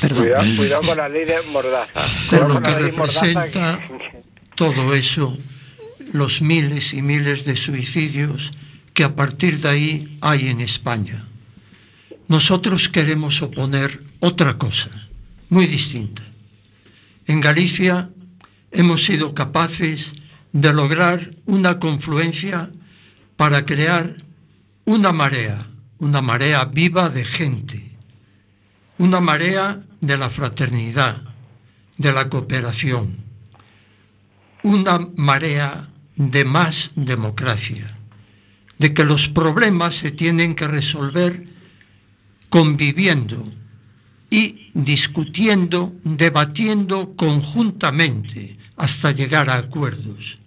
Perdón. 0.00 0.22
Cuidado, 0.24 0.56
cuidado 0.56 0.82
con 0.82 0.96
la 0.96 1.08
ley 1.08 1.24
de 1.24 1.34
Mordaza. 1.52 2.02
Con 2.28 2.48
lo 2.48 2.62
que 2.62 2.74
representa 2.74 3.78
que- 3.78 4.22
todo 4.54 4.94
eso, 4.94 5.36
los 6.12 6.42
miles 6.42 6.92
y 6.92 7.02
miles 7.02 7.44
de 7.44 7.56
suicidios 7.56 8.50
que 8.92 9.04
a 9.04 9.14
partir 9.16 9.60
de 9.60 9.68
ahí 9.68 10.18
hay 10.20 10.48
en 10.48 10.60
España. 10.60 11.23
Nosotros 12.28 12.88
queremos 12.88 13.42
oponer 13.42 14.02
otra 14.20 14.56
cosa, 14.56 14.90
muy 15.50 15.66
distinta. 15.66 16.22
En 17.26 17.40
Galicia 17.40 18.10
hemos 18.70 19.04
sido 19.04 19.34
capaces 19.34 20.14
de 20.52 20.72
lograr 20.72 21.34
una 21.46 21.78
confluencia 21.78 22.70
para 23.36 23.66
crear 23.66 24.16
una 24.84 25.12
marea, 25.12 25.66
una 25.98 26.22
marea 26.22 26.64
viva 26.64 27.10
de 27.10 27.24
gente, 27.24 27.90
una 28.98 29.20
marea 29.20 29.82
de 30.00 30.16
la 30.16 30.30
fraternidad, 30.30 31.22
de 31.96 32.12
la 32.12 32.28
cooperación, 32.28 33.16
una 34.62 34.98
marea 35.16 35.90
de 36.16 36.44
más 36.44 36.90
democracia, 36.94 37.96
de 38.78 38.94
que 38.94 39.04
los 39.04 39.28
problemas 39.28 39.96
se 39.96 40.10
tienen 40.10 40.54
que 40.54 40.68
resolver 40.68 41.53
conviviendo 42.54 43.42
y 44.30 44.70
discutiendo, 44.74 45.92
debatiendo 46.04 47.16
conjuntamente 47.16 48.56
hasta 48.76 49.10
llegar 49.10 49.50
a 49.50 49.56
acuerdos. 49.56 50.38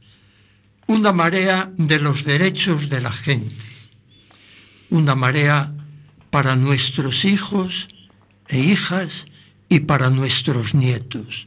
Una 0.88 1.12
marea 1.12 1.70
de 1.76 2.00
los 2.00 2.24
derechos 2.24 2.88
de 2.88 3.02
la 3.02 3.12
gente, 3.12 3.66
una 4.90 5.16
marea 5.16 5.74
para 6.30 6.56
nuestros 6.56 7.26
hijos 7.26 7.90
e 8.48 8.58
hijas 8.58 9.26
y 9.68 9.82
para 9.82 10.10
nuestros 10.10 10.76
nietos. 10.76 11.46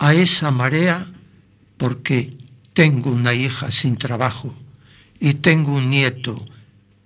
A 0.00 0.12
esa 0.12 0.50
marea 0.50 1.06
porque 1.76 2.36
tengo 2.72 3.12
una 3.12 3.32
hija 3.32 3.70
sin 3.70 3.96
trabajo 3.96 4.56
y 5.20 5.34
tengo 5.34 5.76
un 5.76 5.88
nieto 5.88 6.36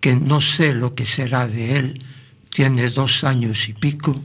que 0.01 0.17
no 0.17 0.41
sé 0.41 0.73
lo 0.73 0.95
que 0.95 1.05
será 1.05 1.47
de 1.47 1.77
él, 1.77 1.99
tiene 2.53 2.91
dos 2.91 3.25
años 3.25 3.69
y 3.69 3.73
pico, 3.73 4.23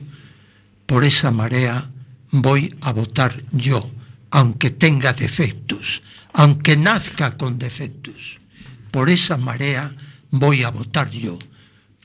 por 0.85 1.03
esa 1.03 1.31
marea 1.31 1.89
voy 2.31 2.75
a 2.81 2.91
votar 2.91 3.33
yo, 3.51 3.89
aunque 4.31 4.69
tenga 4.69 5.13
defectos, 5.13 6.01
aunque 6.33 6.77
nazca 6.77 7.37
con 7.37 7.57
defectos. 7.57 8.37
Por 8.91 9.09
esa 9.09 9.37
marea 9.37 9.95
voy 10.29 10.63
a 10.63 10.69
votar 10.69 11.09
yo, 11.09 11.39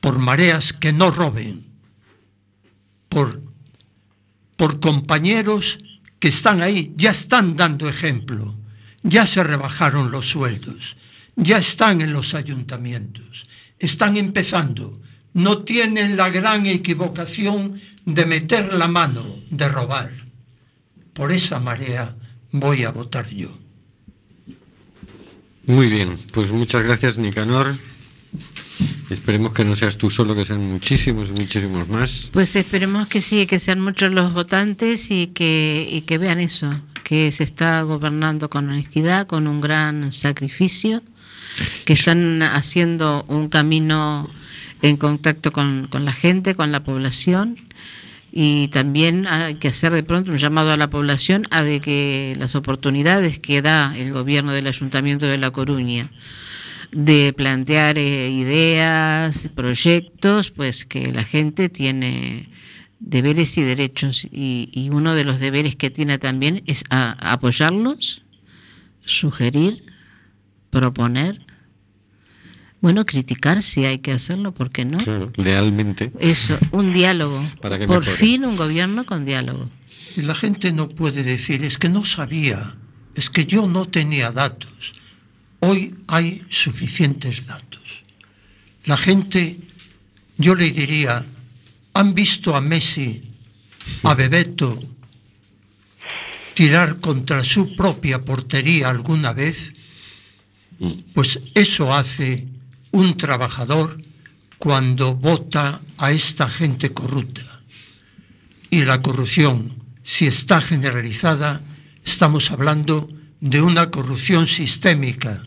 por 0.01 0.19
mareas 0.19 0.73
que 0.73 0.93
no 0.93 1.11
roben, 1.11 1.65
por, 3.09 3.41
por 4.55 4.79
compañeros 4.79 5.79
que 6.19 6.29
están 6.29 6.61
ahí, 6.61 6.93
ya 6.95 7.11
están 7.11 7.55
dando 7.55 7.89
ejemplo, 7.89 8.55
ya 9.03 9.25
se 9.25 9.43
rebajaron 9.43 10.09
los 10.09 10.29
sueldos, 10.29 10.95
ya 11.35 11.57
están 11.57 12.01
en 12.01 12.13
los 12.13 12.33
ayuntamientos, 12.33 13.45
están 13.77 14.15
empezando, 14.15 15.01
no 15.33 15.63
tienen 15.63 16.15
la 16.17 16.29
gran 16.29 16.65
equivocación 16.65 17.81
de 18.05 18.25
meter 18.25 18.73
la 18.73 18.87
mano, 18.87 19.37
de 19.49 19.67
robar. 19.69 20.11
Por 21.13 21.31
esa 21.31 21.59
marea 21.59 22.15
voy 22.51 22.83
a 22.83 22.91
votar 22.91 23.27
yo. 23.29 23.57
Muy 25.65 25.87
bien, 25.87 26.17
pues 26.33 26.51
muchas 26.51 26.83
gracias, 26.83 27.17
Nicanor. 27.17 27.77
Esperemos 29.09 29.53
que 29.53 29.63
no 29.63 29.75
seas 29.75 29.97
tú 29.97 30.09
solo, 30.09 30.35
que 30.35 30.43
sean 30.43 30.67
muchísimos, 30.67 31.29
muchísimos 31.29 31.87
más. 31.87 32.29
Pues 32.33 32.55
esperemos 32.55 33.07
que 33.07 33.21
sí, 33.21 33.45
que 33.45 33.59
sean 33.59 33.79
muchos 33.79 34.11
los 34.11 34.33
votantes 34.33 35.11
y 35.11 35.27
que, 35.27 35.87
y 35.89 36.01
que 36.01 36.17
vean 36.17 36.39
eso, 36.39 36.81
que 37.03 37.31
se 37.31 37.43
está 37.43 37.81
gobernando 37.83 38.49
con 38.49 38.69
honestidad, 38.69 39.27
con 39.27 39.47
un 39.47 39.61
gran 39.61 40.11
sacrificio, 40.11 41.01
que 41.85 41.93
están 41.93 42.41
haciendo 42.41 43.23
un 43.27 43.49
camino 43.49 44.29
en 44.83 44.97
contacto 44.97 45.51
con, 45.51 45.87
con 45.89 46.05
la 46.05 46.13
gente, 46.13 46.53
con 46.53 46.71
la 46.71 46.83
población. 46.83 47.57
Y 48.31 48.67
también 48.67 49.25
hay 49.25 49.55
que 49.55 49.69
hacer 49.69 49.91
de 49.93 50.03
pronto 50.03 50.31
un 50.31 50.37
llamado 50.37 50.71
a 50.71 50.77
la 50.77 50.89
población 50.89 51.47
a 51.49 51.63
de 51.63 51.79
que 51.79 52.35
las 52.37 52.53
oportunidades 52.55 53.39
que 53.39 53.61
da 53.61 53.97
el 53.97 54.11
gobierno 54.11 54.51
del 54.51 54.67
Ayuntamiento 54.67 55.25
de 55.25 55.37
La 55.37 55.51
Coruña 55.51 56.09
de 56.91 57.33
plantear 57.33 57.97
eh, 57.97 58.29
ideas, 58.29 59.49
proyectos, 59.55 60.51
pues 60.51 60.85
que 60.85 61.11
la 61.11 61.23
gente 61.23 61.69
tiene 61.69 62.49
deberes 62.99 63.57
y 63.57 63.63
derechos 63.63 64.27
y, 64.31 64.89
uno 64.91 65.15
de 65.15 65.23
los 65.23 65.39
deberes 65.39 65.75
que 65.75 65.89
tiene 65.89 66.19
también 66.19 66.61
es 66.67 66.83
apoyarlos, 66.89 68.21
sugerir, 69.05 69.83
proponer, 70.69 71.41
bueno, 72.83 73.05
criticar 73.05 73.63
si 73.63 73.85
hay 73.85 73.99
que 73.99 74.11
hacerlo, 74.11 74.53
¿por 74.53 74.69
qué 74.69 74.83
no? 74.83 74.97
Claro, 74.97 75.31
lealmente. 75.37 76.11
Eso, 76.19 76.57
un 76.73 76.91
diálogo. 76.91 77.41
Para 77.61 77.79
que 77.79 77.87
Por 77.87 78.01
mejore. 78.01 78.17
fin 78.17 78.43
un 78.43 78.57
gobierno 78.57 79.05
con 79.05 79.23
diálogo. 79.23 79.69
Y 80.17 80.21
la 80.23 80.35
gente 80.35 80.73
no 80.73 80.89
puede 80.89 81.23
decir, 81.23 81.63
es 81.63 81.77
que 81.77 81.87
no 81.87 82.03
sabía, 82.03 82.75
es 83.15 83.29
que 83.29 83.45
yo 83.45 83.67
no 83.67 83.85
tenía 83.85 84.31
datos. 84.31 84.91
Hoy 85.61 85.95
hay 86.07 86.43
suficientes 86.49 87.45
datos. 87.47 87.79
La 88.83 88.97
gente, 88.97 89.61
yo 90.37 90.53
le 90.53 90.69
diría, 90.69 91.25
¿han 91.93 92.13
visto 92.13 92.53
a 92.53 92.59
Messi, 92.59 93.21
a 94.03 94.13
Bebeto, 94.13 94.77
tirar 96.53 96.99
contra 96.99 97.45
su 97.45 97.77
propia 97.77 98.19
portería 98.19 98.89
alguna 98.89 99.31
vez? 99.31 99.73
Pues 101.13 101.39
eso 101.55 101.93
hace 101.93 102.51
un 102.93 103.17
trabajador 103.17 103.99
cuando 104.59 105.15
vota 105.15 105.81
a 105.97 106.11
esta 106.11 106.47
gente 106.47 106.93
corrupta. 106.93 107.61
Y 108.69 108.85
la 108.85 109.01
corrupción, 109.01 109.83
si 110.03 110.25
está 110.27 110.61
generalizada, 110.61 111.61
estamos 112.05 112.51
hablando 112.51 113.09
de 113.41 113.61
una 113.61 113.89
corrupción 113.89 114.47
sistémica. 114.47 115.43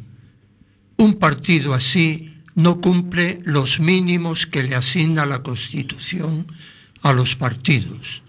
Un 0.98 1.14
partido 1.14 1.72
así 1.72 2.34
no 2.54 2.80
cumple 2.80 3.40
los 3.44 3.80
mínimos 3.80 4.46
que 4.46 4.62
le 4.62 4.74
asigna 4.74 5.24
la 5.24 5.42
Constitución 5.42 6.46
a 7.02 7.12
los 7.12 7.36
partidos. 7.36 8.22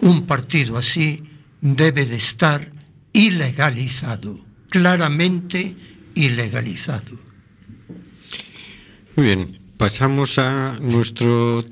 Un 0.00 0.26
partido 0.26 0.76
así 0.76 1.22
debe 1.60 2.04
de 2.04 2.16
estar 2.16 2.70
ilegalizado, 3.12 4.44
claramente 4.68 5.74
ilegalizado. 6.14 7.31
Muy 9.14 9.26
bien, 9.26 9.58
pasamos 9.76 10.38
a 10.38 10.78
nuestro 10.80 11.62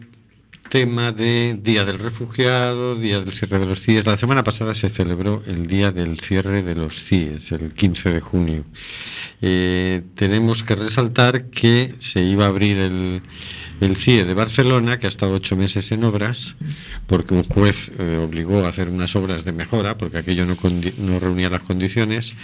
tema 0.68 1.10
de 1.10 1.58
Día 1.58 1.86
del 1.86 1.98
Refugiado, 1.98 2.96
Día 2.96 3.20
del 3.20 3.32
cierre 3.32 3.58
de 3.58 3.64
los 3.64 3.80
CIES. 3.80 4.04
La 4.04 4.18
semana 4.18 4.44
pasada 4.44 4.74
se 4.74 4.90
celebró 4.90 5.42
el 5.46 5.66
Día 5.66 5.90
del 5.90 6.20
cierre 6.20 6.62
de 6.62 6.74
los 6.74 7.02
CIES, 7.02 7.52
el 7.52 7.72
15 7.72 8.10
de 8.10 8.20
junio. 8.20 8.64
Eh, 9.40 10.02
tenemos 10.16 10.62
que 10.62 10.74
resaltar 10.74 11.46
que 11.46 11.94
se 11.96 12.20
iba 12.20 12.44
a 12.44 12.48
abrir 12.48 12.76
el, 12.76 13.22
el 13.80 13.96
CIE 13.96 14.26
de 14.26 14.34
Barcelona, 14.34 14.98
que 14.98 15.06
ha 15.06 15.08
estado 15.08 15.32
ocho 15.32 15.56
meses 15.56 15.90
en 15.92 16.04
obras, 16.04 16.56
porque 17.06 17.32
un 17.32 17.44
juez 17.44 17.90
eh, 17.98 18.20
obligó 18.22 18.66
a 18.66 18.68
hacer 18.68 18.90
unas 18.90 19.16
obras 19.16 19.46
de 19.46 19.52
mejora, 19.52 19.96
porque 19.96 20.18
aquello 20.18 20.44
no, 20.44 20.56
no 20.98 21.20
reunía 21.20 21.48
las 21.48 21.62
condiciones. 21.62 22.34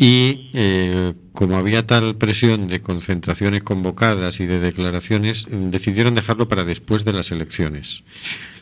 Y 0.00 0.48
eh, 0.52 1.14
como 1.32 1.56
había 1.56 1.84
tal 1.84 2.14
presión 2.14 2.68
de 2.68 2.80
concentraciones 2.80 3.64
convocadas 3.64 4.38
y 4.38 4.46
de 4.46 4.60
declaraciones, 4.60 5.46
decidieron 5.50 6.14
dejarlo 6.14 6.46
para 6.46 6.64
después 6.64 7.04
de 7.04 7.12
las 7.12 7.32
elecciones. 7.32 8.04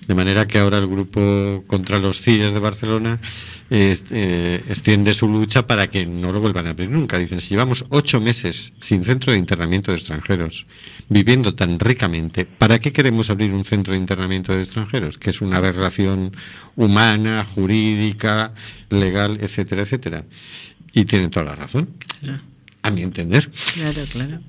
De 0.08 0.14
manera 0.14 0.46
que 0.46 0.58
ahora 0.58 0.78
el 0.78 0.86
grupo 0.86 1.64
contra 1.66 1.98
los 1.98 2.22
CIES 2.22 2.54
de 2.54 2.58
Barcelona 2.58 3.20
eh, 3.70 4.62
extiende 4.66 5.12
su 5.12 5.28
lucha 5.28 5.66
para 5.66 5.90
que 5.90 6.06
no 6.06 6.32
lo 6.32 6.40
vuelvan 6.40 6.68
a 6.68 6.70
abrir 6.70 6.88
nunca. 6.88 7.18
Dicen, 7.18 7.42
si 7.42 7.50
llevamos 7.50 7.84
ocho 7.90 8.18
meses 8.18 8.72
sin 8.78 9.04
centro 9.04 9.32
de 9.32 9.38
internamiento 9.38 9.90
de 9.90 9.98
extranjeros, 9.98 10.66
viviendo 11.10 11.54
tan 11.54 11.78
ricamente, 11.78 12.46
¿para 12.46 12.78
qué 12.78 12.92
queremos 12.92 13.28
abrir 13.28 13.52
un 13.52 13.66
centro 13.66 13.92
de 13.92 13.98
internamiento 13.98 14.54
de 14.54 14.62
extranjeros? 14.62 15.18
Que 15.18 15.30
es 15.30 15.42
una 15.42 15.58
aberración 15.58 16.34
humana, 16.76 17.44
jurídica, 17.44 18.54
legal, 18.88 19.38
etcétera, 19.40 19.82
etcétera. 19.82 20.24
Y 20.96 21.04
tienen 21.04 21.30
toda 21.30 21.44
la 21.44 21.54
razón, 21.54 21.90
Claro, 22.20 22.40
a 22.82 22.90
mi 22.90 23.02
entender. 23.02 23.50
claro, 23.74 24.02
claro. 24.10 24.40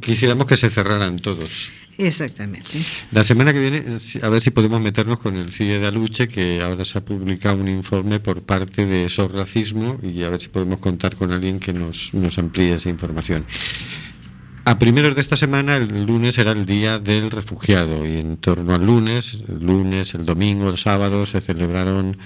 Quisiéramos 0.00 0.46
que 0.46 0.58
se 0.58 0.68
cerraran 0.68 1.18
todos. 1.18 1.72
Exactamente. 1.96 2.84
La 3.10 3.24
semana 3.24 3.52
que 3.54 3.58
viene, 3.60 3.82
a 4.22 4.28
ver 4.28 4.42
si 4.42 4.50
podemos 4.50 4.80
meternos 4.82 5.18
con 5.18 5.34
el 5.36 5.50
CIE 5.50 5.78
de 5.78 5.86
Aluche, 5.86 6.28
que 6.28 6.60
ahora 6.60 6.84
se 6.84 6.98
ha 6.98 7.00
publicado 7.04 7.56
un 7.56 7.68
informe 7.68 8.20
por 8.20 8.42
parte 8.42 8.84
de 8.84 9.08
SOS 9.08 9.32
Racismo 9.32 9.98
y 10.02 10.22
a 10.22 10.28
ver 10.28 10.42
si 10.42 10.48
podemos 10.48 10.78
contar 10.78 11.16
con 11.16 11.32
alguien 11.32 11.58
que 11.58 11.72
nos, 11.72 12.12
nos 12.12 12.36
amplíe 12.38 12.74
esa 12.74 12.90
información. 12.90 13.44
A 14.64 14.78
primeros 14.78 15.16
de 15.16 15.20
esta 15.20 15.36
semana, 15.36 15.76
el 15.76 16.06
lunes 16.06 16.38
era 16.38 16.52
el 16.52 16.64
Día 16.64 17.00
del 17.00 17.32
Refugiado 17.32 18.06
y 18.06 18.18
en 18.18 18.36
torno 18.36 18.74
al 18.74 18.86
lunes, 18.86 19.42
el 19.48 19.58
lunes, 19.58 20.14
el 20.14 20.24
domingo, 20.24 20.70
el 20.70 20.78
sábado, 20.78 21.26
se 21.26 21.40
celebraron 21.40 22.16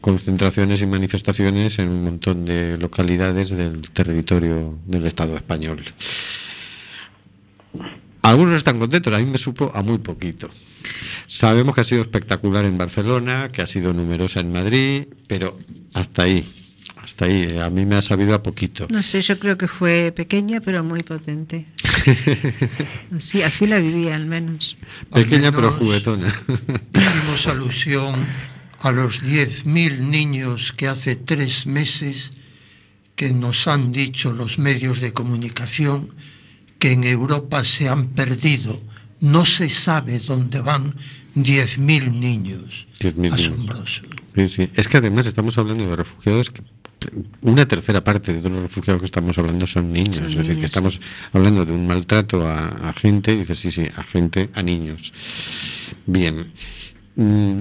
concentraciones 0.00 0.82
y 0.82 0.86
manifestaciones 0.86 1.78
en 1.78 1.90
un 1.90 2.02
montón 2.02 2.44
de 2.44 2.76
localidades 2.78 3.50
del 3.50 3.80
territorio 3.92 4.76
del 4.86 5.06
Estado 5.06 5.36
español. 5.36 5.84
Algunos 8.22 8.56
están 8.56 8.80
contentos, 8.80 9.14
a 9.14 9.18
mí 9.18 9.26
me 9.26 9.38
supo 9.38 9.70
a 9.72 9.82
muy 9.82 9.98
poquito. 9.98 10.50
Sabemos 11.28 11.76
que 11.76 11.82
ha 11.82 11.84
sido 11.84 12.02
espectacular 12.02 12.64
en 12.64 12.76
Barcelona, 12.76 13.50
que 13.52 13.62
ha 13.62 13.68
sido 13.68 13.92
numerosa 13.92 14.40
en 14.40 14.52
Madrid, 14.52 15.04
pero 15.28 15.56
hasta 15.92 16.24
ahí, 16.24 16.63
hasta 17.04 17.26
ahí, 17.26 17.58
a 17.58 17.68
mí 17.68 17.84
me 17.84 17.96
ha 17.96 18.02
sabido 18.02 18.34
a 18.34 18.42
poquito. 18.42 18.86
No 18.90 19.02
sé, 19.02 19.20
yo 19.20 19.38
creo 19.38 19.58
que 19.58 19.68
fue 19.68 20.12
pequeña, 20.16 20.60
pero 20.60 20.82
muy 20.82 21.02
potente. 21.02 21.66
Así, 23.16 23.42
así 23.42 23.66
la 23.66 23.78
vivía 23.78 24.16
al 24.16 24.26
menos. 24.26 24.76
Pequeña 25.12 25.48
Al 25.48 25.54
pero 25.54 25.70
menos 25.70 25.78
juguetona. 25.78 26.28
Hicimos 26.28 27.46
alusión 27.46 28.26
a 28.80 28.90
los 28.90 29.22
10.000 29.22 29.98
niños 29.98 30.72
que 30.72 30.88
hace 30.88 31.16
tres 31.16 31.66
meses 31.66 32.32
que 33.16 33.32
nos 33.32 33.68
han 33.68 33.92
dicho 33.92 34.32
los 34.32 34.58
medios 34.58 35.00
de 35.00 35.12
comunicación 35.12 36.10
que 36.78 36.92
en 36.92 37.04
Europa 37.04 37.64
se 37.64 37.88
han 37.88 38.08
perdido. 38.08 38.76
No 39.20 39.44
se 39.44 39.70
sabe 39.70 40.18
dónde 40.18 40.60
van 40.60 40.94
10.000 41.36 42.12
niños. 42.12 42.86
10.000 43.00 43.14
niños. 43.16 43.40
Asombroso. 43.40 44.02
Sí, 44.34 44.48
sí. 44.48 44.70
Es 44.74 44.88
que 44.88 44.96
además 44.98 45.26
estamos 45.26 45.56
hablando 45.58 45.86
de 45.88 45.96
refugiados 45.96 46.50
que 46.50 46.62
una 47.42 47.66
tercera 47.66 48.02
parte 48.02 48.32
de 48.32 48.40
todos 48.40 48.52
los 48.52 48.62
refugiados 48.62 49.00
que 49.00 49.06
estamos 49.06 49.36
hablando 49.38 49.66
son 49.66 49.92
niños, 49.92 50.16
Son 50.16 50.28
es 50.28 50.36
decir, 50.36 50.46
que 50.46 50.54
niños, 50.54 50.70
estamos 50.70 51.00
hablando 51.32 51.64
de 51.64 51.72
un 51.72 51.86
maltrato 51.86 52.46
a, 52.46 52.88
a 52.88 52.92
gente, 52.92 53.36
dices, 53.36 53.58
sí, 53.58 53.70
sí, 53.70 53.86
a 53.94 54.02
gente, 54.02 54.50
a 54.54 54.62
niños. 54.62 55.12
Bien. 56.06 56.52
Mm, 57.16 57.60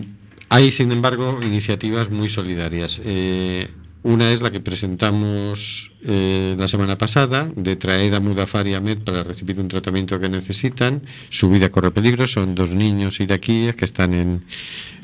hay, 0.50 0.72
sin 0.72 0.92
embargo, 0.92 1.40
iniciativas 1.42 2.10
muy 2.10 2.30
solidarias. 2.30 3.02
Eh, 3.04 3.70
una 4.04 4.34
es 4.34 4.42
la 4.42 4.52
que 4.52 4.60
presentamos 4.60 5.92
eh, 6.04 6.56
la 6.58 6.68
semana 6.68 6.98
pasada, 6.98 7.50
de 7.56 7.78
traer 7.78 8.14
a 8.16 8.20
Mudafar 8.20 8.68
y 8.68 8.74
Ahmed 8.74 9.00
para 9.00 9.24
recibir 9.24 9.60
un 9.60 9.70
tratamiento 9.70 10.20
que 10.20 10.28
necesitan. 10.28 11.04
Su 11.30 11.50
vida 11.50 11.70
corre 11.70 11.92
peligro. 11.92 12.28
Son 12.28 12.54
dos 12.54 12.72
niños 12.72 13.20
iraquíes 13.22 13.76
que 13.76 13.86
están 13.86 14.14
en, 14.14 14.44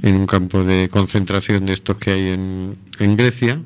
en 0.01 0.15
un 0.15 0.27
campo 0.27 0.63
de 0.63 0.89
concentración 0.89 1.65
de 1.65 1.73
estos 1.73 1.97
que 1.97 2.11
hay 2.11 2.29
en, 2.29 2.77
en 2.99 3.15
Grecia. 3.15 3.61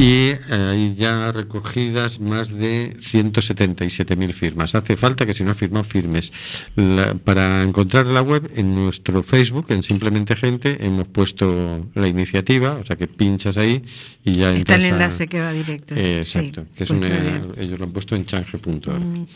Y 0.00 0.28
eh, 0.28 0.38
hay 0.48 0.94
ya 0.94 1.32
recogidas 1.32 2.20
más 2.20 2.50
de 2.50 2.96
177.000 3.00 4.32
firmas. 4.32 4.76
Hace 4.76 4.96
falta 4.96 5.26
que 5.26 5.34
si 5.34 5.42
no 5.42 5.50
has 5.50 5.56
firmado, 5.56 5.82
firmes. 5.82 6.32
La- 6.76 7.14
para 7.14 7.64
encontrar 7.64 8.06
la 8.06 8.22
web, 8.22 8.48
en 8.54 8.76
nuestro 8.76 9.24
Facebook, 9.24 9.66
en 9.70 9.82
Simplemente 9.82 10.36
Gente, 10.36 10.76
hemos 10.86 11.08
puesto 11.08 11.84
la 11.96 12.06
iniciativa, 12.06 12.76
o 12.76 12.84
sea 12.84 12.94
que 12.94 13.08
pinchas 13.08 13.56
ahí 13.58 13.82
y 14.24 14.32
ya 14.34 14.52
Está 14.52 14.76
el 14.76 14.84
a- 14.84 14.88
enlace 14.88 15.26
que 15.26 15.40
va 15.40 15.52
directo. 15.52 15.94
Eh, 15.96 16.22
Sí, 16.24 16.38
exacto, 16.38 16.64
que 16.76 16.84
es 16.84 16.90
pues 16.90 16.90
una- 17.00 17.42
ellos 17.60 17.78
lo 17.80 17.84
han 17.86 17.90
puesto 17.92 18.14
en 18.14 18.24
change.org. 18.24 19.02
Ujú. 19.02 19.26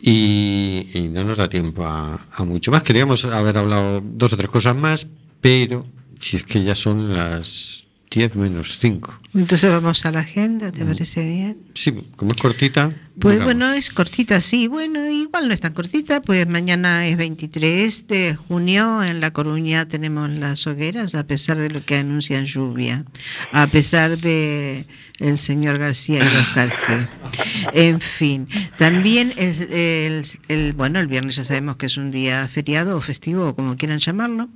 Y, 0.00 1.08
no 1.12 1.24
nos 1.24 1.38
da 1.38 1.48
tiempo 1.48 1.84
a 1.84 2.44
mucho 2.44 2.70
más. 2.70 2.82
Queríamos 2.82 3.24
haber 3.24 3.58
hablado 3.58 4.00
dos 4.00 4.32
o 4.32 4.36
tres 4.36 4.50
cosas 4.50 4.76
más, 4.76 5.06
pero 5.40 5.86
si 6.20 6.36
es 6.36 6.44
que 6.44 6.62
ya 6.62 6.74
son 6.74 7.12
las 7.14 7.87
10 8.10 8.34
menos 8.36 8.78
5. 8.80 9.20
Entonces 9.34 9.70
vamos 9.70 10.04
a 10.06 10.10
la 10.10 10.20
agenda, 10.20 10.72
¿te 10.72 10.84
parece 10.84 11.22
bien? 11.24 11.58
Sí, 11.74 11.92
como 12.16 12.32
es 12.32 12.40
cortita. 12.40 12.92
Pues 13.20 13.34
digamos. 13.34 13.44
bueno, 13.54 13.72
es 13.74 13.90
cortita, 13.90 14.40
sí. 14.40 14.68
Bueno, 14.68 15.06
igual 15.10 15.48
no 15.48 15.54
es 15.54 15.60
tan 15.60 15.74
cortita, 15.74 16.22
pues 16.22 16.46
mañana 16.48 17.06
es 17.06 17.16
23 17.16 18.06
de 18.06 18.36
junio. 18.36 19.02
En 19.02 19.20
La 19.20 19.32
Coruña 19.32 19.86
tenemos 19.88 20.30
las 20.30 20.66
hogueras, 20.66 21.14
a 21.14 21.26
pesar 21.26 21.58
de 21.58 21.68
lo 21.68 21.84
que 21.84 21.96
anuncian 21.96 22.44
lluvia, 22.46 23.04
a 23.52 23.66
pesar 23.66 24.16
de 24.18 24.86
el 25.18 25.36
señor 25.36 25.78
García 25.78 26.20
y 26.20 26.36
Oscar 26.36 26.70
G. 26.70 27.06
En 27.74 28.00
fin, 28.00 28.48
también 28.78 29.34
el, 29.36 29.62
el- 29.72 30.24
el- 30.48 30.72
bueno, 30.72 30.98
el 31.00 31.08
viernes 31.08 31.36
ya 31.36 31.44
sabemos 31.44 31.76
que 31.76 31.86
es 31.86 31.96
un 31.96 32.10
día 32.10 32.48
feriado 32.48 32.96
o 32.96 33.00
festivo, 33.00 33.48
o 33.48 33.54
como 33.54 33.76
quieran 33.76 33.98
llamarlo. 33.98 34.48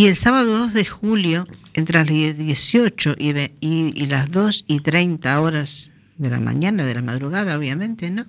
Y 0.00 0.06
el 0.06 0.16
sábado 0.16 0.56
2 0.60 0.72
de 0.72 0.86
julio, 0.86 1.46
entre 1.74 1.98
las 1.98 2.08
18 2.08 3.16
y, 3.18 4.06
las 4.06 4.30
2 4.30 4.64
y 4.66 4.80
30 4.80 5.38
horas 5.38 5.90
de 6.16 6.30
la 6.30 6.40
mañana, 6.40 6.86
de 6.86 6.94
la 6.94 7.02
madrugada, 7.02 7.58
obviamente, 7.58 8.08
¿no? 8.10 8.24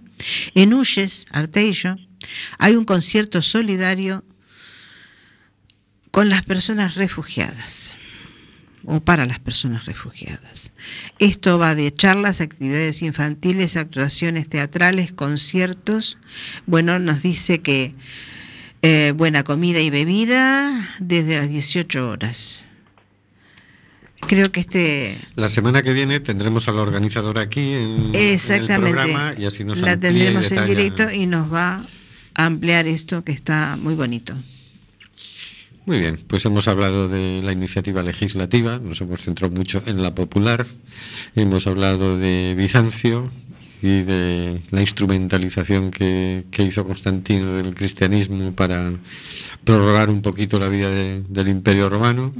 En 0.53 0.73
Uyes, 0.73 1.27
Arteillo, 1.31 1.95
hay 2.57 2.75
un 2.75 2.83
concierto 2.83 3.41
solidario 3.41 4.25
con 6.11 6.27
las 6.27 6.43
personas 6.43 6.95
refugiadas. 6.95 7.95
o 8.83 8.99
para 8.99 9.25
las 9.25 9.39
personas 9.39 9.85
refugiadas. 9.85 10.73
Esto 11.19 11.57
va 11.57 11.73
de 11.73 11.93
charlas, 11.93 12.41
actividades 12.41 13.01
infantiles, 13.01 13.77
actuaciones 13.77 14.49
teatrales, 14.49 15.13
conciertos. 15.13 16.17
Bueno, 16.65 16.99
nos 16.99 17.21
dice 17.21 17.61
que 17.61 17.95
eh, 18.81 19.13
buena 19.15 19.43
comida 19.43 19.79
y 19.79 19.89
bebida 19.89 20.89
desde 20.99 21.37
las 21.37 21.49
18 21.49 22.09
horas. 22.09 22.63
Creo 24.27 24.51
que 24.51 24.61
este... 24.61 25.17
La 25.35 25.49
semana 25.49 25.81
que 25.83 25.93
viene 25.93 26.19
tendremos 26.19 26.67
a 26.67 26.71
la 26.71 26.81
organizadora 26.81 27.41
aquí 27.41 27.73
en, 27.73 28.11
Exactamente. 28.13 28.73
en 28.73 28.85
el 28.85 28.93
programa 28.93 29.33
y 29.37 29.45
así 29.45 29.63
nos 29.63 29.81
la 29.81 29.99
tendremos 29.99 30.51
en 30.51 30.65
directo 30.67 31.11
y 31.11 31.25
nos 31.25 31.51
va 31.51 31.85
a 32.35 32.45
ampliar 32.45 32.87
esto 32.87 33.23
que 33.23 33.31
está 33.31 33.77
muy 33.77 33.95
bonito. 33.95 34.35
Muy 35.85 35.99
bien, 35.99 36.19
pues 36.27 36.45
hemos 36.45 36.67
hablado 36.67 37.07
de 37.07 37.41
la 37.43 37.51
iniciativa 37.51 38.03
legislativa, 38.03 38.77
nos 38.77 39.01
hemos 39.01 39.21
centrado 39.21 39.53
mucho 39.53 39.81
en 39.87 40.03
la 40.03 40.13
popular, 40.13 40.67
hemos 41.35 41.65
hablado 41.65 42.19
de 42.19 42.53
Bizancio 42.55 43.31
y 43.81 44.01
de 44.03 44.61
la 44.71 44.81
instrumentalización 44.81 45.91
que, 45.91 46.45
que 46.51 46.63
hizo 46.63 46.85
Constantino 46.85 47.53
del 47.53 47.73
cristianismo 47.75 48.51
para 48.53 48.91
prorrogar 49.63 50.09
un 50.09 50.21
poquito 50.21 50.59
la 50.59 50.69
vida 50.69 50.89
de- 50.89 51.23
del 51.27 51.47
imperio 51.47 51.89
romano. 51.89 52.33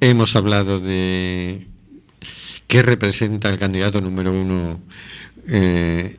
Hemos 0.00 0.36
hablado 0.36 0.78
de 0.80 1.66
qué 2.66 2.82
representa 2.82 3.48
el 3.48 3.58
candidato 3.58 4.00
número 4.00 4.32
uno 4.32 4.80
eh, 5.48 6.18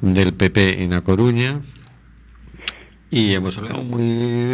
del 0.00 0.32
PP 0.34 0.82
en 0.84 0.92
A 0.92 1.00
Coruña. 1.02 1.60
Y 3.10 3.34
hemos 3.34 3.56
hablado 3.56 3.82
muy 3.84 4.02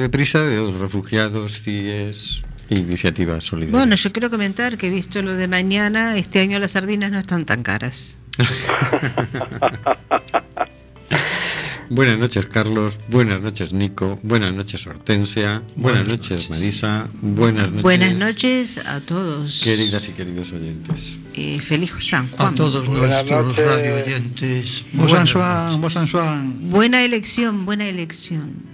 deprisa 0.00 0.42
de 0.42 0.56
los 0.56 0.78
refugiados, 0.78 1.62
CIES 1.62 2.42
e 2.68 2.78
iniciativas 2.78 3.44
solidarias. 3.44 3.78
Bueno, 3.80 3.94
yo 3.96 4.12
quiero 4.12 4.30
comentar 4.30 4.76
que 4.76 4.90
visto 4.90 5.20
lo 5.22 5.34
de 5.34 5.48
mañana, 5.48 6.16
este 6.16 6.40
año 6.40 6.58
las 6.58 6.72
sardinas 6.72 7.10
no 7.10 7.18
están 7.18 7.44
tan 7.46 7.62
caras. 7.62 8.16
Buenas 11.91 12.18
noches, 12.18 12.47
Carlos. 12.47 12.99
Buenas 13.09 13.43
noches, 13.43 13.74
Nico. 13.74 14.18
Buenas 14.22 14.55
noches, 14.55 14.87
Hortensia. 14.87 15.62
Buenas, 15.76 16.07
noches, 16.07 16.49
Marisa. 16.49 17.11
Buenas 17.20 17.68
noches. 17.68 17.83
Buenas 17.83 18.14
noches 18.18 18.78
a 18.78 19.01
todos. 19.01 19.61
Queridas 19.62 20.09
y 20.09 20.12
queridos 20.12 20.53
oyentes. 20.53 21.14
Y 21.35 21.59
feliz 21.61 21.93
San 22.01 22.30
Juan. 22.30 22.55
A 22.55 22.57
todos 22.57 22.87
Buenas 22.87 23.26
nuestros 23.26 23.47
noches. 23.49 23.66
radio 23.66 23.97
oyentes. 23.97 24.85
Swan. 25.26 26.70
Buena 26.70 27.03
elección, 27.05 27.66
buena 27.66 27.87
elección. 27.87 28.72